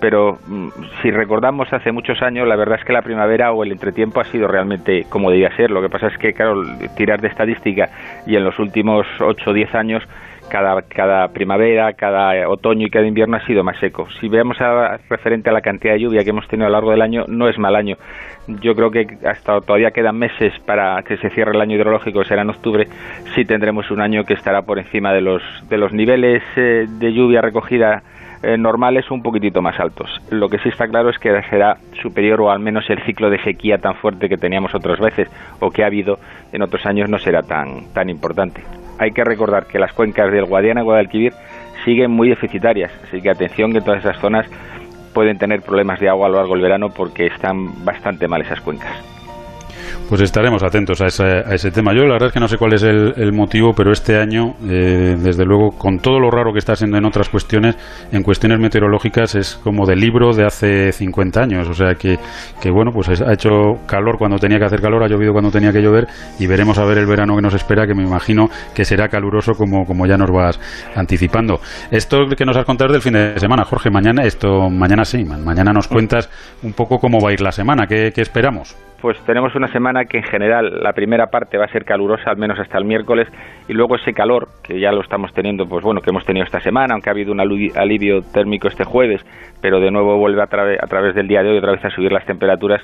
Pero 0.00 0.38
mm, 0.46 0.68
si 1.02 1.10
recordamos 1.10 1.72
hace 1.72 1.92
muchos 1.92 2.22
años, 2.22 2.48
la 2.48 2.56
verdad 2.56 2.78
es 2.78 2.84
que 2.84 2.92
la 2.92 3.02
primavera 3.02 3.52
o 3.52 3.62
el 3.62 3.72
entretiempo 3.72 4.20
ha 4.20 4.24
sido 4.24 4.48
realmente 4.48 5.04
como 5.08 5.30
debía 5.30 5.54
ser. 5.56 5.70
Lo 5.70 5.82
que 5.82 5.88
pasa 5.88 6.08
es 6.08 6.18
que, 6.18 6.32
claro, 6.32 6.62
tirar 6.96 7.20
de 7.20 7.28
estadística 7.28 7.88
y 8.26 8.36
en 8.36 8.44
los 8.44 8.58
últimos 8.58 9.06
8 9.20 9.50
o 9.50 9.52
10 9.52 9.74
años 9.74 10.02
cada, 10.50 10.82
cada 10.82 11.28
primavera, 11.28 11.92
cada 11.94 12.48
otoño 12.48 12.86
y 12.86 12.90
cada 12.90 13.06
invierno 13.06 13.36
ha 13.36 13.46
sido 13.46 13.64
más 13.64 13.78
seco. 13.78 14.06
Si 14.20 14.28
vemos 14.28 14.60
a, 14.60 14.98
referente 15.08 15.50
a 15.50 15.52
la 15.52 15.60
cantidad 15.60 15.94
de 15.94 16.00
lluvia 16.00 16.24
que 16.24 16.30
hemos 16.30 16.46
tenido 16.48 16.66
a 16.66 16.70
lo 16.70 16.76
largo 16.76 16.90
del 16.90 17.02
año, 17.02 17.24
no 17.28 17.48
es 17.48 17.58
mal 17.58 17.76
año. 17.76 17.96
Yo 18.46 18.74
creo 18.74 18.90
que 18.90 19.06
hasta 19.26 19.60
todavía 19.60 19.90
quedan 19.90 20.18
meses 20.18 20.52
para 20.66 21.02
que 21.02 21.16
se 21.16 21.30
cierre 21.30 21.52
el 21.54 21.60
año 21.60 21.76
hidrológico, 21.76 22.24
será 22.24 22.42
en 22.42 22.50
octubre. 22.50 22.86
Sí 23.34 23.44
tendremos 23.44 23.90
un 23.90 24.00
año 24.00 24.24
que 24.24 24.34
estará 24.34 24.62
por 24.62 24.78
encima 24.78 25.12
de 25.12 25.20
los, 25.20 25.42
de 25.68 25.78
los 25.78 25.92
niveles 25.92 26.42
eh, 26.56 26.86
de 26.88 27.12
lluvia 27.12 27.40
recogida 27.40 28.02
eh, 28.42 28.58
normales 28.58 29.10
un 29.10 29.22
poquitito 29.22 29.62
más 29.62 29.80
altos. 29.80 30.10
Lo 30.30 30.48
que 30.48 30.58
sí 30.58 30.68
está 30.68 30.86
claro 30.86 31.08
es 31.08 31.18
que 31.18 31.30
será 31.48 31.78
superior 32.02 32.42
o 32.42 32.50
al 32.50 32.60
menos 32.60 32.84
el 32.90 33.02
ciclo 33.04 33.30
de 33.30 33.42
sequía 33.42 33.78
tan 33.78 33.94
fuerte 33.94 34.28
que 34.28 34.36
teníamos 34.36 34.74
otras 34.74 35.00
veces 35.00 35.28
o 35.60 35.70
que 35.70 35.82
ha 35.82 35.86
habido 35.86 36.18
en 36.52 36.60
otros 36.60 36.84
años 36.84 37.08
no 37.08 37.18
será 37.18 37.42
tan, 37.42 37.90
tan 37.94 38.10
importante 38.10 38.62
hay 38.98 39.10
que 39.12 39.24
recordar 39.24 39.66
que 39.66 39.78
las 39.78 39.92
cuencas 39.92 40.30
del 40.30 40.44
Guadiana 40.44 40.80
y 40.80 40.84
Guadalquivir 40.84 41.32
siguen 41.84 42.10
muy 42.10 42.28
deficitarias, 42.28 42.92
así 43.04 43.20
que 43.20 43.30
atención 43.30 43.72
que 43.72 43.80
todas 43.80 44.00
esas 44.00 44.18
zonas 44.18 44.46
pueden 45.12 45.38
tener 45.38 45.62
problemas 45.62 46.00
de 46.00 46.08
agua 46.08 46.26
a 46.26 46.30
lo 46.30 46.36
largo 46.36 46.54
del 46.54 46.62
verano 46.62 46.88
porque 46.90 47.26
están 47.26 47.84
bastante 47.84 48.26
mal 48.28 48.42
esas 48.42 48.60
cuencas. 48.60 49.13
Pues 50.08 50.20
estaremos 50.20 50.62
atentos 50.62 51.00
a 51.00 51.06
ese, 51.06 51.70
tema. 51.70 51.92
Yo 51.94 52.02
la 52.02 52.14
verdad 52.14 52.28
es 52.28 52.32
que 52.32 52.40
no 52.40 52.48
sé 52.48 52.56
cuál 52.58 52.74
es 52.74 52.82
el, 52.82 53.32
motivo, 53.32 53.72
pero 53.74 53.92
este 53.92 54.16
año, 54.16 54.54
eh, 54.68 55.16
desde 55.18 55.44
luego, 55.44 55.70
con 55.72 55.98
todo 55.98 56.20
lo 56.20 56.30
raro 56.30 56.52
que 56.52 56.58
está 56.58 56.76
siendo 56.76 56.98
en 56.98 57.04
otras 57.04 57.28
cuestiones, 57.28 57.76
en 58.12 58.22
cuestiones 58.22 58.58
meteorológicas 58.60 59.34
es 59.34 59.56
como 59.56 59.86
de 59.86 59.96
libro 59.96 60.32
de 60.32 60.44
hace 60.44 60.92
50 60.92 61.40
años. 61.40 61.68
O 61.68 61.74
sea 61.74 61.94
que, 61.94 62.18
que 62.60 62.70
bueno, 62.70 62.90
pues 62.92 63.20
ha 63.20 63.32
hecho 63.32 63.50
calor 63.86 64.18
cuando 64.18 64.38
tenía 64.38 64.58
que 64.58 64.66
hacer 64.66 64.80
calor, 64.80 65.02
ha 65.02 65.08
llovido 65.08 65.32
cuando 65.32 65.50
tenía 65.50 65.72
que 65.72 65.80
llover 65.80 66.06
y 66.38 66.46
veremos 66.46 66.78
a 66.78 66.84
ver 66.84 66.98
el 66.98 67.06
verano 67.06 67.34
que 67.36 67.42
nos 67.42 67.54
espera, 67.54 67.86
que 67.86 67.94
me 67.94 68.02
imagino 68.02 68.48
que 68.74 68.84
será 68.84 69.08
caluroso 69.08 69.52
como, 69.54 69.84
como 69.84 70.06
ya 70.06 70.16
nos 70.16 70.30
vas 70.30 70.60
anticipando. 70.94 71.60
Esto 71.90 72.26
que 72.36 72.44
nos 72.44 72.56
has 72.56 72.64
contado 72.64 72.92
del 72.92 73.02
fin 73.02 73.14
de 73.14 73.38
semana, 73.38 73.64
Jorge, 73.64 73.90
mañana, 73.90 74.24
esto, 74.24 74.68
mañana 74.70 75.04
sí, 75.04 75.24
mañana 75.24 75.72
nos 75.72 75.88
cuentas 75.88 76.28
un 76.62 76.72
poco 76.72 76.98
cómo 76.98 77.18
va 77.20 77.30
a 77.30 77.32
ir 77.32 77.40
la 77.40 77.52
semana, 77.52 77.86
qué, 77.86 78.12
qué 78.14 78.22
esperamos 78.22 78.76
pues 79.04 79.22
tenemos 79.26 79.54
una 79.54 79.68
semana 79.68 80.06
que 80.06 80.16
en 80.16 80.22
general 80.22 80.82
la 80.82 80.94
primera 80.94 81.26
parte 81.26 81.58
va 81.58 81.66
a 81.66 81.68
ser 81.68 81.84
calurosa, 81.84 82.30
al 82.30 82.38
menos 82.38 82.58
hasta 82.58 82.78
el 82.78 82.86
miércoles, 82.86 83.28
y 83.68 83.74
luego 83.74 83.96
ese 83.96 84.14
calor, 84.14 84.48
que 84.62 84.80
ya 84.80 84.92
lo 84.92 85.02
estamos 85.02 85.30
teniendo, 85.34 85.68
pues 85.68 85.84
bueno, 85.84 86.00
que 86.00 86.08
hemos 86.08 86.24
tenido 86.24 86.46
esta 86.46 86.60
semana, 86.60 86.94
aunque 86.94 87.10
ha 87.10 87.12
habido 87.12 87.30
un 87.30 87.38
alivio 87.38 88.22
térmico 88.32 88.66
este 88.66 88.84
jueves, 88.84 89.20
pero 89.60 89.78
de 89.78 89.90
nuevo 89.90 90.16
vuelve 90.16 90.40
a, 90.40 90.46
través 90.46 91.14
del 91.14 91.28
día 91.28 91.42
de 91.42 91.50
hoy 91.50 91.58
otra 91.58 91.72
vez 91.72 91.84
a 91.84 91.90
subir 91.90 92.12
las 92.12 92.24
temperaturas, 92.24 92.80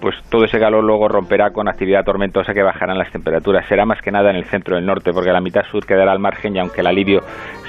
pues 0.00 0.14
todo 0.30 0.44
ese 0.44 0.58
calor 0.58 0.82
luego 0.82 1.06
romperá 1.06 1.50
con 1.50 1.68
actividad 1.68 2.02
tormentosa 2.02 2.54
que 2.54 2.62
bajarán 2.62 2.96
las 2.96 3.12
temperaturas. 3.12 3.66
Será 3.68 3.84
más 3.84 4.00
que 4.00 4.10
nada 4.10 4.30
en 4.30 4.36
el 4.36 4.46
centro 4.46 4.76
del 4.76 4.86
norte, 4.86 5.12
porque 5.12 5.32
la 5.32 5.42
mitad 5.42 5.64
sur 5.70 5.84
quedará 5.84 6.12
al 6.12 6.18
margen 6.18 6.56
y 6.56 6.60
aunque 6.60 6.80
el 6.80 6.86
alivio 6.86 7.20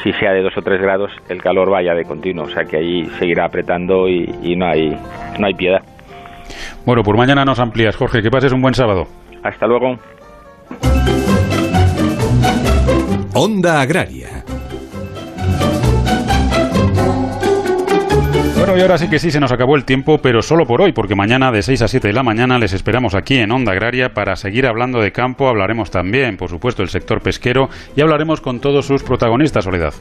si 0.03 0.13
sea 0.13 0.31
de 0.31 0.41
2 0.41 0.55
o 0.55 0.61
3 0.61 0.81
grados, 0.81 1.11
el 1.27 1.41
calor 1.41 1.69
vaya 1.69 1.93
de 1.93 2.05
continuo, 2.05 2.45
o 2.45 2.49
sea 2.49 2.63
que 2.63 2.77
ahí 2.77 3.07
seguirá 3.19 3.43
apretando 3.43 4.07
y, 4.07 4.23
y 4.41 4.55
no, 4.55 4.67
hay, 4.67 4.97
no 5.37 5.45
hay 5.45 5.53
piedad. 5.53 5.81
Bueno, 6.89 7.03
por 7.03 7.15
mañana 7.15 7.45
nos 7.45 7.59
amplías, 7.59 7.95
Jorge. 7.95 8.23
Que 8.23 8.31
pases 8.31 8.51
un 8.51 8.63
buen 8.63 8.73
sábado. 8.73 9.05
Hasta 9.43 9.67
luego. 9.67 9.99
Onda 13.35 13.79
Agraria. 13.79 14.43
Bueno, 18.57 18.75
y 18.75 18.81
ahora 18.81 18.97
sí 18.97 19.07
que 19.07 19.19
sí 19.19 19.29
se 19.29 19.39
nos 19.39 19.51
acabó 19.51 19.75
el 19.75 19.85
tiempo, 19.85 20.17
pero 20.17 20.41
solo 20.41 20.65
por 20.65 20.81
hoy, 20.81 20.91
porque 20.91 21.13
mañana 21.13 21.51
de 21.51 21.61
6 21.61 21.83
a 21.83 21.87
7 21.87 22.07
de 22.07 22.13
la 22.15 22.23
mañana 22.23 22.57
les 22.57 22.73
esperamos 22.73 23.13
aquí 23.13 23.37
en 23.37 23.51
Onda 23.51 23.73
Agraria 23.73 24.15
para 24.15 24.35
seguir 24.35 24.65
hablando 24.65 24.99
de 24.99 25.11
campo. 25.11 25.47
Hablaremos 25.47 25.91
también, 25.91 26.37
por 26.37 26.49
supuesto, 26.49 26.81
del 26.81 26.89
sector 26.89 27.21
pesquero 27.21 27.69
y 27.95 28.01
hablaremos 28.01 28.41
con 28.41 28.59
todos 28.59 28.87
sus 28.87 29.03
protagonistas, 29.03 29.63
Soledad. 29.63 29.93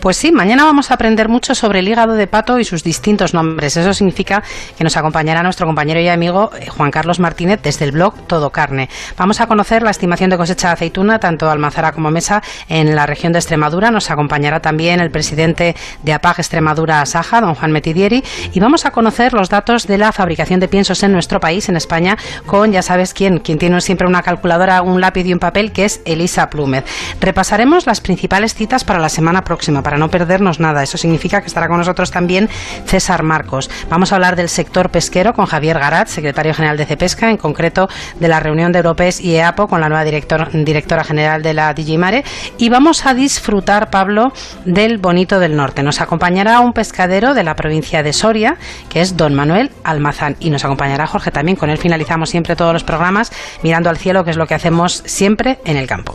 Pues 0.00 0.16
sí, 0.16 0.32
mañana 0.32 0.64
vamos 0.64 0.90
a 0.90 0.94
aprender 0.94 1.28
mucho 1.28 1.54
sobre 1.54 1.78
el 1.78 1.88
hígado 1.88 2.14
de 2.14 2.26
pato 2.26 2.58
y 2.58 2.64
sus 2.64 2.84
distintos 2.84 3.34
nombres. 3.34 3.76
Eso 3.76 3.94
significa 3.94 4.42
que 4.76 4.84
nos 4.84 4.96
acompañará 4.96 5.42
nuestro 5.42 5.66
compañero 5.66 6.00
y 6.00 6.08
amigo 6.08 6.50
eh, 6.58 6.68
Juan 6.68 6.90
Carlos 6.90 7.20
Martínez 7.20 7.60
desde 7.62 7.84
el 7.84 7.92
blog 7.92 8.14
Todo 8.26 8.50
Carne. 8.50 8.88
Vamos 9.16 9.40
a 9.40 9.46
conocer 9.46 9.82
la 9.82 9.90
estimación 9.90 10.30
de 10.30 10.36
cosecha 10.36 10.68
de 10.68 10.74
aceituna, 10.74 11.18
tanto 11.18 11.50
Almanzara 11.50 11.92
como 11.92 12.10
Mesa, 12.10 12.42
en 12.68 12.94
la 12.94 13.06
región 13.06 13.32
de 13.32 13.38
Extremadura. 13.38 13.90
Nos 13.90 14.10
acompañará 14.10 14.60
también 14.60 15.00
el 15.00 15.10
presidente 15.10 15.74
de 16.02 16.12
APAG 16.12 16.40
Extremadura 16.40 17.00
Asaja, 17.00 17.40
don 17.40 17.54
Juan 17.54 17.72
Metidieri. 17.72 18.22
Y 18.52 18.60
vamos 18.60 18.86
a 18.86 18.90
conocer 18.90 19.32
los 19.32 19.48
datos 19.48 19.86
de 19.86 19.98
la 19.98 20.12
fabricación 20.12 20.60
de 20.60 20.68
piensos 20.68 21.02
en 21.02 21.12
nuestro 21.12 21.40
país, 21.40 21.68
en 21.68 21.76
España, 21.76 22.16
con 22.46 22.72
ya 22.72 22.82
sabes 22.82 23.14
quién, 23.14 23.38
quien 23.38 23.58
tiene 23.58 23.80
siempre 23.80 24.06
una 24.06 24.22
calculadora, 24.22 24.82
un 24.82 25.00
lápiz 25.00 25.24
y 25.26 25.32
un 25.32 25.38
papel, 25.38 25.72
que 25.72 25.84
es 25.84 26.00
Elisa 26.04 26.50
Plúmez. 26.50 26.84
Repasaremos 27.20 27.86
las 27.86 28.00
principales 28.00 28.54
citas 28.54 28.84
para 28.84 28.98
la 28.98 29.08
semana 29.08 29.42
próxima, 29.42 29.63
para 29.82 29.96
no 29.96 30.08
perdernos 30.08 30.60
nada. 30.60 30.82
Eso 30.82 30.98
significa 30.98 31.40
que 31.40 31.46
estará 31.46 31.68
con 31.68 31.78
nosotros 31.78 32.10
también 32.10 32.48
César 32.86 33.22
Marcos. 33.22 33.70
Vamos 33.88 34.12
a 34.12 34.16
hablar 34.16 34.36
del 34.36 34.48
sector 34.48 34.90
pesquero 34.90 35.32
con 35.32 35.46
Javier 35.46 35.78
Garat, 35.78 36.08
secretario 36.08 36.54
general 36.54 36.76
de 36.76 36.86
CEPESCA, 36.86 37.30
en 37.30 37.36
concreto 37.36 37.88
de 38.20 38.28
la 38.28 38.40
reunión 38.40 38.72
de 38.72 38.78
Europees 38.78 39.20
y 39.20 39.36
EAPO 39.36 39.68
con 39.68 39.80
la 39.80 39.88
nueva 39.88 40.04
directora 40.04 41.04
general 41.04 41.42
de 41.42 41.54
la 41.54 41.72
Digimare. 41.72 42.24
Y 42.58 42.68
vamos 42.68 43.06
a 43.06 43.14
disfrutar, 43.14 43.90
Pablo, 43.90 44.32
del 44.64 44.98
Bonito 44.98 45.38
del 45.38 45.56
Norte. 45.56 45.82
Nos 45.82 46.00
acompañará 46.00 46.60
un 46.60 46.72
pescadero 46.72 47.34
de 47.34 47.42
la 47.42 47.56
provincia 47.56 48.02
de 48.02 48.12
Soria, 48.12 48.56
que 48.88 49.00
es 49.00 49.16
don 49.16 49.34
Manuel 49.34 49.70
Almazán. 49.82 50.36
Y 50.40 50.50
nos 50.50 50.64
acompañará 50.64 51.06
Jorge 51.06 51.30
también. 51.30 51.56
Con 51.56 51.70
él 51.70 51.78
finalizamos 51.78 52.30
siempre 52.30 52.56
todos 52.56 52.72
los 52.72 52.84
programas 52.84 53.32
mirando 53.62 53.90
al 53.90 53.96
cielo, 53.96 54.24
que 54.24 54.30
es 54.30 54.36
lo 54.36 54.46
que 54.46 54.54
hacemos 54.54 55.02
siempre 55.06 55.58
en 55.64 55.76
el 55.76 55.86
campo. 55.86 56.14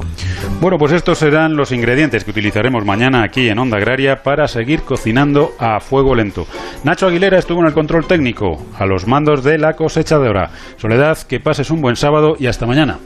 Bueno, 0.61 0.77
pues 0.77 0.91
estos 0.91 1.17
serán 1.17 1.55
los 1.55 1.71
ingredientes 1.71 2.23
que 2.23 2.31
utilizaremos 2.31 2.85
mañana 2.85 3.23
en 3.47 3.59
Onda 3.59 3.77
Agraria 3.77 4.23
para 4.23 4.47
seguir 4.47 4.81
cocinando 4.81 5.53
a 5.57 5.79
fuego 5.79 6.15
lento. 6.15 6.45
Nacho 6.83 7.07
Aguilera 7.07 7.39
estuvo 7.39 7.61
en 7.61 7.67
el 7.67 7.73
control 7.73 8.07
técnico, 8.07 8.65
a 8.77 8.85
los 8.85 9.07
mandos 9.07 9.43
de 9.43 9.57
la 9.57 9.75
cosechadora. 9.75 10.51
Soledad, 10.77 11.17
que 11.19 11.39
pases 11.39 11.69
un 11.71 11.81
buen 11.81 11.95
sábado 11.95 12.35
y 12.37 12.47
hasta 12.47 12.65
mañana. 12.65 12.99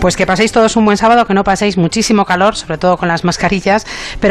Pues 0.00 0.16
que 0.16 0.26
paséis 0.26 0.52
todos 0.52 0.76
un 0.76 0.84
buen 0.84 0.96
sábado, 0.96 1.26
que 1.26 1.34
no 1.34 1.44
paséis 1.44 1.76
muchísimo 1.76 2.24
calor, 2.24 2.54
sobre 2.56 2.78
todo 2.78 2.96
con 2.96 3.08
las 3.08 3.24
mascarillas, 3.24 3.86
pero 4.20 4.30